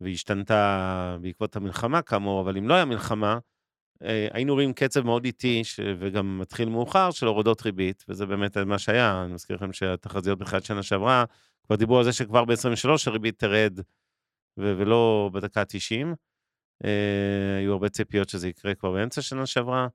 והיא 0.00 0.14
השתנתה 0.14 1.16
בעקבות 1.20 1.56
המלחמה 1.56 2.02
כאמור, 2.02 2.40
אבל 2.40 2.56
אם 2.56 2.68
לא 2.68 2.74
היה 2.74 2.84
מלחמה, 2.84 3.38
אה, 4.02 4.28
היינו 4.32 4.54
רואים 4.54 4.72
קצב 4.72 5.00
מאוד 5.00 5.24
איטי, 5.24 5.64
ש... 5.64 5.80
וגם 5.98 6.38
מתחיל 6.38 6.68
מאוחר, 6.68 7.10
של 7.10 7.26
הורדות 7.26 7.62
ריבית, 7.62 8.04
וזה 8.08 8.26
באמת 8.26 8.56
מה 8.56 8.78
שהיה. 8.78 9.22
אני 9.24 9.32
מזכיר 9.32 9.56
לכם 9.56 9.72
שהתחזיות 9.72 10.38
בתחילת 10.38 10.64
שנה 10.64 10.82
שעברה, 10.82 11.24
כבר 11.66 11.76
דיברו 11.76 11.98
על 11.98 12.04
זה 12.04 12.12
שכבר 12.12 12.44
ב-23 12.44 12.90
הריבית 13.06 13.38
תרד, 13.38 13.78
ו- 14.58 14.74
ולא 14.78 15.30
בדקה 15.32 15.60
ה-90. 15.60 16.06
אה, 16.84 17.58
היו 17.58 17.72
הרבה 17.72 17.88
ציפיות 17.88 18.28
שזה 18.28 18.48
יקרה 18.48 18.74
כבר 18.74 18.92
באמצע 18.92 19.22
שנה 19.22 19.46
שעברה, 19.46 19.88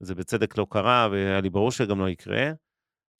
זה 0.00 0.14
בצדק 0.14 0.58
לא 0.58 0.66
קרה, 0.70 1.08
והיה 1.10 1.40
לי 1.40 1.50
ברור 1.50 1.70
שגם 1.70 2.00
לא 2.00 2.08
יקרה. 2.08 2.52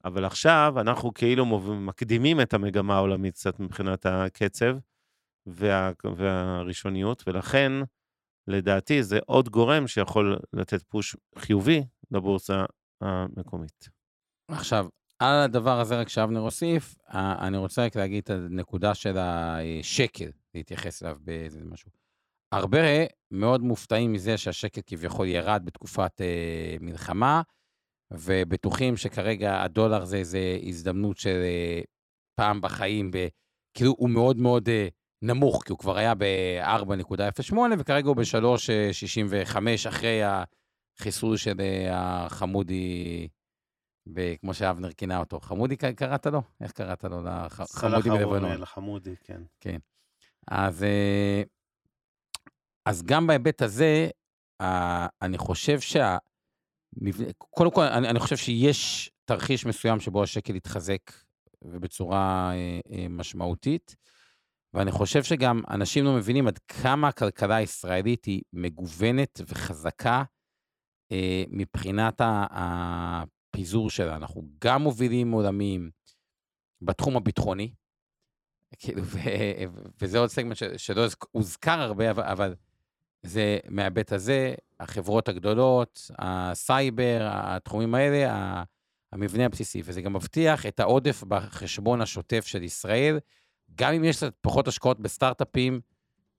אבל 0.04 0.24
עכשיו 0.24 0.74
אנחנו 0.80 1.14
כאילו. 1.14 1.46
מקדימים 1.80 2.40
את 2.40 2.54
המגמה 2.54 2.96
העולמית 2.96 3.34
קצת 3.34 3.60
מבחינת 3.60 4.06
הקצב 4.06 4.76
וה... 5.48 5.90
והראשוניות, 6.16 7.24
ולכן, 7.26 7.72
לדעתי, 8.46 9.02
זה 9.02 9.18
עוד 9.26 9.48
גורם 9.48 9.86
שיכול 9.86 10.38
לתת 10.52 10.82
פוש 10.82 11.16
חיובי 11.38 11.84
לבורסה 12.10 12.64
המקומית. 13.00 13.88
עכשיו, 14.50 14.86
על 15.18 15.42
הדבר 15.44 15.80
הזה 15.80 16.00
רק 16.00 16.08
שאבנר 16.08 16.40
הוסיף, 16.40 16.94
אה, 17.14 17.46
אני 17.46 17.56
רוצה 17.56 17.84
רק 17.84 17.96
להגיד 17.96 18.22
את 18.22 18.30
הנקודה 18.30 18.94
של 18.94 19.18
השקל, 19.18 20.30
להתייחס 20.54 21.02
אליו 21.02 21.16
באיזה 21.20 21.60
משהו. 21.64 21.90
הרבה 22.52 22.78
מאוד 23.30 23.62
מופתעים 23.62 24.12
מזה 24.12 24.38
שהשקל 24.38 24.80
כביכול 24.86 25.26
ירד 25.26 25.62
בתקופת 25.64 26.20
אה, 26.20 26.76
מלחמה, 26.80 27.42
ובטוחים 28.10 28.96
שכרגע 28.96 29.62
הדולר 29.62 30.04
זה 30.04 30.16
איזו 30.16 30.38
הזדמנות 30.62 31.16
של 31.16 31.42
אה, 31.42 31.80
פעם 32.40 32.60
בחיים, 32.60 33.10
ב... 33.10 33.28
כאילו 33.74 33.94
הוא 33.98 34.10
מאוד 34.10 34.36
מאוד 34.36 34.68
אה, 34.68 34.88
נמוך, 35.22 35.62
כי 35.64 35.72
הוא 35.72 35.78
כבר 35.78 35.96
היה 35.98 36.14
ב-4.08, 36.14 37.54
וכרגע 37.78 38.08
הוא 38.08 38.16
ב-3.65 38.16 39.56
אחרי 39.88 40.20
החיסול 40.98 41.36
של 41.36 41.60
אה, 41.60 41.88
החמודי, 42.26 43.28
ב- 44.12 44.34
כמו 44.36 44.54
שאבנר 44.54 44.92
כינה 44.92 45.18
אותו. 45.18 45.40
חמודי 45.40 45.76
קראת 45.76 46.26
לו? 46.26 46.42
איך 46.60 46.72
קראת 46.72 47.04
לו? 47.04 47.22
לח- 47.22 47.60
חמודי 47.72 48.10
בלבנון. 48.10 48.64
חמודי, 48.64 49.14
כן. 49.60 49.78
אז, 50.48 50.82
אה, 50.82 51.42
אז 52.86 53.02
גם 53.02 53.26
בהיבט 53.26 53.62
הזה, 53.62 54.08
אה, 54.60 55.06
אני 55.22 55.38
חושב 55.38 55.80
שה... 55.80 56.16
קודם 57.38 57.70
כל, 57.70 57.82
אני, 57.82 58.08
אני 58.08 58.18
חושב 58.18 58.36
שיש 58.36 59.10
תרחיש 59.24 59.66
מסוים 59.66 60.00
שבו 60.00 60.22
השקל 60.22 60.56
יתחזק 60.56 61.00
ובצורה 61.64 62.50
אה, 62.54 62.80
אה, 62.92 63.06
משמעותית, 63.10 63.96
ואני 64.74 64.90
חושב 64.90 65.22
שגם 65.22 65.62
אנשים 65.70 66.04
לא 66.04 66.12
מבינים 66.16 66.46
עד 66.46 66.58
כמה 66.58 67.08
הכלכלה 67.08 67.56
הישראלית 67.56 68.24
היא 68.24 68.42
מגוונת 68.52 69.40
וחזקה 69.48 70.22
אה, 71.12 71.44
מבחינת 71.48 72.20
הפיזור 72.50 73.90
שלה. 73.90 74.16
אנחנו 74.16 74.42
גם 74.64 74.82
מובילים 74.82 75.32
עולמיים 75.32 75.90
בתחום 76.82 77.16
הביטחוני, 77.16 77.72
כאילו, 78.78 79.02
ו- 79.04 79.18
וזה 80.00 80.18
עוד 80.18 80.30
סגמנט 80.30 80.56
שלא 80.76 81.00
הוז- 81.04 81.16
הוזכר 81.32 81.80
הרבה, 81.80 82.10
אבל, 82.10 82.24
אבל 82.24 82.54
זה 83.22 83.58
מההיבט 83.68 84.12
הזה, 84.12 84.54
החברות 84.80 85.28
הגדולות, 85.28 86.10
הסייבר, 86.18 87.18
התחומים 87.22 87.94
האלה, 87.94 88.62
המבנה 89.12 89.44
הבסיסי, 89.46 89.82
וזה 89.84 90.02
גם 90.02 90.12
מבטיח 90.12 90.66
את 90.66 90.80
העודף 90.80 91.24
בחשבון 91.28 92.00
השוטף 92.00 92.46
של 92.46 92.62
ישראל. 92.62 93.18
גם 93.74 93.94
אם 93.94 94.04
יש 94.04 94.16
קצת 94.16 94.34
פחות 94.40 94.68
השקעות 94.68 95.00
בסטארט-אפים, 95.00 95.80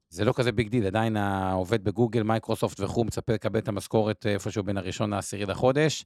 זה 0.10 0.26
לא 0.26 0.34
כזה 0.36 0.52
big 0.52 0.70
deal, 0.70 0.86
עדיין 0.86 1.18
העובד 1.18 1.84
בגוגל, 1.84 2.24
מייקרוסופט 2.24 2.80
וכו', 2.80 3.04
מצפה 3.04 3.34
לקבל 3.34 3.60
את 3.60 3.68
המשכורת 3.68 4.26
אה, 4.26 4.34
איפשהו 4.34 4.63
בין 4.63 4.78
הראשון 4.78 5.10
לעשירי 5.10 5.46
לחודש, 5.46 6.06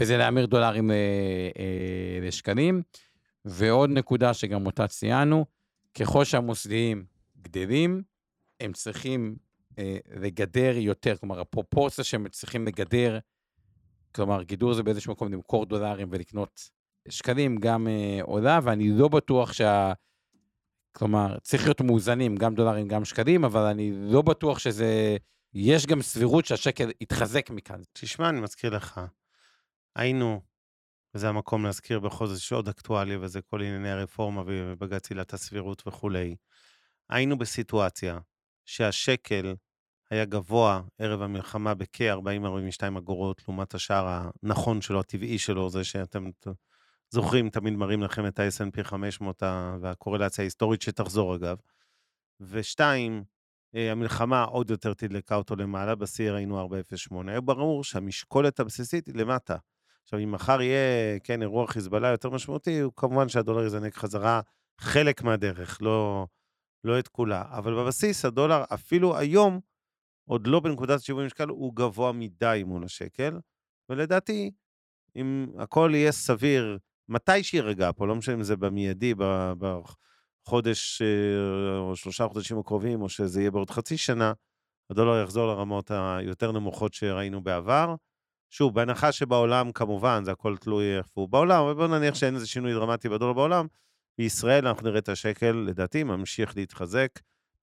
וזה 0.00 0.16
להמיר 0.16 0.46
דולרים 0.46 0.90
אה, 0.90 0.96
אה, 1.58 2.26
לשקלים. 2.26 2.82
ועוד 3.44 3.90
נקודה 3.90 4.34
שגם 4.34 4.66
אותה 4.66 4.86
ציינו, 4.86 5.46
ככל 5.94 6.24
שהמוסדיים 6.24 7.04
גדלים, 7.42 8.02
הם 8.60 8.72
צריכים 8.72 9.36
אה, 9.78 9.96
לגדר 10.14 10.76
יותר, 10.76 11.16
כלומר, 11.16 11.40
הפרופורציה 11.40 12.04
שהם 12.04 12.28
צריכים 12.28 12.66
לגדר, 12.66 13.18
כלומר, 14.14 14.42
גידור 14.42 14.74
זה 14.74 14.82
באיזשהו 14.82 15.12
מקום 15.12 15.32
למכור 15.32 15.66
דולרים 15.66 16.08
ולקנות 16.10 16.70
שקלים, 17.08 17.56
גם 17.56 17.88
אה, 17.88 18.18
עולה, 18.22 18.60
ואני 18.62 18.88
לא 18.88 19.08
בטוח 19.08 19.52
שה... 19.52 19.92
כלומר, 20.98 21.38
צריך 21.42 21.64
להיות 21.64 21.80
מאוזנים, 21.80 22.36
גם 22.36 22.54
דולרים, 22.54 22.88
גם 22.88 23.04
שקלים, 23.04 23.44
אבל 23.44 23.60
אני 23.60 23.90
לא 23.94 24.22
בטוח 24.22 24.58
שזה... 24.58 25.16
יש 25.54 25.86
גם 25.86 26.02
סבירות 26.02 26.46
שהשקל 26.46 26.90
יתחזק 27.00 27.50
מכאן. 27.50 27.82
תשמע, 27.92 28.28
אני 28.28 28.40
מזכיר 28.40 28.76
לך, 28.76 29.00
היינו, 29.96 30.40
וזה 31.14 31.28
המקום 31.28 31.64
להזכיר 31.64 32.00
בכל 32.00 32.26
זאת 32.26 32.40
שעוד 32.40 32.68
אקטואליה, 32.68 33.18
וזה 33.20 33.40
כל 33.42 33.62
ענייני 33.62 33.90
הרפורמה 33.90 34.42
ובג"ץ 34.46 35.10
עילת 35.10 35.32
הסבירות 35.32 35.82
וכולי. 35.86 36.36
היינו 37.10 37.38
בסיטואציה 37.38 38.18
שהשקל 38.64 39.54
היה 40.10 40.24
גבוה 40.24 40.82
ערב 40.98 41.22
המלחמה 41.22 41.74
בכ-40-42 41.74 42.98
אגורות, 42.98 43.42
לעומת 43.48 43.74
השער 43.74 44.30
הנכון 44.42 44.80
שלו, 44.80 45.00
הטבעי 45.00 45.38
שלו, 45.38 45.70
זה 45.70 45.84
שאתם 45.84 46.30
זוכרים, 47.10 47.50
תמיד 47.50 47.72
מראים 47.72 48.02
לכם 48.02 48.26
את 48.26 48.38
ה-S&P 48.38 48.84
500 48.84 49.42
ה- 49.42 49.76
והקורלציה 49.80 50.42
ההיסטורית 50.42 50.82
שתחזור 50.82 51.34
אגב. 51.34 51.56
ושתיים, 52.40 53.24
אה, 53.74 53.92
המלחמה 53.92 54.42
עוד 54.44 54.70
יותר 54.70 54.94
תדלקה 54.94 55.34
אותו 55.34 55.56
למעלה, 55.56 55.94
בשיא 55.94 56.30
ראינו 56.30 56.60
4.08. 56.60 57.30
היה 57.30 57.40
ברור 57.40 57.84
שהמשקולת 57.84 58.60
הבסיסית 58.60 59.06
היא 59.06 59.14
למטה. 59.14 59.56
עכשיו, 60.02 60.20
אם 60.20 60.32
מחר 60.32 60.62
יהיה, 60.62 61.18
כן, 61.24 61.42
אירוע 61.42 61.66
חיזבאללה 61.66 62.08
יותר 62.08 62.30
משמעותי, 62.30 62.80
הוא 62.80 62.92
כמובן 62.96 63.28
שהדולר 63.28 63.66
יזנק 63.66 63.94
חזרה 63.94 64.40
חלק 64.80 65.22
מהדרך, 65.22 65.78
לא, 65.82 66.26
לא 66.84 66.98
את 66.98 67.08
כולה. 67.08 67.44
אבל 67.50 67.74
בבסיס, 67.74 68.24
הדולר, 68.24 68.64
אפילו 68.74 69.16
היום, 69.16 69.60
עוד 70.28 70.46
לא 70.46 70.60
בנקודת 70.60 71.00
שיווי 71.00 71.26
משקל, 71.26 71.48
הוא 71.48 71.74
גבוה 71.74 72.12
מדי 72.12 72.62
מול 72.66 72.84
השקל, 72.84 73.38
ולדעתי, 73.88 74.50
אם 75.16 75.46
הכל 75.58 75.90
יהיה 75.94 76.12
סביר, 76.12 76.78
מתי 77.08 77.42
שיירגע 77.42 77.90
פה, 77.96 78.06
לא 78.06 78.14
משנה 78.14 78.34
אם 78.34 78.42
זה 78.42 78.56
במיידי, 78.56 79.14
בחודש 79.58 81.02
אה, 81.02 81.78
או 81.78 81.96
שלושה 81.96 82.28
חודשים 82.28 82.58
הקרובים, 82.58 83.02
או 83.02 83.08
שזה 83.08 83.40
יהיה 83.40 83.50
בעוד 83.50 83.70
חצי 83.70 83.96
שנה, 83.96 84.32
הדולר 84.90 85.22
יחזור 85.22 85.46
לרמות 85.46 85.90
היותר 85.90 86.52
נמוכות 86.52 86.94
שראינו 86.94 87.42
בעבר. 87.42 87.94
שוב, 88.50 88.74
בהנחה 88.74 89.12
שבעולם, 89.12 89.72
כמובן, 89.72 90.24
זה 90.24 90.32
הכל 90.32 90.56
תלוי 90.56 90.98
איפה 90.98 91.20
הוא 91.20 91.28
בעולם, 91.28 91.62
אבל 91.64 91.74
בואו 91.74 91.86
נניח 91.86 92.14
שאין 92.14 92.34
איזה 92.34 92.46
שינוי 92.46 92.72
דרמטי 92.72 93.08
בדולר 93.08 93.32
בעולם, 93.32 93.66
בישראל 94.18 94.66
אנחנו 94.66 94.88
נראה 94.88 94.98
את 94.98 95.08
השקל, 95.08 95.52
לדעתי, 95.52 96.02
ממשיך 96.02 96.56
להתחזק. 96.56 97.08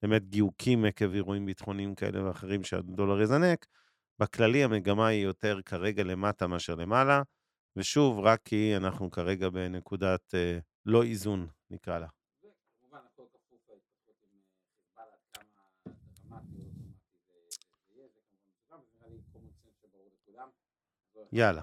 באמת 0.01 0.29
גיוקים 0.29 0.86
עקב 0.86 1.13
אירועים 1.13 1.45
ביטחוניים 1.45 1.95
כאלה 1.95 2.27
ואחרים 2.27 2.63
שהדולר 2.63 3.21
יזנק. 3.21 3.65
בכללי 4.19 4.63
המגמה 4.63 5.08
היא 5.08 5.23
יותר 5.23 5.60
כרגע 5.65 6.03
למטה 6.03 6.47
מאשר 6.47 6.75
למעלה, 6.75 7.21
ושוב, 7.75 8.19
רק 8.19 8.41
כי 8.45 8.77
אנחנו 8.77 9.11
כרגע 9.11 9.49
בנקודת 9.49 10.35
אה, 10.35 10.59
לא 10.85 11.03
איזון, 11.03 11.47
נקרא 11.69 11.99
לה. 11.99 12.07
יאללה. 21.31 21.61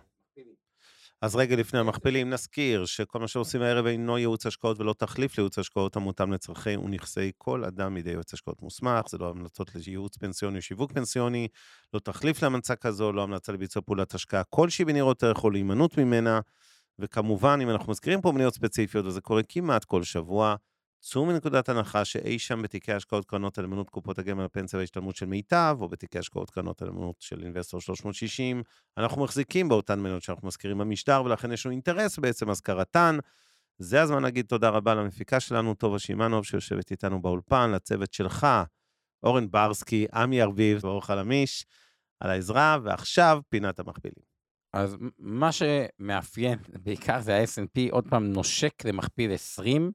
אז 1.23 1.37
רגע 1.37 1.57
לפני 1.57 1.81
המכפילים, 1.81 2.31
נזכיר 2.31 2.85
שכל 2.85 3.19
מה 3.21 3.29
שעושים 3.29 3.63
הערב 3.63 3.87
אינו 3.87 4.19
ייעוץ 4.19 4.47
השקעות 4.47 4.81
ולא 4.81 4.93
תחליף 4.93 5.39
לייעוץ 5.39 5.59
השקעות 5.59 5.97
המותאם 5.97 6.33
לצרכי 6.33 6.77
ונכסי 6.77 7.33
כל 7.39 7.65
אדם 7.65 7.95
מידי 7.95 8.11
יועץ 8.11 8.35
השקעות 8.35 8.63
מוסמך, 8.63 9.09
זה 9.09 9.19
לא 9.19 9.31
המלצות 9.31 9.71
לייעוץ 9.75 10.17
פנסיוני 10.17 10.57
או 10.57 10.63
שיווק 10.63 10.93
פנסיוני, 10.93 11.49
לא 11.95 11.99
תחליף 11.99 12.43
להמלצה 12.43 12.77
כזו, 12.77 13.13
לא 13.13 13.23
המלצה 13.23 13.53
לביצוע 13.53 13.83
פעולת 13.83 14.15
השקעה 14.15 14.43
כלשהי 14.51 14.85
בניירות 14.85 15.23
ערך 15.23 15.45
או 15.45 15.51
להימנעות 15.51 15.99
ממנה, 15.99 16.41
וכמובן, 16.99 17.59
אם 17.63 17.71
אנחנו 17.71 17.91
מזכירים 17.91 18.21
פה 18.21 18.33
מניות 18.33 18.55
ספציפיות, 18.55 19.07
וזה 19.07 19.21
קורה 19.21 19.43
כמעט 19.43 19.85
כל 19.85 20.03
שבוע, 20.03 20.57
צאו 21.05 21.27
מנקודת 21.27 21.69
הנחה 21.69 22.05
שאי 22.05 22.39
שם 22.39 22.63
בתיקי 22.63 22.93
השקעות 22.93 23.25
קרנות 23.25 23.59
הנאמנות 23.59 23.91
קופות 23.91 24.19
הגמל 24.19 24.45
הפנסיה 24.45 24.77
וההשתלמות 24.77 25.17
של 25.17 25.27
מיטב, 25.27 25.77
או 25.81 25.89
בתיקי 25.89 26.19
השקעות 26.19 26.51
קרנות 26.51 26.83
הנאמנות 26.83 27.17
של 27.21 27.45
אינבסטור 27.45 27.81
360, 27.81 28.63
אנחנו 28.99 29.25
מחזיקים 29.25 29.69
באותן 29.69 30.01
מניות 30.01 30.23
שאנחנו 30.23 30.49
מזכירים 30.49 30.79
במשטר, 30.79 31.23
ולכן 31.25 31.53
יש 31.53 31.67
לנו 31.67 31.73
אינטרס 31.73 32.19
בעצם 32.19 32.51
הזכרתן. 32.51 33.19
זה 33.79 34.03
הזמן 34.03 34.23
להגיד 34.23 34.47
תודה 34.47 34.69
רבה 34.69 34.95
למפיקה 34.95 35.41
שלנו, 35.41 35.75
טובה 35.75 35.99
שמאנוב, 35.99 36.45
שיושבת 36.45 36.91
איתנו 36.91 37.23
באולפן, 37.23 37.71
לצוות 37.71 38.13
שלך, 38.13 38.47
אורן 39.23 39.51
ברסקי, 39.51 40.07
עמי 40.15 40.43
ארביב 40.43 40.85
ואור 40.85 41.07
חלמיש, 41.07 41.67
על 42.21 42.31
העזרה, 42.31 42.79
ועכשיו 42.85 43.41
פינת 43.49 43.79
המכפילים. 43.79 44.25
אז 44.73 44.97
מה 45.19 45.51
שמאפיין 45.53 46.59
בעיקר 46.83 47.21
זה 47.21 47.37
ה 47.37 47.45
snp 47.45 47.81
עוד 47.91 48.09
פעם 48.09 48.33
נושק 48.33 48.85
למכפיל 48.85 49.33
20, 49.33 49.93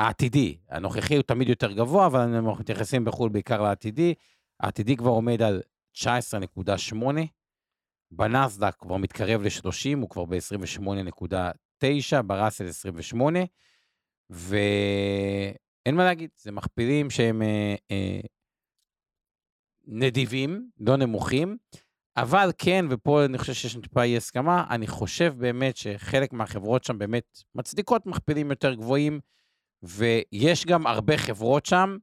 העתידי, 0.00 0.56
הנוכחי 0.68 1.16
הוא 1.16 1.22
תמיד 1.22 1.48
יותר 1.48 1.72
גבוה, 1.72 2.06
אבל 2.06 2.20
אנחנו 2.20 2.60
מתייחסים 2.60 3.04
בחו"ל 3.04 3.28
בעיקר 3.28 3.62
לעתידי. 3.62 4.14
העתידי 4.60 4.96
כבר 4.96 5.10
עומד 5.10 5.42
על 5.42 5.62
19.8, 5.96 6.94
בנסדק 8.10 8.74
כבר 8.78 8.96
מתקרב 8.96 9.42
ל-30, 9.42 9.98
הוא 10.00 10.10
כבר 10.10 10.24
ב-28.9, 10.24 12.22
בראסל 12.22 12.68
28, 12.68 13.38
ואין 14.30 15.94
מה 15.96 16.04
להגיד, 16.04 16.30
זה 16.36 16.52
מכפילים 16.52 17.10
שהם 17.10 17.42
אה, 17.42 17.74
אה, 17.90 18.20
נדיבים, 19.86 20.70
לא 20.78 20.96
נמוכים, 20.96 21.56
אבל 22.16 22.50
כן, 22.58 22.84
ופה 22.90 23.24
אני 23.24 23.38
חושב 23.38 23.52
שיש 23.52 23.76
טיפה 23.76 24.02
אי 24.02 24.16
הסכמה, 24.16 24.64
אני 24.70 24.86
חושב 24.86 25.34
באמת 25.38 25.76
שחלק 25.76 26.32
מהחברות 26.32 26.84
שם 26.84 26.98
באמת 26.98 27.42
מצדיקות 27.54 28.06
מכפילים 28.06 28.50
יותר 28.50 28.74
גבוהים, 28.74 29.20
ויש 29.82 30.66
גם 30.66 30.86
הרבה 30.86 31.16
חברות 31.16 31.66
שם 31.66 31.96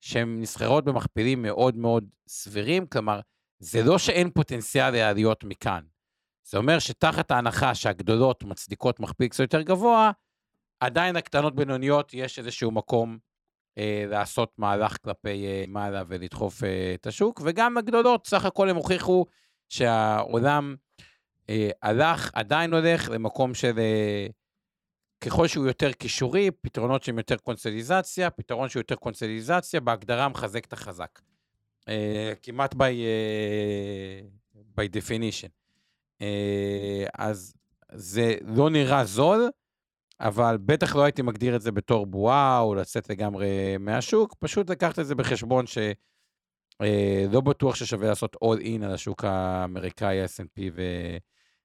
שהן 0.00 0.40
נסחרות 0.40 0.84
במכפילים 0.84 1.42
מאוד 1.42 1.76
מאוד 1.76 2.04
סבירים, 2.28 2.86
כלומר, 2.86 3.20
זה 3.58 3.82
לא 3.82 3.98
שאין 3.98 4.30
פוטנציאל 4.30 4.90
לעליות 4.90 5.44
מכאן. 5.44 5.84
זה 6.44 6.58
אומר 6.58 6.78
שתחת 6.78 7.30
ההנחה 7.30 7.74
שהגדולות 7.74 8.44
מצדיקות 8.44 9.00
מכפיל 9.00 9.28
קצת 9.28 9.40
יותר 9.40 9.62
גבוה, 9.62 10.10
עדיין 10.80 11.16
הקטנות 11.16 11.54
בינוניות 11.54 12.14
יש 12.14 12.38
איזשהו 12.38 12.70
מקום 12.70 13.18
אה, 13.78 14.04
לעשות 14.08 14.52
מהלך 14.58 14.96
כלפי 15.04 15.46
אה, 15.46 15.64
מעלה 15.68 16.02
ולדחוף 16.08 16.64
אה, 16.64 16.94
את 16.94 17.06
השוק, 17.06 17.40
וגם 17.44 17.78
הגדולות, 17.78 18.26
סך 18.26 18.44
הכל 18.44 18.70
הם 18.70 18.76
הוכיחו 18.76 19.26
שהעולם 19.68 20.76
אה, 21.50 21.70
הלך, 21.82 22.30
עדיין 22.34 22.74
הולך 22.74 23.10
למקום 23.10 23.54
של 23.54 23.78
אה, 23.78 24.26
ככל 25.20 25.46
שהוא 25.46 25.66
יותר 25.66 25.92
קישורי, 25.92 26.50
פתרונות 26.50 27.02
שהם 27.02 27.18
יותר 27.18 27.36
קונסוליזציה, 27.36 28.30
פתרון 28.30 28.68
שהוא 28.68 28.80
יותר 28.80 28.94
קונסוליזציה, 28.94 29.80
בהגדרה 29.80 30.28
מחזק 30.28 30.64
את 30.64 30.72
החזק. 30.72 31.20
Uh, 31.80 31.92
כמעט 32.42 32.74
by, 32.74 32.78
uh, 32.78 34.56
by 34.76 34.96
definition. 34.96 35.48
Uh, 36.18 36.24
אז 37.18 37.54
זה 37.92 38.34
לא 38.44 38.70
נראה 38.70 39.04
זול, 39.04 39.50
אבל 40.20 40.58
בטח 40.64 40.96
לא 40.96 41.02
הייתי 41.02 41.22
מגדיר 41.22 41.56
את 41.56 41.62
זה 41.62 41.72
בתור 41.72 42.06
בועה 42.06 42.60
או 42.60 42.74
לצאת 42.74 43.10
לגמרי 43.10 43.76
מהשוק, 43.78 44.34
פשוט 44.38 44.70
לקחת 44.70 44.98
את 44.98 45.06
זה 45.06 45.14
בחשבון 45.14 45.66
שלא 45.66 47.38
uh, 47.38 47.40
בטוח 47.40 47.74
ששווה 47.74 48.08
לעשות 48.08 48.36
all 48.44 48.60
in 48.62 48.84
על 48.84 48.94
השוק 48.94 49.24
האמריקאי, 49.24 50.24
S&P 50.24 50.60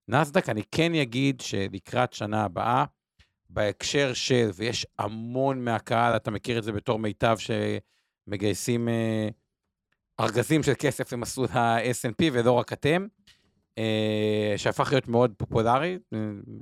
ונסדק. 0.09 0.49
אני 0.49 0.61
כן 0.71 0.93
אגיד 0.93 1.41
שלקראת 1.41 2.13
שנה 2.13 2.43
הבאה, 2.43 2.85
בהקשר 3.49 4.13
של, 4.13 4.49
ויש 4.55 4.87
המון 4.99 5.65
מהקהל, 5.65 6.15
אתה 6.15 6.31
מכיר 6.31 6.57
את 6.57 6.63
זה 6.63 6.71
בתור 6.71 6.99
מיטב, 6.99 7.37
שמגייסים 8.27 8.89
אה, 8.89 9.27
ארגזים 10.19 10.63
של 10.63 10.73
כסף 10.79 11.13
למסלול 11.13 11.47
ה 11.47 11.77
snp 11.79 12.29
ולא 12.31 12.51
רק 12.51 12.73
אתם, 12.73 13.07
אה, 13.77 14.53
שהפך 14.57 14.87
להיות 14.91 15.07
מאוד 15.07 15.33
פופולרי. 15.37 15.97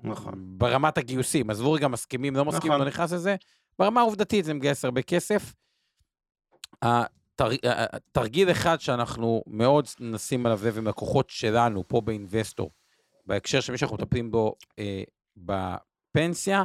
נכון. 0.04 0.34
ברמת 0.38 0.98
הגיוסים, 0.98 1.50
עזבו 1.50 1.72
רגע 1.72 1.88
מסכימים, 1.88 2.36
לא 2.36 2.46
מסכימים, 2.46 2.72
נכון. 2.72 2.82
לא 2.82 2.88
נכנס 2.88 3.12
לזה. 3.14 3.36
ברמה 3.80 4.02
העובדתית 4.02 4.46
זה 4.46 4.54
מגייס 4.54 4.86
הרבה 4.86 5.02
כסף. 5.02 5.54
תרגיל 8.12 8.52
אחד 8.52 8.82
שאנחנו 8.82 9.44
מאוד 9.48 9.88
נשים 10.00 10.46
עליו 10.46 10.60
לב 10.66 10.78
עם 10.78 10.88
לקוחות 10.88 11.30
שלנו 11.30 11.88
פה 11.88 12.02
באינבסטור, 12.02 12.72
בהקשר 13.26 13.60
של 13.60 13.72
מי 13.72 13.78
שאנחנו 13.78 13.98
מטפלים 13.98 14.32
בו 14.32 14.56
אה, 14.80 15.04
בפנסיה, 16.14 16.64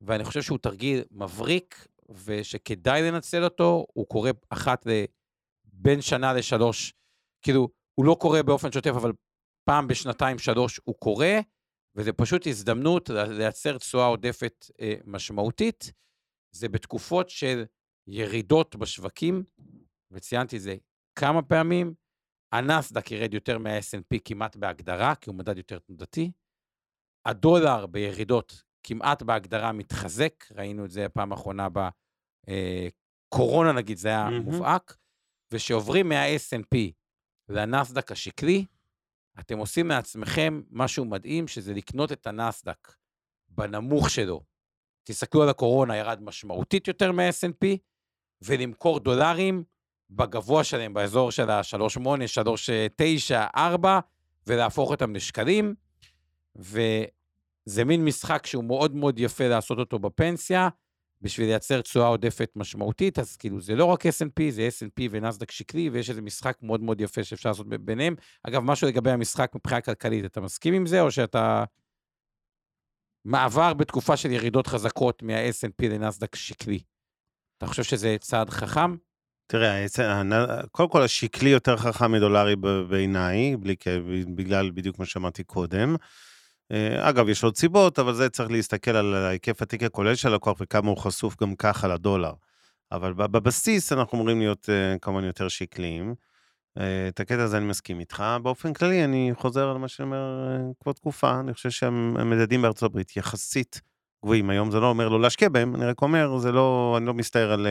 ואני 0.00 0.24
חושב 0.24 0.42
שהוא 0.42 0.58
תרגיל 0.58 1.04
מבריק, 1.10 1.86
ושכדאי 2.24 3.02
לנצל 3.02 3.44
אותו, 3.44 3.86
הוא 3.92 4.06
קורה 4.06 4.30
אחת 4.50 4.86
ל... 4.86 4.90
בין 5.64 6.00
שנה 6.00 6.32
לשלוש, 6.32 6.92
כאילו, 7.42 7.68
הוא 7.94 8.06
לא 8.06 8.16
קורה 8.20 8.42
באופן 8.42 8.72
שוטף, 8.72 8.92
אבל 8.96 9.12
פעם 9.68 9.88
בשנתיים, 9.88 10.38
שלוש 10.38 10.80
הוא 10.84 10.94
קורה, 10.94 11.38
וזה 11.96 12.12
פשוט 12.12 12.46
הזדמנות 12.46 13.10
לייצר 13.10 13.78
תשואה 13.78 14.06
עודפת 14.06 14.66
אה, 14.80 14.94
משמעותית. 15.04 15.92
זה 16.54 16.68
בתקופות 16.68 17.30
של 17.30 17.64
ירידות 18.08 18.76
בשווקים, 18.76 19.44
וציינתי 20.10 20.56
את 20.56 20.62
זה 20.62 20.76
כמה 21.18 21.42
פעמים. 21.42 21.94
הנסדק 22.52 23.10
ירד 23.10 23.34
יותר 23.34 23.58
מה 23.58 23.78
snp 23.78 24.18
כמעט 24.24 24.56
בהגדרה, 24.56 25.14
כי 25.14 25.30
הוא 25.30 25.36
מדד 25.38 25.56
יותר 25.56 25.78
תנודתי. 25.78 26.30
הדולר 27.26 27.86
בירידות 27.86 28.62
כמעט 28.88 29.22
בהגדרה 29.22 29.72
מתחזק, 29.72 30.44
ראינו 30.56 30.84
את 30.84 30.90
זה 30.90 31.06
הפעם 31.06 31.32
האחרונה 31.32 31.68
בקורונה, 33.28 33.72
נגיד, 33.72 33.98
זה 33.98 34.08
היה 34.08 34.28
mm-hmm. 34.28 34.30
מובהק, 34.30 34.96
ושעוברים 35.52 36.08
מה 36.08 36.24
snp 36.26 36.76
לנסדק 37.48 38.12
השקלי, 38.12 38.64
אתם 39.40 39.58
עושים 39.58 39.88
מעצמכם 39.88 40.62
משהו 40.70 41.04
מדהים, 41.04 41.48
שזה 41.48 41.74
לקנות 41.74 42.12
את 42.12 42.26
הנסדק 42.26 42.92
בנמוך 43.48 44.10
שלו. 44.10 44.40
תסתכלו 45.04 45.42
על 45.42 45.48
הקורונה, 45.48 45.96
ירד 45.96 46.22
משמעותית 46.22 46.88
יותר 46.88 47.12
מה 47.12 47.22
snp 47.28 47.66
ולמכור 48.42 49.00
דולרים 49.00 49.64
בגבוה 50.10 50.64
שלהם, 50.64 50.94
באזור 50.94 51.30
של 51.30 51.50
ה-3.8, 51.50 52.00
3.9, 52.00 53.34
4, 53.56 54.00
ולהפוך 54.46 54.90
אותם 54.90 55.14
לשקלים. 55.14 55.74
ו... 56.58 56.80
זה 57.68 57.84
מין 57.84 58.04
משחק 58.04 58.46
שהוא 58.46 58.64
מאוד 58.64 58.94
מאוד 58.94 59.18
יפה 59.18 59.48
לעשות 59.48 59.78
אותו 59.78 59.98
בפנסיה, 59.98 60.68
בשביל 61.22 61.46
לייצר 61.46 61.80
תשואה 61.80 62.06
עודפת 62.06 62.50
משמעותית, 62.56 63.18
אז 63.18 63.36
כאילו 63.36 63.60
זה 63.60 63.74
לא 63.74 63.84
רק 63.84 64.06
S&P, 64.06 64.50
זה 64.50 64.68
S&P 64.68 65.02
ונסדק 65.10 65.50
שקלי, 65.50 65.90
ויש 65.90 66.10
איזה 66.10 66.22
משחק 66.22 66.56
מאוד 66.62 66.80
מאוד 66.80 67.00
יפה 67.00 67.24
שאפשר 67.24 67.48
לעשות 67.48 67.68
ביניהם. 67.68 68.14
אגב, 68.42 68.62
משהו 68.62 68.88
לגבי 68.88 69.10
המשחק 69.10 69.52
מבחינה 69.54 69.80
כלכלית, 69.80 70.24
אתה 70.24 70.40
מסכים 70.40 70.74
עם 70.74 70.86
זה, 70.86 71.00
או 71.00 71.10
שאתה... 71.10 71.64
מעבר 73.24 73.74
בתקופה 73.74 74.16
של 74.16 74.30
ירידות 74.30 74.66
חזקות 74.66 75.22
מה 75.22 75.32
snp 75.32 75.88
לנסדק 75.88 76.36
שקלי. 76.36 76.78
אתה 77.58 77.66
חושב 77.66 77.82
שזה 77.82 78.16
צעד 78.20 78.50
חכם? 78.50 78.96
תראה, 79.46 79.86
קודם 80.70 80.88
כל 80.88 81.02
השקלי 81.02 81.50
יותר 81.50 81.76
חכם 81.76 82.12
מדולרי 82.12 82.56
בעיניי, 82.88 83.56
בגלל 84.34 84.70
בדיוק 84.70 84.98
מה 84.98 85.06
שאמרתי 85.06 85.44
קודם. 85.44 85.96
אה, 86.72 87.08
אגב, 87.08 87.28
יש 87.28 87.44
עוד 87.44 87.56
סיבות, 87.56 87.98
אבל 87.98 88.14
זה 88.14 88.28
צריך 88.28 88.50
להסתכל 88.50 88.90
על 88.90 89.14
היקף 89.14 89.62
התיק 89.62 89.82
הכולל 89.82 90.14
של 90.14 90.28
הלקוח 90.28 90.56
וכמה 90.60 90.88
הוא 90.88 90.96
חשוף 90.96 91.36
גם 91.42 91.54
ככה 91.54 91.88
לדולר. 91.88 92.32
אבל 92.92 93.12
בבסיס 93.12 93.92
אנחנו 93.92 94.18
אמורים 94.18 94.38
להיות 94.38 94.68
אה, 94.68 94.98
כמובן 94.98 95.24
יותר 95.24 95.48
שקליים. 95.48 96.14
אה, 96.78 97.08
את 97.08 97.20
הקטע 97.20 97.42
הזה 97.42 97.56
אני 97.56 97.66
מסכים 97.66 98.00
איתך. 98.00 98.24
באופן 98.42 98.72
כללי, 98.72 99.04
אני 99.04 99.30
חוזר 99.34 99.68
על 99.68 99.78
מה 99.78 99.88
שאומר 99.88 100.16
אה, 100.16 100.72
כבר 100.82 100.92
תקופה, 100.92 101.40
אני 101.40 101.54
חושב 101.54 101.70
שהמדדים 101.70 102.62
בארצות 102.62 102.90
הברית 102.90 103.16
יחסית 103.16 103.80
גבוהים 104.24 104.50
היום, 104.50 104.70
זה 104.70 104.80
לא 104.80 104.86
אומר 104.86 105.08
לא 105.08 105.20
להשקיע 105.20 105.48
בהם, 105.48 105.74
אני 105.74 105.86
רק 105.86 106.02
אומר, 106.02 106.38
זה 106.38 106.52
לא, 106.52 106.94
אני 106.98 107.06
לא 107.06 107.14
מסתער 107.14 107.52
על 107.52 107.66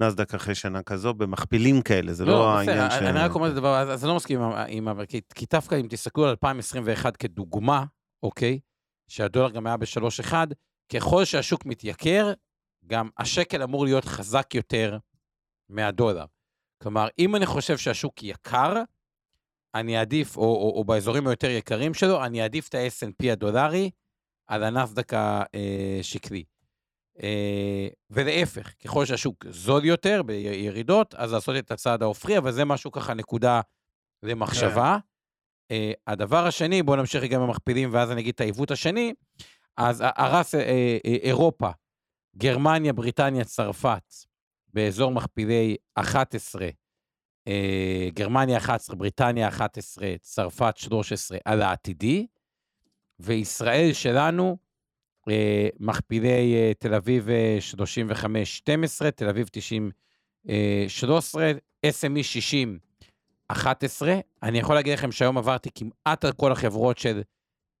נסדק 0.00 0.34
אחרי 0.34 0.54
שנה 0.54 0.82
כזו, 0.82 1.14
במכפילים 1.14 1.82
כאלה, 1.82 2.12
זה 2.12 2.24
לא 2.24 2.58
העניין 2.58 2.90
ש... 2.90 2.94
אני 2.94 3.18
רק 3.18 3.34
אומר 3.34 3.46
את 3.46 3.52
הדבר, 3.52 3.76
אז 3.76 4.04
אני 4.04 4.08
לא 4.08 4.16
מסכים 4.16 4.40
עם, 4.40 4.52
עם 4.68 5.04
כי, 5.04 5.20
כי 5.34 5.46
דווקא 5.52 5.74
אם 5.74 5.86
תסתכלו 5.90 6.24
על 6.24 6.30
2021 6.30 7.16
כדוגמה, 7.16 7.84
אוקיי, 8.22 8.58
שהדולר 9.08 9.50
גם 9.50 9.66
היה 9.66 9.76
ב-3.1, 9.76 10.34
ככל 10.92 11.24
שהשוק 11.24 11.66
מתייקר, 11.66 12.32
גם 12.86 13.08
השקל 13.18 13.62
אמור 13.62 13.84
להיות 13.84 14.04
חזק 14.04 14.54
יותר 14.54 14.98
מהדולר. 15.68 16.24
כלומר, 16.82 17.08
אם 17.18 17.36
אני 17.36 17.46
חושב 17.46 17.78
שהשוק 17.78 18.22
יקר, 18.22 18.82
אני 19.74 19.98
אעדיף, 19.98 20.36
או, 20.36 20.42
או, 20.42 20.72
או 20.76 20.84
באזורים 20.84 21.26
היותר 21.26 21.50
יקרים 21.50 21.94
שלו, 21.94 22.24
אני 22.24 22.42
אעדיף 22.42 22.68
את 22.68 22.74
ה-S&P 22.74 23.32
הדולרי 23.32 23.90
על 24.46 24.62
הנסדק 24.62 25.12
השקלי. 25.14 26.44
אה, 27.22 27.88
ולהפך, 28.10 28.72
ככל 28.84 29.04
שהשוק 29.04 29.46
זול 29.50 29.84
יותר 29.84 30.22
בירידות, 30.22 31.14
אז 31.14 31.32
לעשות 31.32 31.56
את 31.56 31.70
הצעד 31.70 32.02
ההופכי, 32.02 32.38
אבל 32.38 32.52
זה 32.52 32.64
משהו 32.64 32.92
ככה 32.92 33.14
נקודה 33.14 33.60
למחשבה. 34.22 34.96
Yeah. 34.96 35.15
כן. 35.68 35.74
הדבר 36.06 36.46
השני, 36.46 36.82
בואו 36.82 36.96
נמשיך 36.96 37.22
רגע 37.22 37.38
במכפילים, 37.38 37.88
ואז 37.92 38.12
אני 38.12 38.20
אגיד 38.20 38.34
את 38.34 38.40
העיוות 38.40 38.70
השני. 38.70 39.14
אז 39.76 40.02
הרס 40.16 40.54
אה, 40.54 40.60
אה, 40.60 41.16
אירופה, 41.22 41.70
גרמניה, 42.36 42.92
בריטניה, 42.92 43.44
צרפת, 43.44 44.14
באזור 44.74 45.10
מכפילי 45.10 45.76
11, 45.94 46.68
אה, 47.48 48.08
גרמניה 48.14 48.58
11, 48.58 48.96
בריטניה 48.96 49.48
11, 49.48 50.14
צרפת 50.20 50.76
13 50.76 51.38
על 51.44 51.62
העתידי, 51.62 52.26
וישראל 53.20 53.92
שלנו, 53.92 54.56
אה, 55.30 55.68
מכפילי 55.80 56.54
אה, 56.54 56.72
תל 56.78 56.94
אביב 56.94 57.28
35, 57.60 58.56
12, 58.56 59.10
תל 59.10 59.28
אביב 59.28 59.48
90, 59.52 59.90
13, 60.88 61.52
SME 61.86 62.22
60, 62.22 62.78
11. 63.48 64.14
אני 64.42 64.58
יכול 64.58 64.74
להגיד 64.74 64.92
לכם 64.92 65.12
שהיום 65.12 65.38
עברתי 65.38 65.70
כמעט 65.74 66.24
על 66.24 66.32
כל 66.32 66.52
החברות 66.52 66.98
של 66.98 67.22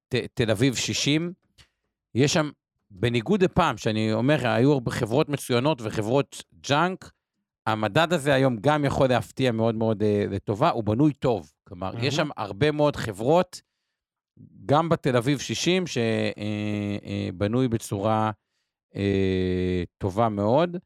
ת, 0.08 0.14
תל 0.14 0.50
אביב 0.50 0.74
60. 0.74 1.32
יש 2.14 2.32
שם 2.32 2.50
בניגוד 2.90 3.44
לפעם, 3.44 3.76
שאני 3.76 4.12
אומר, 4.12 4.48
היו 4.48 4.78
חברות 4.90 5.28
מצוינות 5.28 5.78
וחברות 5.82 6.42
ג'אנק, 6.68 7.10
המדד 7.66 8.12
הזה 8.12 8.34
היום 8.34 8.56
גם 8.60 8.84
יכול 8.84 9.08
להפתיע 9.08 9.52
מאוד 9.52 9.74
מאוד 9.74 10.02
uh, 10.02 10.06
לטובה, 10.30 10.70
הוא 10.70 10.84
בנוי 10.84 11.12
טוב. 11.12 11.52
כלומר, 11.64 11.92
mm-hmm. 11.92 12.04
יש 12.04 12.16
שם 12.16 12.28
הרבה 12.36 12.70
מאוד 12.70 12.96
חברות, 12.96 13.60
גם 14.66 14.88
בתל 14.88 15.16
אביב 15.16 15.38
60, 15.38 15.84
שבנוי 15.86 17.66
uh, 17.66 17.68
uh, 17.68 17.72
בצורה 17.72 18.30
uh, 18.92 18.96
טובה 19.98 20.28
מאוד. 20.28 20.76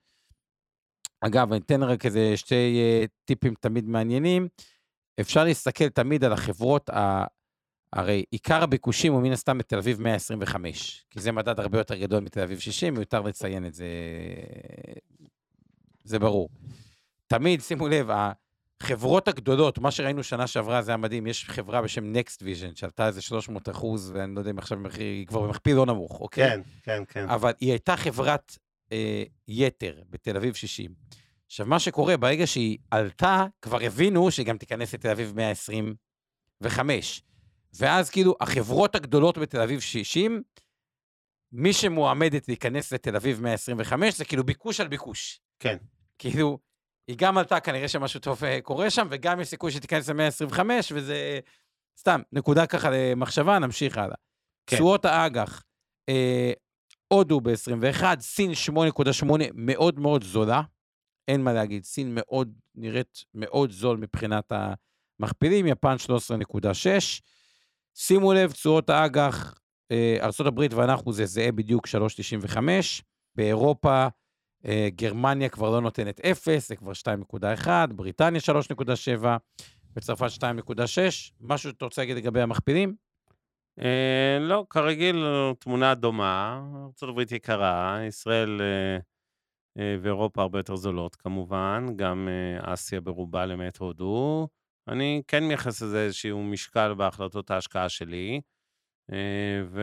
אגב, 1.20 1.52
אני 1.52 1.61
אתן 1.61 1.83
רק 1.83 2.06
איזה 2.06 2.37
שתי 2.37 2.80
uh, 3.04 3.09
טיפים 3.24 3.54
תמיד 3.61 3.88
מעניינים. 3.88 4.48
אפשר 5.20 5.44
להסתכל 5.44 5.88
תמיד 5.88 6.24
על 6.24 6.33
החברות 6.33 6.90
הרי 7.92 8.24
עיקר 8.30 8.62
הביקושים 8.62 9.12
הוא 9.12 9.22
מן 9.22 9.33
הסתם 9.33 9.59
בתל 9.59 9.78
אביב 9.78 10.00
125, 10.00 11.04
כי 11.11 11.20
זה 11.20 11.33
מדד 11.33 11.61
הרבה 11.61 11.78
יותר 11.78 11.94
גדול 11.94 12.20
מתל 12.20 12.40
אביב 12.40 12.59
60, 12.59 12.94
מיותר 12.94 13.20
לציין 13.20 13.66
את 13.66 13.74
זה, 13.74 13.87
זה 16.04 16.18
ברור. 16.18 16.48
תמיד, 17.26 17.61
שימו 17.61 17.88
לב, 17.88 18.11
החברות 18.80 19.28
הגדולות, 19.28 19.78
מה 19.78 19.90
שראינו 19.90 20.22
שנה 20.22 20.46
שעברה 20.46 20.83
זה 20.83 20.90
היה 20.90 20.96
מדהים, 20.96 21.26
יש 21.26 21.44
חברה 21.44 21.83
בשם 21.83 22.12
Next 22.14 22.42
Vision, 22.42 22.74
שעלתה 22.74 23.06
איזה 23.06 23.22
300 23.22 23.68
אחוז, 23.68 24.11
ואני 24.14 24.35
לא 24.35 24.40
יודע 24.40 24.50
אם 24.50 24.59
עכשיו 24.59 24.78
היא 24.98 25.26
כבר 25.26 25.40
במכפיל 25.40 25.76
לא 25.76 25.87
נמוך, 25.87 26.20
אוקיי? 26.20 26.48
כן, 26.48 26.61
כן, 26.83 27.02
כן. 27.09 27.28
אבל 27.28 27.52
היא 27.61 27.70
הייתה 27.70 27.96
חברת 27.96 28.59
אה, 28.92 29.22
יתר 29.48 30.03
בתל 30.11 30.37
אביב 30.37 30.55
60. 30.55 30.94
עכשיו, 31.46 31.66
מה 31.66 31.79
שקורה, 31.79 32.16
ברגע 32.16 32.46
שהיא 32.46 32.79
עלתה, 32.90 33.46
כבר 33.62 33.79
הבינו 33.83 34.31
שהיא 34.31 34.46
גם 34.46 34.59
תיכנס 34.59 34.94
לתל 34.94 35.11
אביב 35.11 35.33
125. 35.37 37.22
ואז 37.72 38.11
כאילו 38.11 38.37
החברות 38.40 38.94
הגדולות 38.94 39.38
בתל 39.38 39.61
אביב 39.61 39.81
60, 39.81 40.42
מי 41.53 41.72
שמועמדת 41.72 42.48
להיכנס 42.48 42.92
לתל 42.92 43.16
אביב 43.16 43.42
125 43.42 44.14
זה 44.14 44.24
כאילו 44.24 44.44
ביקוש 44.44 44.81
על 44.81 44.88
ביקוש. 44.88 45.40
כן. 45.59 45.76
כאילו, 46.18 46.59
היא 47.09 47.16
גם 47.18 47.38
עלתה, 47.38 47.61
כנראה 47.61 47.88
שמשהו 47.88 48.20
טוב 48.20 48.44
אה, 48.44 48.61
קורה 48.61 48.90
שם, 48.90 49.07
וגם 49.11 49.40
יש 49.40 49.48
סיכוי 49.48 49.70
שתיכנס 49.70 50.09
ל-125, 50.09 50.61
וזה 50.94 51.40
סתם, 51.98 52.20
נקודה 52.33 52.66
ככה 52.66 52.90
למחשבה, 52.90 53.59
נמשיך 53.59 53.98
הלאה. 53.98 54.16
כן. 54.66 54.76
תשואות 54.76 55.05
האג"ח, 55.05 55.62
אה, 56.09 56.53
הודו 57.12 57.40
ב-21, 57.40 58.04
סין 58.20 58.50
8.8, 58.68 59.24
מאוד 59.54 60.00
מאוד 60.00 60.24
זולה, 60.24 60.62
אין 61.28 61.44
מה 61.44 61.52
להגיד, 61.52 61.84
סין 61.84 62.14
מאוד, 62.14 62.52
נראית 62.74 63.24
מאוד 63.34 63.70
זול 63.70 63.96
מבחינת 63.96 64.52
המכפילים, 65.20 65.66
יפן 65.66 65.96
13.6, 66.06 67.20
שימו 67.94 68.32
לב, 68.32 68.52
תשואות 68.52 68.90
האג"ח, 68.90 69.54
אה, 69.90 70.16
ארה"ב 70.20 70.74
ואנחנו 70.76 71.12
זה 71.12 71.26
זהה 71.26 71.52
בדיוק 71.52 71.86
3.95, 71.86 73.02
באירופה, 73.34 74.06
אה, 74.66 74.88
גרמניה 74.94 75.48
כבר 75.48 75.70
לא 75.70 75.80
נותנת 75.80 76.20
0, 76.20 76.68
זה 76.68 76.76
כבר 76.76 76.92
2.1, 76.94 77.68
בריטניה 77.94 78.40
3.7, 78.40 79.26
וצרפת 79.96 80.30
2.6. 80.30 81.32
משהו 81.40 81.70
שאתה 81.70 81.84
רוצה 81.84 82.02
להגיד 82.02 82.16
לגבי 82.16 82.40
המכפילים? 82.40 83.09
אה, 83.82 84.38
לא, 84.40 84.66
כרגיל 84.70 85.24
תמונה 85.58 85.94
דומה, 85.94 86.62
ארה"ב 87.02 87.32
יקרה, 87.32 88.00
ישראל 88.06 88.60
ואירופה 90.02 90.42
הרבה 90.42 90.58
יותר 90.58 90.76
זולות 90.76 91.16
כמובן, 91.16 91.86
גם 91.96 92.28
אסיה 92.62 93.00
ברובה 93.00 93.46
למעט 93.46 93.76
הודו. 93.76 94.48
אני 94.88 95.22
כן 95.28 95.44
מייחס 95.44 95.82
לזה 95.82 96.04
איזשהו 96.04 96.42
משקל 96.42 96.94
בהחלטות 96.94 97.50
ההשקעה 97.50 97.88
שלי, 97.88 98.40
אה, 99.12 99.62
ו... 99.66 99.82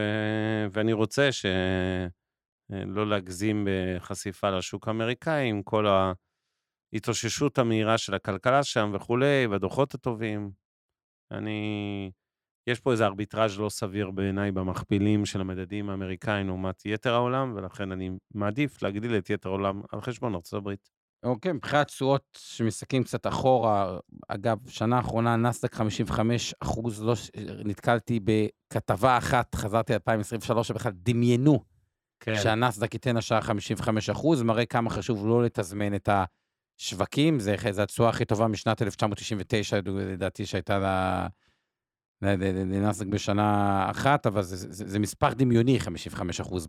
ואני 0.71 0.93
רוצה 0.93 1.31
שלא 1.31 3.01
אה, 3.01 3.05
להגזים 3.05 3.67
בחשיפה 3.67 4.49
לשוק 4.49 4.87
האמריקאי 4.87 5.49
עם 5.49 5.63
כל 5.63 5.85
ההתאוששות 6.93 7.57
המהירה 7.57 7.97
של 7.97 8.13
הכלכלה 8.13 8.63
שם 8.63 8.91
וכולי, 8.93 9.47
והדוחות 9.49 9.93
הטובים. 9.93 10.51
אני... 11.31 12.11
יש 12.67 12.79
פה 12.79 12.91
איזה 12.91 13.05
ארביטראז' 13.05 13.59
לא 13.59 13.69
סביר 13.69 14.11
בעיניי 14.11 14.51
במכפילים 14.51 15.25
של 15.25 15.41
המדדים 15.41 15.89
האמריקאים 15.89 16.47
לעומת 16.47 16.85
יתר 16.85 17.13
העולם, 17.13 17.53
ולכן 17.55 17.91
אני 17.91 18.09
מעדיף 18.33 18.83
להגדיל 18.83 19.17
את 19.17 19.29
יתר 19.29 19.49
העולם 19.49 19.81
על 19.91 20.01
חשבון 20.01 20.35
ארצות 20.35 20.57
הברית. 20.57 20.89
אוקיי, 21.23 21.53
מבחינת 21.53 21.87
תשואות 21.87 22.37
שמסתכלים 22.37 23.03
קצת 23.03 23.27
אחורה, 23.27 23.97
אגב, 24.27 24.57
שנה 24.67 24.97
האחרונה 24.97 25.35
נסדק 25.35 25.75
55 25.75 26.53
אחוז, 26.59 27.03
לא, 27.03 27.13
נתקלתי 27.65 28.19
בכתבה 28.23 29.17
אחת, 29.17 29.55
חזרתי 29.55 29.93
ל-2023, 29.93 30.63
שבכלל 30.63 30.91
דמיינו 30.95 31.59
כן. 32.19 32.35
שהנסדק 32.35 32.93
ייתן 32.93 33.17
השעה 33.17 33.41
55 33.41 34.09
אחוז, 34.09 34.43
מראה 34.43 34.65
כמה 34.65 34.89
חשוב 34.89 35.27
לא 35.27 35.43
לתזמן 35.43 35.95
את 35.95 36.09
השווקים, 36.79 37.39
זה, 37.39 37.55
זה 37.71 37.83
התשואה 37.83 38.09
הכי 38.09 38.25
טובה 38.25 38.47
משנת 38.47 38.81
1999, 38.81 39.79
לדעתי, 39.85 40.45
שהייתה 40.45 40.79
לה... 40.79 41.27
לנסדק 42.21 43.07
בשנה 43.07 43.87
אחת, 43.91 44.25
אבל 44.25 44.41
זה, 44.41 44.55
זה, 44.55 44.87
זה 44.87 44.99
מספר 44.99 45.33
דמיוני, 45.33 45.79
55 45.79 46.41
אחוז 46.41 46.67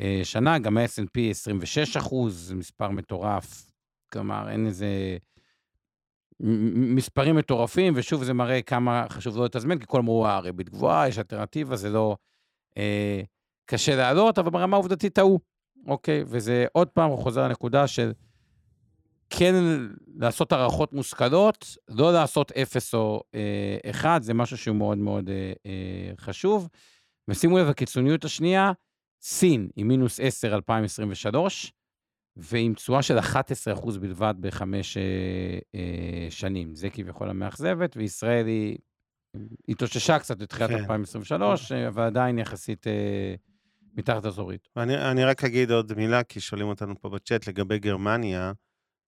אה, 0.00 0.58
גם 0.58 0.78
ה-S&P 0.78 1.20
26 1.30 1.96
אחוז, 1.96 2.48
זה 2.48 2.54
מספר 2.54 2.90
מטורף. 2.90 3.72
כלומר, 4.12 4.50
אין 4.50 4.66
איזה... 4.66 5.16
מספרים 6.74 7.36
מטורפים, 7.36 7.92
ושוב, 7.96 8.24
זה 8.24 8.32
מראה 8.32 8.62
כמה 8.62 9.06
חשוב 9.08 9.36
לא 9.36 9.44
לתזמן, 9.44 9.78
כי 9.78 9.84
כל 9.88 9.98
אמרו, 9.98 10.26
הריבית 10.26 10.70
גבוהה, 10.70 11.08
יש 11.08 11.18
אלטרנטיבה, 11.18 11.76
זה 11.76 11.90
לא 11.90 12.16
אה, 12.78 13.22
קשה 13.66 13.96
לעלות, 13.96 14.38
אבל 14.38 14.50
ברמה 14.50 14.76
העובדתית 14.76 15.14
טעו, 15.14 15.40
אוקיי? 15.86 16.24
וזה 16.26 16.66
עוד 16.72 16.88
פעם 16.88 17.16
חוזר 17.16 17.48
לנקודה 17.48 17.86
של 17.86 18.12
כן 19.38 19.54
לעשות 20.16 20.52
הערכות 20.52 20.92
מושכלות, 20.92 21.76
לא 21.88 22.12
לעשות 22.12 22.52
אפס 22.52 22.94
או 22.94 23.22
אה, 23.34 23.90
אחד, 23.90 24.22
זה 24.22 24.34
משהו 24.34 24.58
שהוא 24.58 24.76
מאוד 24.76 24.98
מאוד 24.98 25.30
אה, 25.30 25.52
אה, 25.66 26.12
חשוב. 26.16 26.68
ושימו 27.28 27.58
לב, 27.58 27.68
הקיצוניות 27.68 28.24
השנייה, 28.24 28.72
סין 29.22 29.68
עם 29.76 29.88
מינוס 29.88 30.20
10 30.20 30.54
2023, 30.54 31.72
ועם 32.36 32.74
תשואה 32.74 33.02
של 33.02 33.18
11% 33.18 33.98
בלבד 34.00 34.34
בחמש 34.40 34.96
אה, 34.96 35.02
אה, 35.74 36.30
שנים. 36.30 36.74
זה 36.74 36.90
כביכול 36.90 37.30
המאכזבת, 37.30 37.96
וישראל 37.96 38.46
היא 38.46 38.78
התאוששה 39.68 40.18
קצת 40.18 40.38
בתחילת 40.38 40.70
כן. 40.70 40.76
2023, 40.76 41.72
אה, 41.72 41.88
אבל 41.88 42.02
עדיין 42.02 42.38
יחסית 42.38 42.86
אה, 42.86 43.34
מתחת 43.94 44.26
אזורית. 44.26 44.68
אני, 44.76 45.10
אני 45.10 45.24
רק 45.24 45.44
אגיד 45.44 45.70
עוד 45.70 45.92
מילה, 45.96 46.22
כי 46.22 46.40
שואלים 46.40 46.68
אותנו 46.68 46.94
פה 47.00 47.08
בצ'אט 47.08 47.48
לגבי 47.48 47.78
גרמניה. 47.78 48.52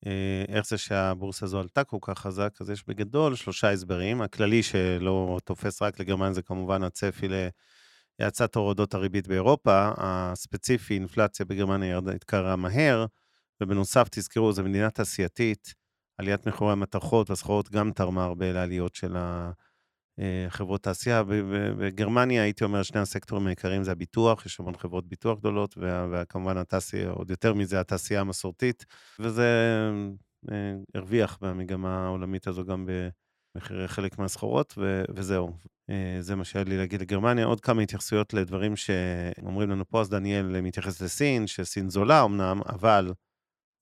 אה, 0.07 0.45
איך 0.49 0.67
זה 0.67 0.79
שהבורסה 0.79 1.47
הזו 1.47 1.61
עלתה 1.61 1.85
כל 1.85 1.99
כך 2.01 2.19
חזק, 2.19 2.51
אז 2.61 2.71
יש 2.71 2.85
בגדול 2.89 3.35
שלושה 3.35 3.73
הסברים. 3.73 4.23
הכללי 4.23 4.63
שלא 4.63 5.39
תופס 5.45 5.83
רק 5.83 6.01
לגרמניה 6.01 6.33
זה 6.33 6.43
כמובן 6.43 6.83
הצפי 6.83 7.29
להאצת 8.19 8.55
הורדות 8.55 8.95
הריבית 8.95 9.29
באירופה, 9.29 9.91
הספציפי, 9.97 10.95
אינפלציה 10.95 11.47
בגרמניה 11.47 11.91
ירדה, 11.91 12.13
התקרה 12.13 12.57
מהר, 12.57 13.07
ובנוסף, 13.61 14.09
תזכרו, 14.11 14.53
זו 14.53 14.65
מדינה 14.65 14.91
תעשייתית, 14.91 15.75
עליית 16.19 16.47
מחירי 16.47 16.73
המתכות 16.73 17.31
והסחורות 17.31 17.71
גם 17.71 17.93
תרמה 17.93 18.25
הרבה 18.25 18.53
לעליות 18.53 18.95
של 18.95 19.17
החברות 20.47 20.83
תעשייה. 20.83 21.23
בגרמניה, 21.79 22.43
הייתי 22.43 22.65
אומר, 22.65 22.83
שני 22.83 23.01
הסקטורים 23.01 23.47
העיקריים 23.47 23.83
זה 23.83 23.93
הביטוח, 23.93 24.47
יש 24.47 24.61
המון 24.61 24.77
חברות 24.77 25.09
ביטוח 25.09 25.39
גדולות, 25.39 25.79
וכמובן 26.13 26.57
התעשייה, 26.57 27.11
עוד 27.11 27.31
יותר 27.31 27.55
מזה, 27.55 27.81
התעשייה 27.81 28.21
המסורתית, 28.21 28.85
וזה 29.19 29.49
אה, 30.53 30.75
הרוויח 30.95 31.39
במגמה 31.41 32.05
העולמית 32.07 32.47
הזו 32.47 32.65
גם 32.65 32.89
במחירי 33.57 33.89
חלק 33.89 34.19
מהסחורות, 34.19 34.79
וזהו. 35.15 35.53
אה, 35.91 36.17
זה 36.21 36.37
מה 36.37 36.45
שהיה 36.45 36.65
לי 36.65 36.77
להגיד 36.77 37.01
לגרמניה. 37.01 37.45
עוד 37.45 37.61
כמה 37.61 37.83
התייחסויות 37.83 38.35
לדברים 38.35 38.77
שאומרים 38.77 39.71
לנו 39.71 39.89
פה, 39.89 40.01
אז 40.01 40.11
דניאל 40.11 40.61
מתייחס 40.61 41.03
לסין, 41.03 41.47
שסין 41.47 41.89
זולה 41.91 42.25
אמנם, 42.25 42.61
אבל 42.69 43.13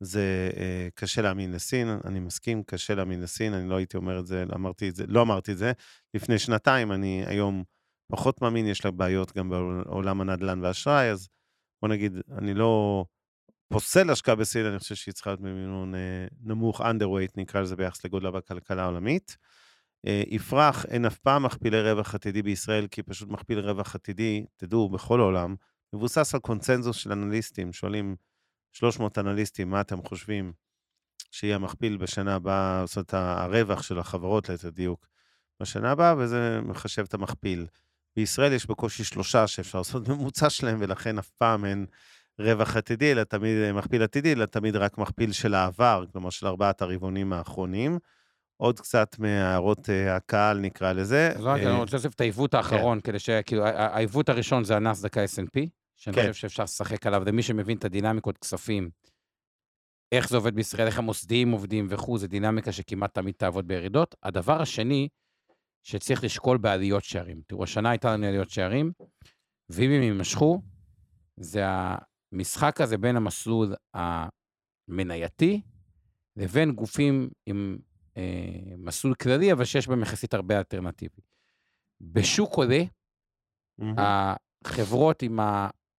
זה 0.05 0.51
אה, 0.57 0.89
קשה 0.95 1.23
להאמין 1.23 1.53
לסין, 1.53 1.89
אני 2.05 2.21
מסכים, 2.21 2.63
קשה 2.63 2.95
להאמין 2.95 3.21
לסין, 3.21 3.55
אני 3.55 3.69
לא 3.69 3.77
הייתי 3.77 3.97
אומר 3.97 4.21
את 4.21 4.27
זה, 4.27 4.45
אמרתי 4.55 4.89
את 4.89 4.97
זה, 4.97 5.05
לא 5.09 5.23
אמרתי 5.23 5.53
את 5.53 5.59
זה. 5.59 5.73
לפני 6.15 6.39
שנתיים, 6.39 6.93
אני 6.93 7.25
היום 7.27 7.65
פחות 8.13 8.43
מאמין, 8.43 8.67
יש 8.67 8.85
לה 8.85 8.91
בעיות 8.91 9.33
גם 9.37 9.51
בעולם 9.51 10.21
הנדל"ן 10.21 10.61
והאשראי, 10.61 11.11
אז 11.11 11.29
בוא 11.83 11.89
נגיד, 11.89 12.13
אני 12.39 12.55
לא 12.55 13.05
פוסל 13.73 14.11
השקעה 14.11 14.35
בסין, 14.35 14.67
אני 14.67 14.79
חושב 14.79 14.95
שהיא 14.95 15.15
צריכה 15.15 15.31
להיות 15.31 15.41
במינון 15.41 15.95
אה, 15.95 16.27
נמוך, 16.41 16.81
underweight, 16.81 17.33
נקרא 17.37 17.61
לזה 17.61 17.77
ביחס 17.77 18.05
לגודלה 18.05 18.31
בכלכלה 18.31 18.83
העולמית. 18.83 19.37
אה, 20.07 20.23
יפרח, 20.27 20.87
אין 20.87 21.05
אף 21.05 21.19
פעם 21.19 21.43
מכפילי 21.43 21.83
רווח 21.83 22.15
עתידי 22.15 22.43
בישראל, 22.43 22.87
כי 22.87 23.03
פשוט 23.03 23.29
מכפיל 23.29 23.59
רווח 23.59 23.95
עתידי, 23.95 24.45
תדעו, 24.57 24.89
בכל 24.89 25.21
העולם, 25.21 25.55
מבוסס 25.93 26.35
על 26.35 26.41
קונצנזוס 26.41 26.97
של 26.97 27.13
אנליסטים, 27.13 27.73
שואלים, 27.73 28.17
300 28.73 29.18
אנליסטים, 29.18 29.70
מה 29.70 29.81
אתם 29.81 30.03
חושבים 30.03 30.53
שיהיה 31.31 31.57
המכפיל 31.57 31.97
בשנה 31.97 32.35
הבאה, 32.35 32.83
זאת 32.87 32.97
אומרת, 32.97 33.14
הרווח 33.14 33.83
של 33.83 33.99
החברות 33.99 34.49
ליתר 34.49 34.70
דיוק 34.70 35.07
בשנה 35.61 35.91
הבאה, 35.91 36.14
וזה 36.18 36.61
מחשב 36.62 37.05
את 37.09 37.14
המכפיל. 37.14 37.66
בישראל 38.16 38.53
יש 38.53 38.66
בקושי 38.66 39.05
שלושה 39.05 39.47
שאפשר 39.47 39.79
לעשות 39.79 40.09
ממוצע 40.09 40.51
שלהם, 40.51 40.77
ולכן 40.81 41.18
אף 41.18 41.31
פעם 41.31 41.64
אין 41.64 41.87
רווח 42.39 42.77
עתידי, 42.77 43.12
אלא 43.12 43.25
תמיד 43.25 43.73
מכפיל 43.73 44.03
עתידי, 44.03 44.33
אלא 44.33 44.45
תמיד 44.45 44.77
רק 44.77 44.99
מכפיל 44.99 45.33
של 45.33 45.55
העבר, 45.55 46.05
כלומר 46.12 46.31
של 46.31 46.47
ארבעת 46.47 46.83
הרבעונים 46.83 47.33
האחרונים. 47.33 47.99
עוד 48.57 48.81
קצת 48.81 49.18
מהערות 49.18 49.79
uh, 49.79 50.11
הקהל, 50.11 50.59
נקרא 50.59 50.93
לזה. 50.93 51.33
לא, 51.39 51.55
אני 51.55 51.70
רוצה 51.70 51.97
להוסיף 51.97 52.14
את 52.14 52.20
העיוות 52.20 52.55
האחרון, 52.55 53.01
כן. 53.01 53.11
כדי 53.11 53.18
ש... 53.18 53.31
כאילו, 53.31 53.66
העיוות 53.66 54.29
הראשון 54.29 54.64
זה 54.64 54.77
הנסדק 54.77 55.18
ה-S&P, 55.18 55.61
שאני 56.03 56.17
כן. 56.17 56.33
חושב 56.33 56.41
שאפשר 56.41 56.63
לשחק 56.63 57.07
עליו, 57.07 57.23
ומי 57.27 57.43
שמבין 57.43 57.79
את 57.79 57.85
הדינמיקות 57.85 58.39
כספים, 58.39 58.91
איך 60.13 60.29
זה 60.29 60.37
עובד 60.37 60.55
בישראל, 60.55 60.87
איך 60.87 60.99
המוסדיים 60.99 61.51
עובדים 61.51 61.87
וכו', 61.91 62.19
זו 62.19 62.27
דינמיקה 62.27 62.73
שכמעט 62.73 63.15
תמיד 63.15 63.35
תעבוד 63.35 63.69
בירידות. 63.69 64.15
הדבר 64.23 64.63
השני, 64.63 65.09
שצריך 65.83 66.25
לשקול 66.25 66.59
בעליות 66.59 67.05
שערים. 67.05 67.43
תראו, 67.47 67.65
השנה 67.65 67.91
הייתה 67.91 68.13
לנו 68.13 68.27
עליות 68.27 68.51
שערים, 68.51 68.93
ואם 69.69 69.91
הם 69.91 70.03
יימשכו, 70.03 70.63
זה 71.37 71.63
המשחק 72.33 72.81
הזה 72.81 72.99
בין 72.99 73.17
המסלול 73.17 73.75
המנייתי 73.95 75.61
לבין 76.37 76.73
גופים 76.73 77.31
עם 77.47 77.79
אה, 78.17 78.77
מסלול 78.79 79.15
כללי, 79.15 79.53
אבל 79.53 79.65
שיש 79.65 79.89
בהם 79.89 80.03
יחסית 80.03 80.35
הרבה 80.35 80.59
אלטרנטיבי. 80.59 81.23
בשוק 82.01 82.55
עולה, 82.55 82.83
mm-hmm. 83.81 84.01
החברות 84.65 85.23
עם 85.23 85.39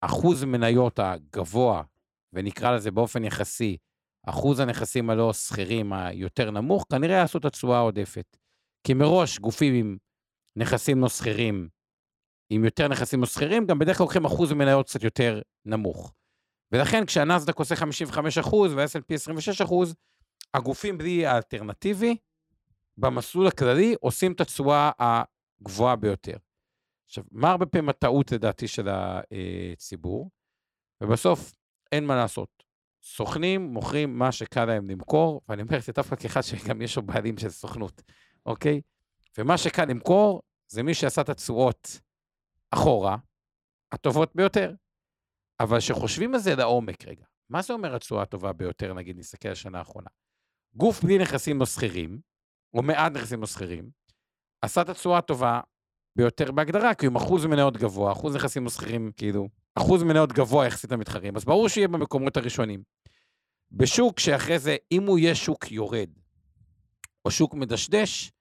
אחוז 0.05 0.45
מניות 0.45 0.99
הגבוה, 0.99 1.83
ונקרא 2.33 2.77
לזה 2.77 2.91
באופן 2.91 3.25
יחסי, 3.25 3.77
אחוז 4.27 4.61
הנכסים 4.61 5.11
הלא 5.11 5.33
שכירים 5.33 5.93
היותר 5.93 6.51
נמוך, 6.51 6.87
כנראה 6.91 7.17
יעשו 7.17 7.39
את 7.39 7.45
התשואה 7.45 7.79
העודפת. 7.79 8.37
כי 8.87 8.95
מראש 8.95 9.39
גופים 9.39 9.75
עם 9.75 9.97
נכסים 10.57 11.01
לא 11.01 11.09
שכירים, 11.09 11.69
עם 12.51 12.65
יותר 12.65 12.89
נכסים 12.89 13.21
לא 13.21 13.27
שכירים, 13.27 13.67
גם 13.67 13.79
בדרך 13.79 13.99
כלל 13.99 14.05
לוקחים 14.05 14.25
אחוז 14.25 14.53
מניות 14.53 14.87
קצת 14.87 15.03
יותר 15.03 15.41
נמוך. 15.65 16.13
ולכן 16.73 17.07
כשהנסדק 17.07 17.59
עושה 17.59 17.77
55 17.77 18.39
אחוז 18.39 18.75
וה-SLP 18.75 19.15
26 19.15 19.61
אחוז, 19.61 19.95
הגופים 20.55 20.99
בלי 20.99 21.27
האלטרנטיבי, 21.27 22.17
במסלול 22.99 23.47
הכללי, 23.47 23.95
עושים 24.01 24.33
את 24.33 24.41
התשואה 24.41 24.91
הגבוהה 24.99 25.97
ביותר. 25.97 26.37
עכשיו, 27.13 27.25
מה 27.31 27.51
הרבה 27.51 27.67
פעמים 27.67 27.89
הטעות 27.89 28.33
לדעתי 28.33 28.69
של 28.69 28.89
הציבור? 28.89 30.31
ובסוף 31.01 31.53
אין 31.93 32.07
מה 32.07 32.17
לעשות. 32.17 32.65
סוכנים 33.03 33.63
מוכרים 33.63 34.19
מה 34.19 34.33
שקל 34.33 34.65
להם 34.65 34.91
למכור, 34.91 35.41
ואני 35.49 35.63
אומר 35.63 35.77
את 35.77 35.83
זה 35.83 35.93
דווקא 35.93 36.17
כאחד 36.17 36.41
שגם 36.41 36.83
יש 36.83 36.97
לו 36.97 37.03
בעלים 37.03 37.39
של 37.39 37.49
סוכנות, 37.49 38.03
אוקיי? 38.47 38.81
ומה 39.39 39.59
שקל 39.59 39.85
למכור 39.85 40.43
זה 40.69 40.83
מי 40.83 40.95
שעשה 40.95 41.21
את 41.21 41.29
התשואות 41.29 42.01
אחורה, 42.71 43.17
הטובות 43.93 44.37
ביותר. 44.37 44.75
אבל 45.61 45.79
כשחושבים 45.79 46.35
על 46.35 46.41
זה 46.41 46.55
לעומק 46.55 47.05
רגע, 47.07 47.25
מה 47.49 47.63
זה 47.63 47.73
אומר 47.73 47.97
התשואה 47.97 48.23
הטובה 48.23 48.53
ביותר, 48.53 48.95
נגיד, 48.95 49.19
נסתכל 49.19 49.49
על 49.49 49.53
השנה 49.53 49.79
האחרונה? 49.79 50.11
גוף 50.75 51.05
בלי 51.05 51.19
נכסים 51.19 51.61
לא 51.61 51.67
שכירים, 51.67 52.21
או 52.75 52.83
מעט 52.83 53.13
נכסים 53.13 53.41
לא 53.41 53.47
שכירים, 53.47 53.91
עשה 54.63 54.83
את 54.83 54.89
התשואה 54.89 55.19
הטובה 55.19 55.61
ביותר 56.17 56.53
בהגדרה, 56.53 56.95
כי 56.95 57.07
עם 57.07 57.17
אחוז 57.17 57.47
מניות 57.47 57.77
גבוה, 57.77 58.13
אחוז 58.13 58.37
נכסים 58.37 58.65
מסחירים, 58.65 59.13
כאילו, 59.17 59.49
אחוז 59.75 60.03
מניות 60.03 60.33
גבוה 60.33 60.67
יחסית 60.67 60.93
למתחרים, 60.93 61.37
אז 61.37 61.45
ברור 61.45 61.69
שיהיה 61.69 61.89
במקומות 61.89 62.37
הראשונים. 62.37 62.83
בשוק 63.73 64.21
שאחרי 64.21 64.59
זה, 64.59 64.77
אם 64.93 65.07
הוא 65.07 65.19
יהיה 65.19 65.35
שוק 65.35 65.73
יורד, 65.73 66.11
או 67.25 67.31
שוק 67.31 67.55
מדשדש, 67.55 68.33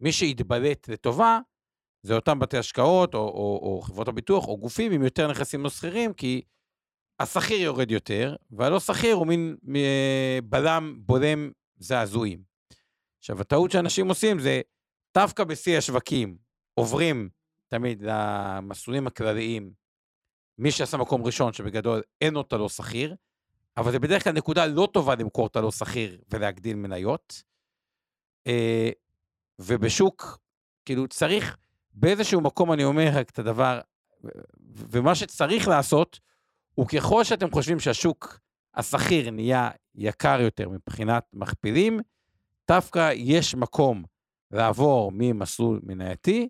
מי 0.00 0.12
שיתבלט 0.12 0.88
לטובה, 0.88 1.38
זה 2.02 2.14
אותם 2.14 2.38
בתי 2.38 2.58
השקעות, 2.58 3.14
או, 3.14 3.20
או, 3.20 3.60
או 3.62 3.82
חברות 3.82 4.08
הביטוח, 4.08 4.48
או 4.48 4.56
גופים 4.56 4.92
עם 4.92 5.02
יותר 5.02 5.30
נכסים 5.30 5.64
לא 5.64 5.70
כי 6.16 6.42
השכיר 7.20 7.60
יורד 7.60 7.90
יותר, 7.90 8.36
והלא 8.50 8.80
שכיר 8.80 9.14
הוא 9.14 9.26
מין 9.26 9.56
אה, 9.76 10.38
בלם, 10.44 10.96
בולם 10.98 11.50
זעזועים. 11.76 12.42
עכשיו, 13.18 13.40
הטעות 13.40 13.70
שאנשים 13.70 14.08
עושים 14.08 14.38
זה, 14.38 14.60
דווקא 15.14 15.44
בשיא 15.44 15.78
השווקים, 15.78 16.36
עוברים 16.78 17.28
תמיד 17.68 18.02
למסלולים 18.02 19.06
הכלליים, 19.06 19.72
מי 20.58 20.70
שעשה 20.70 20.96
מקום 20.96 21.24
ראשון, 21.24 21.52
שבגדול 21.52 22.02
אין 22.20 22.36
אותה 22.36 22.56
לא 22.56 22.68
שכיר, 22.68 23.16
אבל 23.76 23.92
זה 23.92 23.98
בדרך 23.98 24.24
כלל 24.24 24.32
נקודה 24.32 24.66
לא 24.66 24.88
טובה 24.92 25.14
למכור 25.14 25.46
את 25.46 25.56
הלא 25.56 25.70
שכיר 25.70 26.20
ולהגדיל 26.30 26.76
מניות. 26.76 27.42
אה, 28.46 28.90
ובשוק, 29.58 30.38
כאילו, 30.84 31.08
צריך 31.08 31.56
באיזשהו 31.94 32.40
מקום, 32.40 32.72
אני 32.72 32.84
אומר 32.84 33.10
רק 33.12 33.30
את 33.30 33.38
הדבר, 33.38 33.80
ומה 34.62 35.14
שצריך 35.14 35.68
לעשות, 35.68 36.20
הוא 36.74 36.88
ככל 36.88 37.24
שאתם 37.24 37.50
חושבים 37.50 37.80
שהשוק 37.80 38.40
השכיר 38.74 39.30
נהיה 39.30 39.70
יקר 39.94 40.40
יותר 40.40 40.68
מבחינת 40.68 41.24
מכפילים, 41.32 42.00
דווקא 42.68 43.10
יש 43.14 43.54
מקום 43.54 44.04
לעבור 44.50 45.12
ממסלול 45.14 45.80
מנייתי 45.82 46.48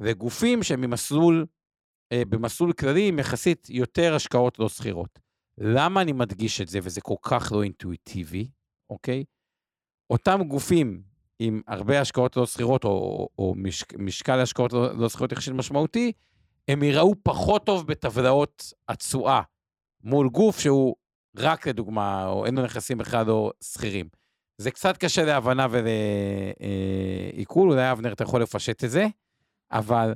וגופים 0.00 0.62
שהם 0.62 0.80
ממסלול, 0.80 1.46
אה, 2.12 2.22
במסלול 2.28 2.72
כללי 2.72 3.08
עם 3.08 3.18
יחסית 3.18 3.70
יותר 3.70 4.14
השקעות 4.14 4.58
לא 4.58 4.68
שכירות. 4.68 5.18
למה 5.58 6.02
אני 6.02 6.12
מדגיש 6.12 6.60
את 6.60 6.68
זה, 6.68 6.78
וזה 6.82 7.00
כל 7.00 7.14
כך 7.22 7.52
לא 7.52 7.62
אינטואיטיבי, 7.62 8.50
אוקיי? 8.90 9.24
אותם 10.10 10.40
גופים 10.48 11.02
עם 11.38 11.62
הרבה 11.68 12.00
השקעות 12.00 12.36
לא 12.36 12.46
שכירות, 12.46 12.84
או, 12.84 12.90
או, 12.90 13.28
או 13.38 13.54
משק, 13.56 13.94
משקל 13.98 14.38
השקעות 14.38 14.72
לא, 14.72 14.96
לא 14.96 15.08
שכירות 15.08 15.32
יחסית 15.32 15.54
משמעותי, 15.54 16.12
הם 16.68 16.82
יראו 16.82 17.14
פחות 17.22 17.66
טוב 17.66 17.86
בטבלאות 17.86 18.72
התשואה 18.88 19.42
מול 20.04 20.28
גוף 20.28 20.58
שהוא 20.58 20.96
רק 21.36 21.68
לדוגמה, 21.68 22.26
או 22.26 22.46
אין 22.46 22.54
לו 22.54 22.64
נכסים 22.64 22.98
בכלל 22.98 23.26
לא 23.26 23.50
שכירים. 23.64 24.08
זה 24.58 24.70
קצת 24.70 24.96
קשה 24.96 25.24
להבנה 25.24 25.66
ולעיכול, 25.70 27.70
אולי 27.70 27.92
אבנר, 27.92 28.12
אתה 28.12 28.24
יכול 28.24 28.42
לפשט 28.42 28.84
את 28.84 28.90
זה. 28.90 29.06
אבל 29.72 30.14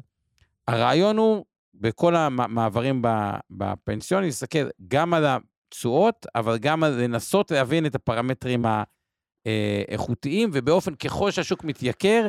הרעיון 0.69 1.17
הוא, 1.17 1.45
בכל 1.75 2.17
המעברים 2.17 3.03
בפנסיון, 3.51 4.23
להסתכל 4.23 4.69
גם 4.89 5.15
על 5.15 5.25
התשואות, 5.27 6.27
אבל 6.35 6.59
גם 6.59 6.85
על 6.85 6.93
לנסות 6.93 7.51
להבין 7.51 7.87
את 7.87 7.95
הפרמטרים 7.95 8.65
האיכותיים, 9.47 10.51
ובאופן, 10.53 10.95
ככל 10.95 11.31
שהשוק 11.31 11.65
מתייקר, 11.65 12.27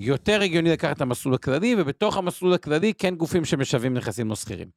יותר 0.00 0.40
הגיוני 0.40 0.70
לקחת 0.70 0.96
את 0.96 1.00
המסלול 1.00 1.34
הכללי, 1.34 1.74
ובתוך 1.78 2.16
המסלול 2.16 2.54
הכללי 2.54 2.94
כן 2.94 3.14
גופים 3.14 3.44
שמשווים 3.44 3.94
נכסים 3.94 4.28
לא 4.28 4.36
שכירים. 4.36 4.68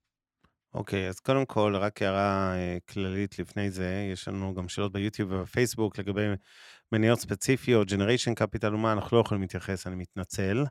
אוקיי, 0.73 1.09
אז 1.09 1.19
קודם 1.19 1.45
כל, 1.45 1.75
רק 1.75 2.01
הערה 2.01 2.55
אה, 2.55 2.77
כללית 2.89 3.39
לפני 3.39 3.71
זה, 3.71 4.09
יש 4.13 4.27
לנו 4.27 4.53
גם 4.55 4.69
שאלות 4.69 4.91
ביוטיוב 4.91 5.31
ובפייסבוק 5.31 5.99
לגבי 5.99 6.25
מניות 6.91 7.19
ספציפיות, 7.19 7.87
Generation 7.87 8.41
Capital 8.41 8.73
ומה, 8.73 8.93
אנחנו 8.93 9.17
לא 9.17 9.21
יכולים 9.21 9.41
להתייחס, 9.41 9.87
אני 9.87 9.95
מתנצל, 9.95 10.63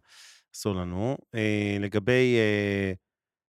אסור 0.57 0.75
לנו. 0.75 1.17
אה, 1.35 1.77
לגבי 1.81 2.37
אה, 2.37 2.93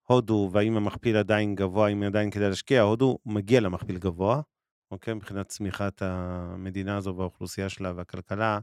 הודו, 0.08 0.50
והאם 0.52 0.76
המכפיל 0.76 1.16
עדיין 1.16 1.54
גבוה, 1.54 1.88
אם 1.88 2.02
עדיין 2.02 2.30
כדאי 2.30 2.48
להשקיע, 2.48 2.82
הודו 2.82 3.18
מגיע 3.26 3.60
למכפיל 3.60 3.98
גבוה, 3.98 4.40
אוקיי? 4.90 5.14
מבחינת 5.14 5.48
צמיחת 5.48 6.02
המדינה 6.02 6.96
הזו 6.96 7.14
והאוכלוסייה 7.16 7.68
שלה 7.68 7.92
והכלכלה. 7.96 8.58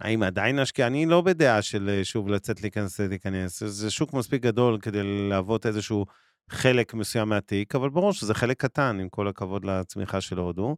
האם 0.00 0.22
עדיין 0.22 0.56
להשקיע? 0.56 0.86
אני 0.86 1.06
לא 1.06 1.20
בדעה 1.20 1.62
של 1.62 1.88
אה, 1.88 2.04
שוב 2.04 2.28
לצאת 2.28 2.62
להיכנס, 2.62 3.00
להיכנס. 3.00 3.62
זה 3.62 3.90
שוק 3.90 4.12
מספיק 4.12 4.42
גדול 4.42 4.80
כדי 4.80 5.28
להוות 5.28 5.66
איזשהו 5.66 6.06
חלק 6.50 6.94
מסוים 6.94 7.28
מהתיק, 7.28 7.74
אבל 7.74 7.90
ברור 7.90 8.12
שזה 8.12 8.34
חלק 8.34 8.60
קטן, 8.60 8.98
עם 9.00 9.08
כל 9.08 9.28
הכבוד 9.28 9.64
לצמיחה 9.64 10.20
של 10.20 10.38
הודו. 10.38 10.76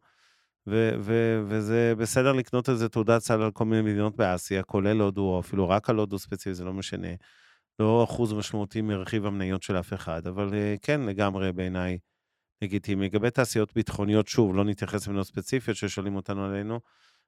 וזה 0.66 1.94
בסדר 1.98 2.32
לקנות 2.32 2.68
איזה 2.68 2.88
תעודת 2.88 3.22
סל 3.22 3.42
על 3.42 3.50
כל 3.50 3.64
מיני 3.64 3.82
מדינות 3.82 4.16
באסיה, 4.16 4.62
כולל 4.62 5.00
הודו, 5.00 5.22
או 5.22 5.40
אפילו 5.40 5.68
רק 5.68 5.90
על 5.90 5.96
הודו 5.96 6.18
ספציפי, 6.18 6.54
זה 6.54 6.64
לא 6.64 6.72
משנה. 6.72 7.08
לא 7.78 8.04
אחוז 8.04 8.32
משמעותי 8.32 8.82
מרכיב 8.82 9.26
המניות 9.26 9.62
של 9.62 9.78
אף 9.78 9.92
אחד, 9.92 10.26
אבל 10.26 10.54
אה, 10.54 10.74
כן, 10.82 11.00
לגמרי 11.00 11.52
בעיניי 11.52 11.98
לגיטימי. 12.62 13.06
לגבי 13.06 13.30
תעשיות 13.30 13.74
ביטחוניות, 13.74 14.28
שוב, 14.28 14.56
לא 14.56 14.64
נתייחס 14.64 15.06
למניות 15.06 15.26
ספציפיות 15.26 15.76
ששואלים 15.76 16.16
אותנו 16.16 16.44
עלינו, 16.44 16.80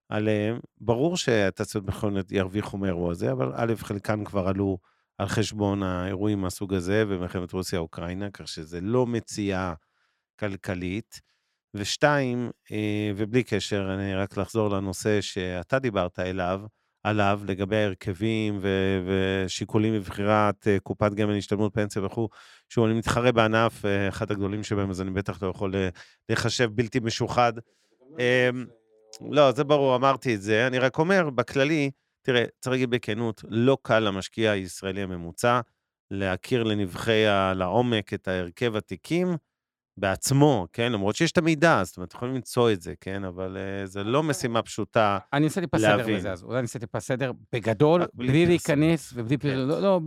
עליהם. 0.09 0.59
ברור 0.81 1.17
שהתעשיות 1.17 1.85
ביטחוניות 1.85 2.33
ירוויחו 2.33 2.79
מאירוע 2.79 3.11
הזה, 3.11 3.33
אבל 3.33 3.53
א', 3.55 3.75
חלקן 3.77 4.25
כבר 4.25 4.49
עלו 4.49 4.79
על 5.19 5.29
חשבון 5.29 5.83
האירועים 5.83 6.41
מהסוג 6.41 6.75
הזה 6.75 7.05
ומלחמת 7.09 7.53
רוסיה-אוקראינה, 7.53 8.31
כך 8.31 8.49
שזה 8.49 8.81
לא 8.81 9.07
מציאה 9.07 9.75
כלכלית. 10.41 11.21
ושתיים, 11.79 12.51
אה, 12.73 13.11
ובלי 13.17 13.43
קשר, 13.43 13.95
אני 13.95 14.15
רק 14.15 14.37
לחזור 14.37 14.71
לנושא 14.71 15.21
שאתה 15.21 15.79
דיברת 15.79 16.19
אליו, 16.19 16.61
עליו, 17.03 17.41
לגבי 17.47 17.77
ההרכבים 17.77 18.59
ו- 18.61 19.01
ושיקולים 19.07 19.95
בבחירת 19.95 20.69
אה, 20.69 20.79
קופת 20.83 21.15
גמל, 21.15 21.37
השתלמות 21.37 21.75
פנסיה 21.75 22.05
וכו', 22.05 22.29
שהוא, 22.69 22.87
אני 22.87 22.95
מתחרה 22.95 23.33
בענף, 23.33 23.85
אה, 23.85 24.09
אחד 24.09 24.31
הגדולים 24.31 24.63
שבהם, 24.63 24.91
אז 24.91 25.01
אני 25.01 25.11
בטח 25.11 25.43
לא 25.43 25.49
יכול 25.49 25.75
לחשב 26.29 26.71
בלתי 26.75 27.01
משוחד. 27.01 27.53
אמ, 28.19 28.67
לא, 29.31 29.53
זה 29.53 29.65
ברור, 29.65 29.97
אמרתי 29.97 30.35
את 30.35 30.43
זה. 30.43 30.67
אני 30.67 30.79
רק 30.79 30.99
אומר, 30.99 31.31
בכללי, 31.31 31.91
תראה, 32.23 32.45
צריך 32.61 32.73
להגיד 32.73 32.91
בכנות, 32.91 33.45
לא 33.49 33.79
קל 33.83 33.99
למשקיע 33.99 34.51
הישראלי 34.51 35.03
הממוצע 35.03 35.61
להכיר 36.11 36.63
לנבחי, 36.63 37.25
לעומק 37.55 38.15
את 38.15 38.29
ההרכב 38.29 38.77
התיקים 38.77 39.37
בעצמו, 39.97 40.67
כן? 40.73 40.93
למרות 40.93 41.17
שיש 41.17 41.33
את 41.33 41.39
המידע, 41.39 41.83
זאת 41.85 41.97
אומרת, 41.97 42.15
יכולים 42.15 42.35
למצוא 42.35 42.73
את 42.73 42.83
זה, 42.83 42.95
כן? 43.01 43.25
אבל 43.25 43.57
uh, 43.57 43.87
זה 43.87 44.05
לא 44.05 44.23
משימה 44.23 44.63
פשוטה 44.63 45.19
אני 45.33 45.45
אעשה 45.45 45.61
טיפה 45.61 45.79
סדר 45.79 46.07
בזה, 46.17 46.33
אז 46.33 46.43
אולי 46.43 46.59
אני 46.59 46.63
אעשה 46.63 46.79
טיפה 46.79 47.01
סדר. 47.01 47.33
בגדול, 47.53 48.03
בלי 48.15 48.47
להיכנס 48.47 49.13
ובלי... 49.15 49.39
כן. 49.39 49.57
לא, 49.57 49.83
לא, 49.83 50.01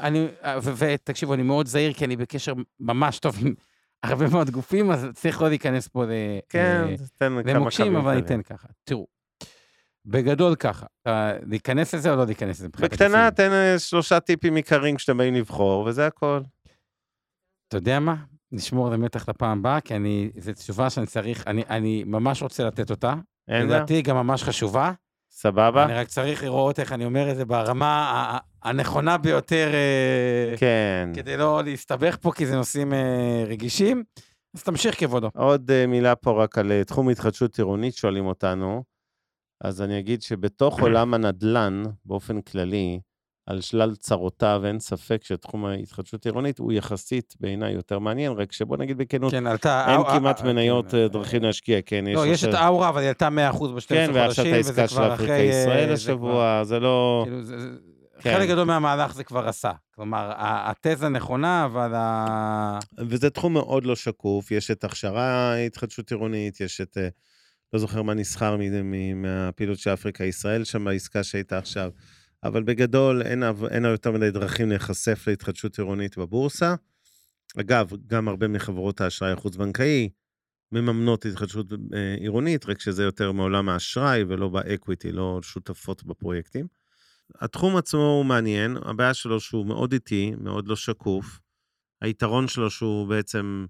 אני... 0.00 0.28
ותקשיבו, 0.76 1.34
אני 1.34 1.42
מאוד 1.42 1.66
זהיר, 1.66 1.92
כי 1.92 2.04
אני 2.04 2.16
בקשר 2.16 2.52
ממש 2.80 3.18
טוב 3.18 3.36
עם 3.40 3.54
הרבה 4.02 4.28
מאוד 4.28 4.50
גופים, 4.50 4.90
אז 4.90 5.06
צריך 5.14 5.42
לא 5.42 5.48
להיכנס 5.48 5.88
פה 5.88 6.04
כן, 6.48 6.84
למוקשים, 7.44 7.96
אבל 7.96 8.12
אני 8.12 8.20
אתן 8.20 8.42
ככה. 8.42 8.68
תראו, 8.84 9.06
בגדול 10.06 10.54
ככה, 10.54 10.86
להיכנס 11.46 11.94
לזה 11.94 12.10
או 12.10 12.16
לא 12.16 12.26
להיכנס 12.26 12.58
לזה? 12.58 12.68
בקטנה, 12.68 13.30
תן 13.30 13.50
אה, 13.52 13.78
שלושה 13.78 14.20
טיפים 14.20 14.56
עיקריים 14.56 14.96
כשאתם 14.96 15.16
באים 15.16 15.34
לבחור, 15.34 15.84
וזה 15.86 16.06
הכל. 16.06 16.40
אתה 17.68 17.76
יודע 17.76 18.00
מה? 18.00 18.16
נשמור 18.54 18.86
על 18.86 18.92
המתח 18.92 19.28
לפעם 19.28 19.58
הבאה, 19.58 19.80
כי 19.80 19.96
אני, 19.96 20.30
זו 20.38 20.52
תשובה 20.52 20.90
שאני 20.90 21.06
צריך, 21.06 21.46
אני, 21.46 21.62
אני 21.70 22.04
ממש 22.06 22.42
רוצה 22.42 22.64
לתת 22.64 22.90
אותה. 22.90 23.14
אין 23.48 23.66
לדעתי 23.66 23.94
היא 23.94 24.04
גם 24.04 24.16
ממש 24.16 24.42
חשובה. 24.42 24.92
סבבה. 25.30 25.84
אני 25.84 25.94
רק 25.94 26.08
צריך 26.08 26.42
לראות 26.42 26.80
איך 26.80 26.92
אני 26.92 27.04
אומר 27.04 27.30
את 27.30 27.36
זה 27.36 27.44
ברמה 27.44 28.38
הנכונה 28.62 29.18
ביותר, 29.18 29.70
אה, 29.74 30.56
כן. 30.56 31.08
כדי 31.14 31.36
לא 31.36 31.62
להסתבך 31.64 32.16
פה, 32.20 32.32
כי 32.32 32.46
זה 32.46 32.56
נושאים 32.56 32.92
אה, 32.92 33.44
רגישים. 33.46 34.02
אז 34.54 34.62
תמשיך 34.62 35.00
כבודו. 35.00 35.30
עוד 35.34 35.70
אה, 35.70 35.86
מילה 35.86 36.14
פה 36.14 36.42
רק 36.42 36.58
על 36.58 36.82
תחום 36.82 37.08
התחדשות 37.08 37.58
עירונית, 37.58 37.94
שואלים 37.94 38.26
אותנו. 38.26 38.82
אז 39.64 39.82
אני 39.82 39.98
אגיד 39.98 40.22
שבתוך 40.22 40.80
עולם 40.82 41.14
הנדל"ן, 41.14 41.82
באופן 42.04 42.40
כללי, 42.40 43.00
על 43.46 43.60
שלל 43.60 43.94
צרותיו, 43.94 44.62
אין 44.64 44.80
ספק 44.80 45.20
שתחום 45.24 45.64
ההתחדשות 45.64 46.26
העירונית 46.26 46.58
הוא 46.58 46.72
יחסית 46.72 47.34
בעיניי 47.40 47.72
יותר 47.72 47.98
מעניין, 47.98 48.32
רק 48.32 48.52
שבוא 48.52 48.76
נגיד 48.76 48.98
בכנות, 48.98 49.30
כן, 49.30 49.46
עלתה... 49.46 49.86
אין 49.88 50.00
אau, 50.00 50.10
כמעט 50.10 50.40
אau, 50.40 50.44
מניות 50.44 50.90
כן, 50.90 51.06
דרכים 51.06 51.42
להשקיע, 51.42 51.78
כן, 51.86 52.04
לא, 52.04 52.26
יש, 52.26 52.42
יש 52.42 52.44
את 52.44 52.54
האורה, 52.54 52.88
אבל 52.88 53.00
היא 53.00 53.08
עלתה 53.08 53.28
100% 53.28 53.30
ב-12 53.30 53.52
חודשים, 53.52 53.96
כן, 53.96 54.10
ועכשיו 54.14 54.46
את 54.46 54.52
העסקה 54.52 54.88
של 54.88 55.02
אפריקה 55.02 55.38
ישראל 55.38 55.92
השבוע, 55.92 56.64
זה 56.64 56.80
לא... 56.80 57.22
כאילו, 57.26 57.42
זה, 57.42 57.56
כן. 58.20 58.34
חלק 58.34 58.48
גדול 58.48 58.64
מהמהלך 58.64 59.14
זה 59.14 59.24
כבר 59.24 59.48
עשה. 59.48 59.70
כלומר, 59.94 60.32
התזה 60.36 61.08
נכונה, 61.08 61.64
אבל 61.64 61.94
ה... 61.94 62.78
וזה 62.98 63.30
תחום 63.30 63.52
מאוד 63.52 63.86
לא 63.86 63.96
שקוף, 63.96 64.50
יש 64.50 64.70
את 64.70 64.84
הכשרה 64.84 65.56
התחדשות 65.56 66.10
עירונית, 66.10 66.60
יש 66.60 66.80
את... 66.80 66.98
לא 67.72 67.78
זוכר 67.78 68.02
מה 68.02 68.14
נסחר 68.14 68.56
מהפעילות 69.14 69.78
של 69.78 69.92
אפריקה 69.92 70.24
ישראל 70.24 70.64
שם 70.64 70.84
בעסקה 70.84 71.22
שהייתה 71.22 71.58
עכשיו. 71.58 71.90
אבל 72.44 72.62
בגדול 72.62 73.22
אין, 73.22 73.42
אין 73.70 73.84
יותר 73.84 74.12
מדי 74.12 74.30
דרכים 74.30 74.68
להיחשף 74.68 75.24
להתחדשות 75.26 75.78
עירונית 75.78 76.18
בבורסה. 76.18 76.74
אגב, 77.60 77.90
גם 78.06 78.28
הרבה 78.28 78.48
מחברות 78.48 79.00
האשראי 79.00 79.32
החוץ-בנקאי 79.32 80.08
מממנות 80.72 81.26
התחדשות 81.26 81.72
אה, 81.72 82.14
עירונית, 82.20 82.66
רק 82.66 82.80
שזה 82.80 83.02
יותר 83.02 83.32
מעולם 83.32 83.68
האשראי 83.68 84.24
ולא 84.28 84.48
באקוויטי, 84.48 85.12
לא 85.12 85.40
שותפות 85.42 86.04
בפרויקטים. 86.04 86.66
התחום 87.40 87.76
עצמו 87.76 88.00
הוא 88.00 88.24
מעניין, 88.24 88.76
הבעיה 88.76 89.14
שלו 89.14 89.40
שהוא 89.40 89.66
מאוד 89.66 89.92
איטי, 89.92 90.32
מאוד 90.38 90.68
לא 90.68 90.76
שקוף. 90.76 91.40
היתרון 92.02 92.48
שלו 92.48 92.70
שהוא 92.70 93.08
בעצם 93.08 93.66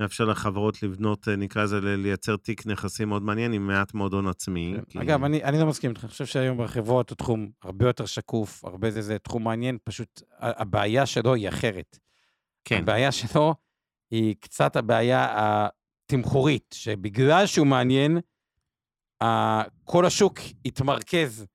מאפשר 0.00 0.24
לחברות 0.24 0.82
לבנות, 0.82 1.28
אה, 1.28 1.36
נקרא 1.36 1.62
לזה, 1.62 1.80
לייצר 1.80 2.36
תיק 2.36 2.66
נכסים 2.66 3.08
מאוד 3.08 3.22
מעניין 3.22 3.52
עם 3.52 3.66
מעט 3.66 3.94
מאוד 3.94 4.12
הון 4.12 4.26
עצמי. 4.26 4.74
כן. 4.76 4.84
כי... 4.88 5.00
אגב, 5.00 5.24
אני, 5.24 5.44
אני 5.44 5.58
לא 5.58 5.66
מסכים 5.66 5.90
איתך, 5.90 6.04
אני 6.04 6.10
חושב 6.10 6.26
שהיום 6.26 6.64
בחברות 6.64 7.10
הוא 7.10 7.16
תחום 7.16 7.50
הרבה 7.62 7.86
יותר 7.86 8.06
שקוף, 8.06 8.64
הרבה 8.64 8.90
זה, 8.90 9.02
זה 9.02 9.18
תחום 9.18 9.44
מעניין, 9.44 9.78
פשוט 9.84 10.22
הבעיה 10.38 11.06
שלו 11.06 11.34
היא 11.34 11.48
אחרת. 11.48 11.98
כן. 12.64 12.78
הבעיה 12.78 13.12
שלו 13.12 13.54
היא 14.10 14.34
קצת 14.40 14.76
הבעיה 14.76 15.26
התמחורית, 16.06 16.74
שבגלל 16.74 17.46
שהוא 17.46 17.66
מעניין, 17.66 18.18
כל 19.84 20.06
השוק 20.06 20.38
התמרכז 20.64 21.46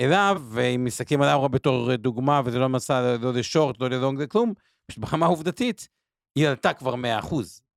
אליו, 0.00 0.42
ואם 0.50 0.84
מסתכלים 0.84 1.22
על 1.22 1.28
אאורה 1.28 1.48
בתור 1.48 1.96
דוגמה, 1.96 2.40
וזה 2.44 2.58
לא 2.58 2.68
מסע 2.68 3.16
לא 3.16 3.32
לשורט, 3.34 3.80
לא 3.80 3.90
ללונג, 3.90 4.22
לכלום, 4.22 4.52
פשוט 4.86 5.04
ברמה 5.04 5.26
העובדתית, 5.26 5.88
היא 6.34 6.48
עלתה 6.48 6.72
כבר 6.72 6.94
100%. 6.94 6.98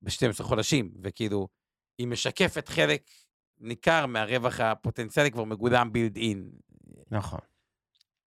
ב-12 0.05 0.43
חודשים, 0.43 0.91
וכאילו, 1.03 1.47
היא 1.97 2.07
משקפת 2.07 2.67
חלק 2.67 3.01
ניכר 3.59 4.05
מהרווח 4.05 4.59
הפוטנציאלי 4.59 5.31
כבר 5.31 5.43
מגולם 5.43 5.91
בילד 5.93 6.15
אין. 6.17 6.49
נכון. 7.11 7.39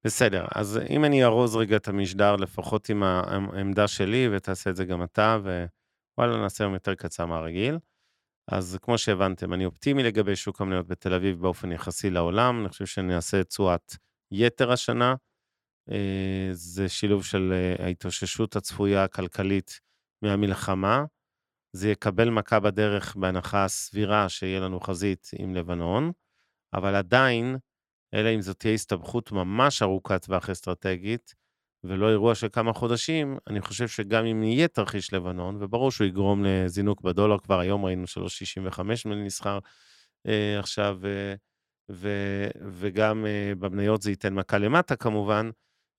בסדר, 0.05 0.47
אז 0.55 0.81
אם 0.91 1.05
אני 1.05 1.25
ארוז 1.25 1.57
רגע 1.57 1.77
את 1.77 1.89
המשדר, 1.89 2.37
לפחות 2.37 2.89
עם 2.89 3.03
העמדה 3.03 3.89
שלי, 3.89 4.29
ותעשה 4.33 4.71
את 4.71 4.77
זה 4.77 4.85
גם 4.85 5.03
אתה, 5.03 5.39
ווואלה, 6.19 6.43
נעשה 6.43 6.65
יום 6.65 6.75
יותר 6.75 6.95
קצר 6.95 7.27
מהרגיל. 7.27 7.79
אז 8.51 8.79
כמו 8.83 8.99
שהבנתם, 8.99 9.55
אני 9.55 9.65
אופטימי 9.65 10.03
לגבי 10.03 10.37
שוק 10.37 10.61
המניות 10.61 10.87
בתל 10.87 11.15
אביב 11.15 11.41
באופן 11.41 11.73
יחסי 11.73 12.11
לעולם, 12.11 12.61
אני 12.61 12.69
חושב 12.69 12.87
שאני 12.87 13.17
אעשה 13.17 13.45
תשואת 13.45 13.97
יתר 14.33 14.73
השנה. 14.73 15.15
אה, 15.91 16.49
זה 16.53 16.89
שילוב 16.89 17.25
של 17.25 17.53
אה, 17.53 17.85
ההתאוששות 17.85 18.57
הצפויה 18.57 19.05
הכלכלית 19.05 19.81
מהמלחמה, 20.23 21.05
זה 21.79 21.91
יקבל 21.91 22.31
מכה 22.31 22.61
בדרך 22.61 23.17
בהנחה 23.17 23.69
סבירה 23.69 24.29
שיהיה 24.29 24.61
לנו 24.61 24.81
חזית 24.81 25.31
עם 25.39 25.55
לבנון, 25.55 26.13
אבל 26.75 26.95
עדיין, 26.95 27.57
אלא 28.15 28.35
אם 28.35 28.41
זאת 28.41 28.59
תהיה 28.59 28.75
הסתבכות 28.75 29.33
ממש 29.33 29.83
ארוכת 29.83 30.25
טווח 30.25 30.51
אסטרטגית, 30.51 31.35
ולא 31.85 32.11
אירוע 32.11 32.35
של 32.35 32.49
כמה 32.53 32.73
חודשים, 32.73 33.39
אני 33.47 33.61
חושב 33.61 33.89
שגם 33.89 34.25
אם 34.25 34.43
יהיה 34.43 34.69
תרחיש 34.69 35.13
לבנון, 35.13 35.57
וברור 35.61 35.91
שהוא 35.91 36.07
יגרום 36.07 36.45
לזינוק 36.45 37.01
בדולר, 37.01 37.39
כבר 37.39 37.61
היום 37.61 37.85
ראינו 37.85 38.05
3.65 38.69 38.83
נסחר 39.07 39.59
אה, 40.27 40.59
עכשיו, 40.59 40.99
אה, 41.05 41.35
ו, 41.91 42.09
וגם 42.73 43.27
אה, 43.27 43.53
במניות 43.59 44.03
זה 44.03 44.11
ייתן 44.11 44.35
מכה 44.35 44.59
למטה 44.59 44.97
כמובן, 44.97 45.51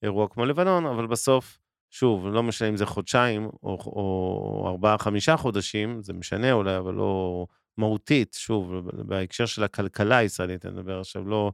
אירוע 0.04 0.28
כמו 0.30 0.46
לבנון, 0.46 0.86
אבל 0.86 1.08
בסוף 1.08 1.60
שוב, 1.90 2.28
לא 2.28 2.44
משנה 2.44 2.70
אם 2.70 2.78
זה 2.78 2.86
חודשיים 2.86 3.46
או, 3.46 3.78
או 3.86 4.66
ארבעה, 4.68 4.98
חמישה 4.98 5.38
חודשים, 5.38 6.04
זה 6.04 6.14
משנה 6.14 6.52
אולי, 6.52 6.78
אבל 6.78 6.94
לא 6.94 7.46
מהותית, 7.78 8.34
שוב, 8.40 8.74
בהקשר 9.08 9.46
של 9.46 9.64
הכלכלה 9.64 10.18
הישראלית, 10.18 10.66
אני 10.66 10.74
מדבר 10.74 11.00
עכשיו, 11.00 11.30
לא 11.30 11.52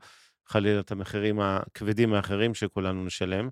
חלילה 0.47 0.79
את 0.79 0.91
המחירים 0.91 1.39
הכבדים 1.39 2.13
האחרים 2.13 2.53
שכולנו 2.53 3.05
נשלם. 3.05 3.49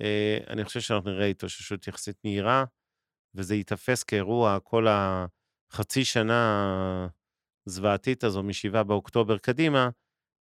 אה, 0.00 0.38
אני 0.50 0.64
חושב 0.64 0.80
שאנחנו 0.80 1.10
נראה 1.10 1.26
התאוששות 1.26 1.88
יחסית 1.88 2.16
מהירה, 2.24 2.64
וזה 3.34 3.54
ייתפס 3.54 4.02
כאירוע 4.02 4.58
כל 4.62 4.86
החצי 4.88 6.04
שנה 6.04 7.08
הזוועתית 7.66 8.24
הזו 8.24 8.42
מ-7 8.42 8.82
באוקטובר 8.82 9.38
קדימה, 9.38 9.88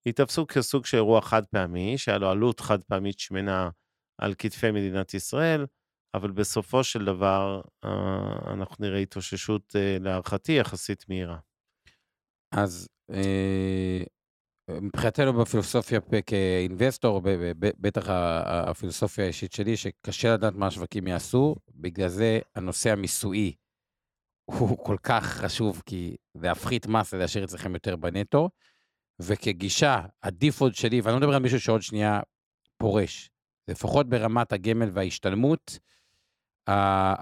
ייתפסו 0.06 0.46
כסוג 0.46 0.86
של 0.86 0.96
אירוע 0.96 1.20
חד 1.20 1.46
פעמי, 1.46 1.98
שהיה 1.98 2.18
לו 2.18 2.30
עלות 2.30 2.60
חד 2.60 2.82
פעמית 2.82 3.18
שמנה 3.18 3.70
על 4.18 4.34
כתפי 4.38 4.70
מדינת 4.70 5.14
ישראל, 5.14 5.66
אבל 6.14 6.30
בסופו 6.30 6.84
של 6.84 7.04
דבר 7.04 7.60
אה, 7.84 8.52
אנחנו 8.52 8.86
נראה 8.86 8.98
התאוששות, 8.98 9.76
אה, 9.76 9.96
להערכתי, 10.00 10.52
יחסית 10.52 11.04
מהירה. 11.08 11.38
אז 12.52 12.88
אה, 13.10 14.02
מבחינתנו 14.80 15.32
בפילוסופיה 15.32 16.00
כאינבסטור, 16.26 17.20
בטח 17.58 18.04
הפילוסופיה 18.44 19.24
האישית 19.24 19.52
שלי, 19.52 19.76
שקשה 19.76 20.34
לדעת 20.34 20.54
מה 20.54 20.66
השווקים 20.66 21.06
יעשו, 21.06 21.54
בגלל 21.74 22.08
זה 22.08 22.38
הנושא 22.54 22.92
המיסויי 22.92 23.52
הוא 24.44 24.84
כל 24.84 24.96
כך 25.02 25.24
חשוב, 25.24 25.82
כי 25.86 26.16
להפחית 26.34 26.86
מס 26.86 27.10
זה 27.10 27.16
להשאיר 27.16 27.44
אצלכם 27.44 27.74
יותר 27.74 27.96
בנטו, 27.96 28.50
וכגישה, 29.20 30.00
הדיפולט 30.22 30.74
שלי, 30.74 31.00
ואני 31.00 31.14
לא 31.14 31.20
מדבר 31.20 31.34
על 31.34 31.42
מישהו 31.42 31.60
שעוד 31.60 31.82
שנייה 31.82 32.20
פורש, 32.78 33.30
לפחות 33.68 34.08
ברמת 34.08 34.52
הגמל 34.52 34.88
וההשתלמות, 34.92 35.78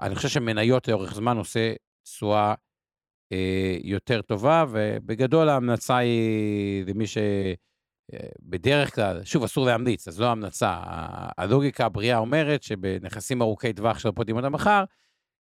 אני 0.01 0.15
חושב 0.15 0.29
שמניות 0.29 0.87
לאורך 0.87 1.13
זמן 1.13 1.37
עושה 1.37 1.73
תשואה 2.03 2.53
אה, 3.31 3.77
יותר 3.83 4.21
טובה, 4.21 4.65
ובגדול 4.69 5.49
ההמלצה 5.49 5.97
היא 5.97 6.85
למי 6.87 7.05
שבדרך 7.07 8.89
אה, 8.89 8.95
כלל, 8.95 9.23
שוב, 9.23 9.43
אסור 9.43 9.65
להמליץ, 9.65 10.07
אז 10.07 10.19
לא 10.19 10.25
המלצה. 10.25 10.79
הלוגיקה 11.37 11.85
הבריאה 11.85 12.17
אומרת 12.17 12.63
שבנכסים 12.63 13.41
ארוכי 13.41 13.73
טווח 13.73 13.99
של 13.99 14.09
הפודים 14.09 14.37
עד 14.37 14.45
המחר, 14.45 14.83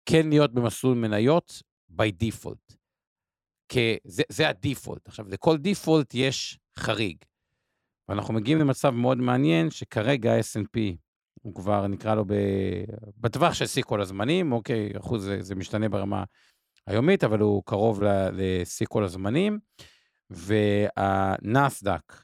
כן 0.06 0.30
להיות 0.30 0.54
במסלול 0.54 0.98
מניות 0.98 1.62
by 1.92 2.24
default. 2.24 2.76
כי 3.70 3.98
זה, 4.04 4.24
זה 4.30 4.50
ה 4.50 4.56
default. 4.56 5.08
עכשיו, 5.08 5.26
לכל 5.30 5.58
default 5.58 6.14
יש 6.14 6.60
חריג. 6.78 7.18
ואנחנו 8.10 8.34
מגיעים 8.34 8.60
למצב 8.60 8.90
מאוד 8.90 9.18
מעניין, 9.18 9.72
שכרגע 9.72 10.40
S&P 10.40 10.80
הוא 11.42 11.56
כבר, 11.56 11.88
נקרא 11.88 12.16
לו, 12.16 12.26
ב... 12.26 12.34
בטווח 13.18 13.54
של 13.54 13.66
שיא 13.66 13.84
כל 13.84 14.02
הזמנים, 14.02 14.52
אוקיי, 14.52 14.92
אחוז 14.98 15.24
זה, 15.24 15.42
זה 15.42 15.56
משתנה 15.56 15.90
ברמה 15.90 16.24
היומית, 16.88 17.24
אבל 17.24 17.40
הוא 17.40 17.64
קרוב 17.66 18.04
לשיא 18.34 18.86
כל 18.90 19.04
הזמנים. 19.04 19.60
והנסדק, 20.30 22.24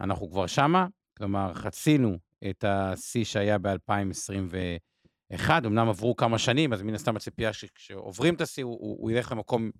אנחנו 0.00 0.30
כבר 0.30 0.46
שמה, 0.46 0.86
כלומר, 1.18 1.54
חצינו 1.54 2.18
את 2.50 2.64
השיא 2.68 3.24
שהיה 3.24 3.58
ב-2021, 3.58 5.50
אמנם 5.66 5.88
עברו 5.88 6.16
כמה 6.16 6.38
שנים, 6.38 6.72
אז 6.72 6.82
מן 6.82 6.94
הסתם 6.94 7.16
הציפייה 7.16 7.52
שכשעוברים 7.52 8.34
את 8.34 8.40
השיא, 8.40 8.64
הוא, 8.64 8.78
הוא 8.80 9.10
ילך 9.10 9.32
למקום 9.32 9.70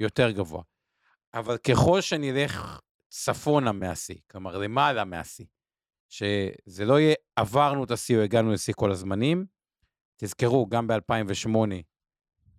יותר 0.00 0.30
גבוה. 0.30 0.62
אבל 1.34 1.56
ככל 1.56 2.00
שנלך 2.00 2.80
צפונה 3.16 3.72
מהשיא, 3.72 4.14
כלומר 4.30 4.58
למעלה 4.58 5.04
מהשיא, 5.04 5.44
שזה 6.08 6.84
לא 6.84 7.00
יהיה 7.00 7.14
עברנו 7.36 7.84
את 7.84 7.90
השיא 7.90 8.16
או 8.16 8.22
הגענו 8.22 8.52
לשיא 8.52 8.74
כל 8.76 8.90
הזמנים, 8.90 9.46
תזכרו, 10.16 10.66
גם 10.66 10.86
ב-2008 10.86 11.48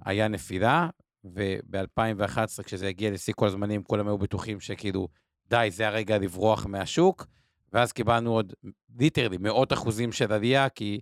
היה 0.06 0.28
נפילה, 0.28 0.89
וב-2011, 1.24 2.64
כשזה 2.64 2.88
הגיע 2.88 3.12
לשיא 3.12 3.34
כל 3.38 3.47
הזמנים, 3.47 3.84
כולם 3.84 4.08
היו 4.08 4.18
בטוחים 4.18 4.60
שכאילו, 4.60 5.08
די, 5.47 5.68
זה 5.72 5.88
הרגע 5.88 6.18
לברוח 6.18 6.66
מהשוק, 6.66 7.26
ואז 7.74 7.91
קיבלנו 7.91 8.32
עוד, 8.32 8.53
ליטרלי, 8.99 9.38
מאות 9.38 9.74
אחוזים 9.74 10.12
של 10.12 10.34
עלייה, 10.34 10.70
כי 10.70 10.99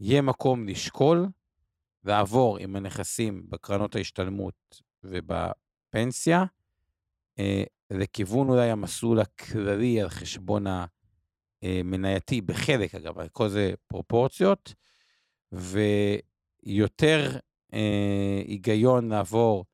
יהיה 0.00 0.22
מקום 0.22 0.68
לשקול 0.68 1.26
לעבור 2.04 2.58
עם 2.58 2.76
הנכסים 2.76 3.50
בקרנות 3.50 3.96
ההשתלמות 3.96 4.82
ובפנסיה, 5.04 6.44
אה, 7.38 7.64
לכיוון 7.90 8.48
אולי 8.48 8.70
המסלול 8.70 9.20
הכללי 9.20 10.00
על 10.00 10.08
חשבון 10.08 10.64
המנייתי, 11.62 12.40
בחלק 12.40 12.94
אגב, 12.94 13.28
כל 13.28 13.48
זה 13.48 13.74
פרופורציות, 13.86 14.74
ויותר 15.52 17.38
אה, 17.74 18.42
היגיון 18.46 19.08
לעבור 19.08 19.64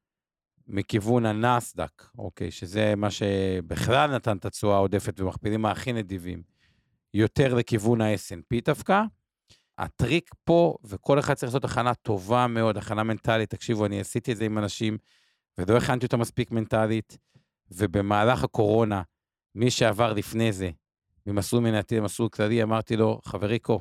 מכיוון 0.67 1.27
הנסדק, 1.27 2.07
אוקיי, 2.19 2.51
שזה 2.51 2.95
מה 2.97 3.11
שבכלל 3.11 4.15
נתן 4.15 4.37
את 4.37 4.45
התשואה 4.45 4.77
העודפת 4.77 5.21
ומכפילים 5.21 5.67
הכי 5.67 5.93
נדיבים, 5.93 6.43
יותר 7.15 7.55
לכיוון 7.55 8.01
ה-S&P 8.01 8.65
דווקא. 8.65 9.03
הטריק 9.79 10.31
פה, 10.45 10.77
וכל 10.85 11.19
אחד 11.19 11.35
צריך 11.35 11.49
לעשות 11.49 11.65
הכנה 11.65 11.95
טובה 11.95 12.47
מאוד, 12.47 12.77
הכנה 12.77 13.03
מנטלית, 13.03 13.51
תקשיבו, 13.51 13.87
אני 13.87 14.01
עשיתי 14.01 14.33
את 14.33 14.37
זה 14.37 14.45
עם 14.45 14.59
אנשים, 14.59 14.99
ולא 15.59 15.77
הכנתי 15.77 16.07
אותה 16.07 16.17
מספיק 16.17 16.51
מנטלית, 16.51 17.19
ובמהלך 17.71 18.45
הקורונה, 18.45 19.03
מי 19.55 19.71
שעבר 19.71 20.13
לפני 20.13 20.53
זה, 20.53 20.71
ממסלול 21.27 21.63
מנייתי 21.63 21.97
למסלול 21.97 22.29
כללי, 22.29 22.63
אמרתי 22.63 22.97
לו, 22.97 23.21
חבריקו, 23.25 23.81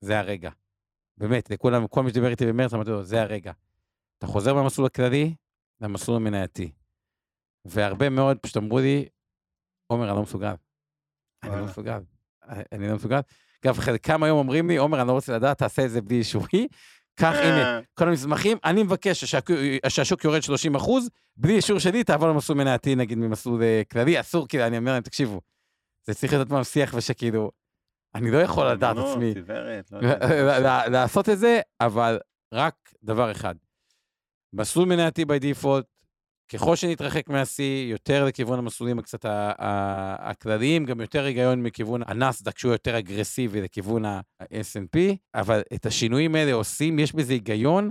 זה 0.00 0.18
הרגע. 0.18 0.50
באמת, 1.18 1.50
לכולם, 1.50 1.86
כל 1.86 2.02
מי 2.02 2.10
שדיבר 2.10 2.28
איתי 2.28 2.46
במרץ, 2.46 2.74
אמרתי 2.74 2.90
לו, 2.90 3.04
זה 3.04 3.22
הרגע. 3.22 3.52
אתה 4.18 4.26
חוזר 4.26 4.54
במסלול 4.54 4.86
הכללי, 4.86 5.34
למסלול 5.82 6.16
המנייתי. 6.16 6.72
והרבה 7.64 8.08
מאוד 8.08 8.38
פשוט 8.38 8.56
אמרו 8.56 8.78
לי, 8.78 9.08
עומר, 9.86 10.08
אני 10.08 10.16
לא 10.16 10.22
מסוגל. 10.22 10.54
אני 11.42 11.56
לא 11.56 11.64
מסוגל. 11.64 12.00
אני 12.72 12.88
לא 12.88 12.94
מסוגל. 12.94 13.20
אגב, 13.64 13.78
חלקם 13.78 14.22
היום 14.22 14.38
אומרים 14.38 14.68
לי, 14.68 14.76
עומר, 14.76 15.00
אני 15.00 15.08
לא 15.08 15.12
רוצה 15.12 15.36
לדעת, 15.36 15.58
תעשה 15.58 15.84
את 15.84 15.90
זה 15.90 16.00
בלי 16.00 16.16
אישורי. 16.16 16.68
קח, 17.14 17.34
הנה, 17.34 17.80
כל 17.98 18.08
המסמכים, 18.08 18.58
אני 18.64 18.82
מבקש 18.82 19.24
שהשוק 19.88 20.24
יורד 20.24 20.42
30 20.42 20.74
אחוז, 20.74 21.08
בלי 21.36 21.56
אישור 21.56 21.78
שלי, 21.78 22.04
תעבור 22.04 22.28
למסלול 22.28 22.58
מנייתי, 22.58 22.94
נגיד, 22.94 23.18
ממסלול 23.18 23.62
אה, 23.62 23.82
כללי, 23.92 24.20
אסור, 24.20 24.48
כאילו, 24.48 24.66
אני 24.66 24.78
אומר 24.78 24.92
להם, 24.92 25.02
תקשיבו, 25.02 25.40
זה 26.06 26.14
צריך 26.14 26.32
להיות 26.32 26.48
פעם 26.48 26.64
שיח 26.64 26.94
ושכאילו, 26.94 27.50
אני 28.14 28.30
לא 28.30 28.38
יכול 28.38 28.66
לדעת 28.66 28.96
עצמי 28.96 29.34
לא 29.90 30.86
לעשות 30.86 31.28
את 31.28 31.38
זה, 31.38 31.60
אבל 31.80 32.18
רק 32.54 32.74
דבר 33.02 33.30
אחד, 33.30 33.54
מסלול 34.52 34.88
מנייתי 34.88 35.22
by 35.22 35.42
default, 35.42 35.84
ככל 36.52 36.76
שנתרחק 36.76 37.28
מהשיא, 37.28 37.90
יותר 37.90 38.24
לכיוון 38.24 38.58
המסלולים 38.58 38.98
הקצת 38.98 39.24
הכלליים, 39.28 40.84
גם 40.84 41.00
יותר 41.00 41.24
היגיון 41.24 41.62
מכיוון 41.62 42.02
הנסדק, 42.06 42.58
שהוא 42.58 42.72
יותר 42.72 42.98
אגרסיבי 42.98 43.60
לכיוון 43.60 44.04
ה-S&P, 44.04 44.98
אבל 45.34 45.62
את 45.74 45.86
השינויים 45.86 46.34
האלה 46.34 46.52
עושים, 46.52 46.98
יש 46.98 47.12
בזה 47.12 47.32
היגיון, 47.32 47.90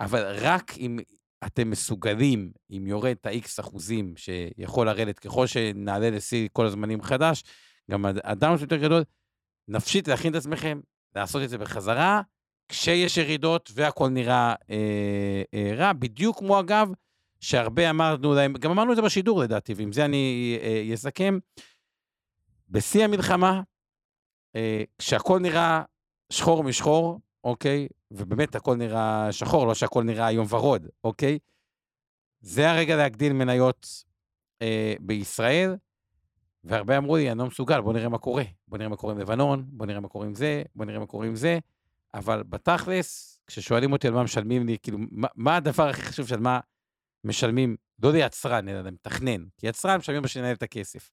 אבל 0.00 0.36
רק 0.40 0.72
אם 0.78 0.98
אתם 1.46 1.70
מסוגלים, 1.70 2.52
אם 2.70 2.86
יורד 2.86 3.16
את 3.20 3.26
ה-X 3.26 3.60
אחוזים 3.60 4.14
שיכול 4.16 4.86
לרדת, 4.86 5.18
ככל 5.18 5.46
שנעלה 5.46 6.10
לשיא 6.10 6.48
כל 6.52 6.66
הזמנים 6.66 7.02
חדש, 7.02 7.42
גם 7.90 8.04
הדאון 8.24 8.58
יותר 8.60 8.76
גדול, 8.76 9.04
נפשית 9.68 10.08
להכין 10.08 10.32
את 10.32 10.36
עצמכם, 10.36 10.80
לעשות 11.16 11.42
את 11.42 11.50
זה 11.50 11.58
בחזרה, 11.58 12.22
כשיש 12.72 13.16
ירידות 13.16 13.70
והכל 13.74 14.08
נראה 14.08 14.54
אה, 14.70 15.42
אה, 15.54 15.74
רע, 15.76 15.92
בדיוק 15.92 16.38
כמו 16.38 16.60
אגב, 16.60 16.92
שהרבה 17.40 17.90
אמרנו 17.90 18.34
להם, 18.34 18.52
גם 18.52 18.70
אמרנו 18.70 18.92
את 18.92 18.96
זה 18.96 19.02
בשידור 19.02 19.42
לדעתי, 19.42 19.74
ועם 19.74 19.92
זה 19.92 20.04
אני 20.04 20.58
אה, 20.62 20.94
אסכם, 20.94 21.38
בשיא 22.68 23.04
המלחמה, 23.04 23.62
אה, 24.56 24.82
כשהכול 24.98 25.40
נראה 25.40 25.82
שחור 26.32 26.64
משחור, 26.64 27.20
אוקיי? 27.44 27.88
ובאמת 28.10 28.54
הכל 28.54 28.76
נראה 28.76 29.32
שחור, 29.32 29.66
לא 29.66 29.74
שהכל 29.74 30.04
נראה 30.04 30.26
היום 30.26 30.46
ורוד, 30.50 30.86
אוקיי? 31.04 31.38
זה 32.40 32.70
הרגע 32.70 32.96
להגדיל 32.96 33.32
מניות 33.32 33.86
אה, 34.62 34.94
בישראל, 35.00 35.76
והרבה 36.64 36.98
אמרו 36.98 37.16
לי, 37.16 37.30
אני 37.30 37.38
לא 37.38 37.46
מסוגל, 37.46 37.80
בוא 37.80 37.92
נראה 37.92 38.08
מה 38.08 38.18
קורה. 38.18 38.44
בוא 38.68 38.78
נראה 38.78 38.88
מה 38.88 38.96
קורה 38.96 39.12
עם 39.12 39.18
לבנון, 39.18 39.64
בוא 39.68 39.86
נראה 39.86 40.00
מה 40.00 40.08
קורה 40.08 40.26
עם 40.26 40.34
זה, 40.34 40.62
בוא 40.74 40.84
נראה 40.84 40.98
מה 40.98 41.06
קורה 41.06 41.26
עם 41.26 41.36
זה. 41.36 41.58
אבל 42.14 42.42
בתכלס, 42.42 43.38
כששואלים 43.46 43.92
אותי 43.92 44.08
על 44.08 44.14
מה 44.14 44.22
משלמים 44.22 44.66
לי, 44.66 44.78
כאילו, 44.82 44.98
מה, 45.10 45.28
מה 45.34 45.56
הדבר 45.56 45.88
הכי 45.88 46.02
חשוב 46.02 46.28
של 46.28 46.40
מה 46.40 46.60
משלמים, 47.26 47.76
לא 48.02 48.12
ליצרן, 48.12 48.68
אלא 48.68 48.80
למתכנן, 48.80 49.44
כי 49.58 49.66
יצרן 49.66 49.96
משלמים 49.98 50.22
בשביל 50.22 50.44
לנהל 50.44 50.56
את 50.56 50.62
הכסף. 50.62 51.10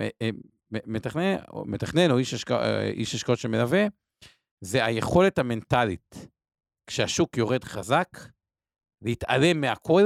אה, 0.00 0.30
מתכנן, 0.70 1.36
מתכנן 1.66 2.10
או 2.10 2.18
איש, 2.18 2.34
השק... 2.34 2.50
אה, 2.50 2.88
איש 2.88 3.14
השקעות 3.14 3.38
שמלווה, 3.38 3.86
זה 4.64 4.84
היכולת 4.84 5.38
המנטלית, 5.38 6.14
כשהשוק 6.86 7.36
יורד 7.36 7.64
חזק, 7.64 8.08
להתעלם 9.02 9.60
מהכל 9.60 10.02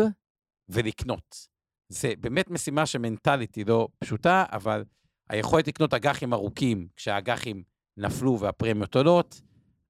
ולקנות. 0.68 1.48
זה 1.92 2.12
באמת 2.20 2.50
משימה 2.50 2.86
שמנטלית 2.86 3.54
היא 3.54 3.66
לא 3.66 3.88
פשוטה, 3.98 4.44
אבל 4.52 4.84
היכולת 5.30 5.68
לקנות 5.68 5.94
אג"חים 5.94 6.32
ארוכים, 6.32 6.88
כשהאג"חים 6.96 7.62
נפלו 7.96 8.40
והפרמיות 8.40 8.96
עולות, 8.96 9.40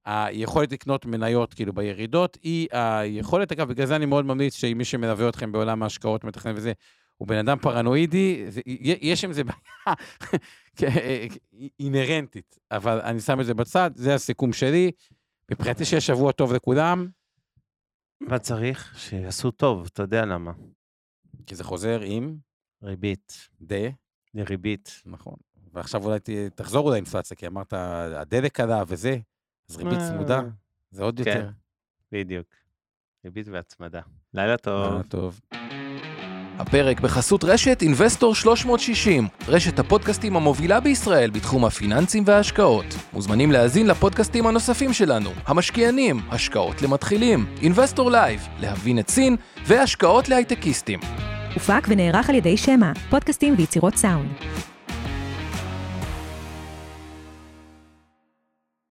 היכולת 0.05 0.71
לקנות 0.71 1.05
מניות 1.05 1.53
כאילו 1.53 1.73
בירידות 1.73 2.37
היא 2.43 2.67
היכולת, 2.71 3.51
אגב, 3.51 3.69
בגלל 3.69 3.85
זה 3.85 3.95
אני 3.95 4.05
מאוד 4.05 4.25
ממליץ 4.25 4.55
שמי 4.55 4.85
שמלווה 4.85 5.29
אתכם 5.29 5.51
בעולם 5.51 5.83
ההשקעות, 5.83 6.23
מתכנן 6.23 6.53
וזה, 6.55 6.73
הוא 7.17 7.27
בן 7.27 7.37
אדם 7.37 7.57
פרנואידי, 7.61 8.45
זה, 8.49 8.61
יש 9.01 9.25
עם 9.25 9.33
זה 9.33 9.41
בעיה 9.43 9.95
אינהרנטית, 11.79 12.59
אבל 12.71 13.01
אני 13.01 13.19
שם 13.19 13.39
את 13.39 13.45
זה 13.45 13.53
בצד, 13.53 13.91
זה 13.95 14.13
הסיכום 14.13 14.53
שלי. 14.53 14.91
מבחינתי 15.51 15.85
שיהיה 15.85 16.01
שבוע 16.01 16.31
טוב 16.31 16.53
לכולם. 16.53 17.07
מה 18.21 18.39
צריך? 18.39 18.93
שיעשו 18.97 19.51
טוב, 19.51 19.89
אתה 19.93 20.03
יודע 20.03 20.25
למה. 20.25 20.51
כי 21.45 21.55
זה 21.55 21.63
חוזר 21.63 22.01
עם? 22.01 22.37
ריבית. 22.83 23.49
ד? 23.61 23.89
ריבית. 24.35 25.01
נכון. 25.05 25.35
ועכשיו 25.73 26.05
אולי 26.05 26.19
תחזור 26.55 26.85
אולי 26.87 26.95
אינפלציה, 26.95 27.37
כי 27.37 27.47
אמרת, 27.47 27.73
הדלק 27.73 28.59
עלה 28.59 28.83
וזה, 28.87 29.17
אז 29.73 29.77
ריבית 29.77 29.99
צמודה, 29.99 30.41
זה 30.91 31.03
עוד 31.03 31.21
כן. 31.23 31.29
יותר. 31.29 31.49
בדיוק. 32.11 32.47
ריבית 33.25 33.47
והצמדה. 33.47 34.01
לילה 34.33 34.57
טוב. 34.57 34.93
אה, 34.93 35.03
טוב. 35.03 35.39
הפרק 36.59 36.99
בחסות 36.99 37.43
רשת 37.43 37.81
אינבסטור 37.81 38.35
360, 38.35 39.27
רשת 39.47 39.79
הפודקאסטים 39.79 40.35
המובילה 40.35 40.79
בישראל 40.79 41.29
בתחום 41.29 41.65
הפיננסים 41.65 42.23
וההשקעות. 42.25 42.85
מוזמנים 43.13 43.51
להאזין 43.51 43.87
לפודקאסטים 43.87 44.47
הנוספים 44.47 44.93
שלנו, 44.93 45.29
המשקיענים, 45.45 46.19
השקעות 46.29 46.81
למתחילים, 46.81 47.45
אינבסטור 47.61 48.11
לייב, 48.11 48.47
להבין 48.59 48.99
את 48.99 49.09
סין, 49.09 49.35
והשקעות 49.67 50.29
להייטקיסטים. 50.29 50.99
הופק 51.53 51.87
ונערך 51.87 52.29
על 52.29 52.35
ידי 52.35 52.57
שמע, 52.57 52.91
פודקאסטים 53.09 53.55
ויצירות 53.57 53.95
סאונד. 53.95 54.29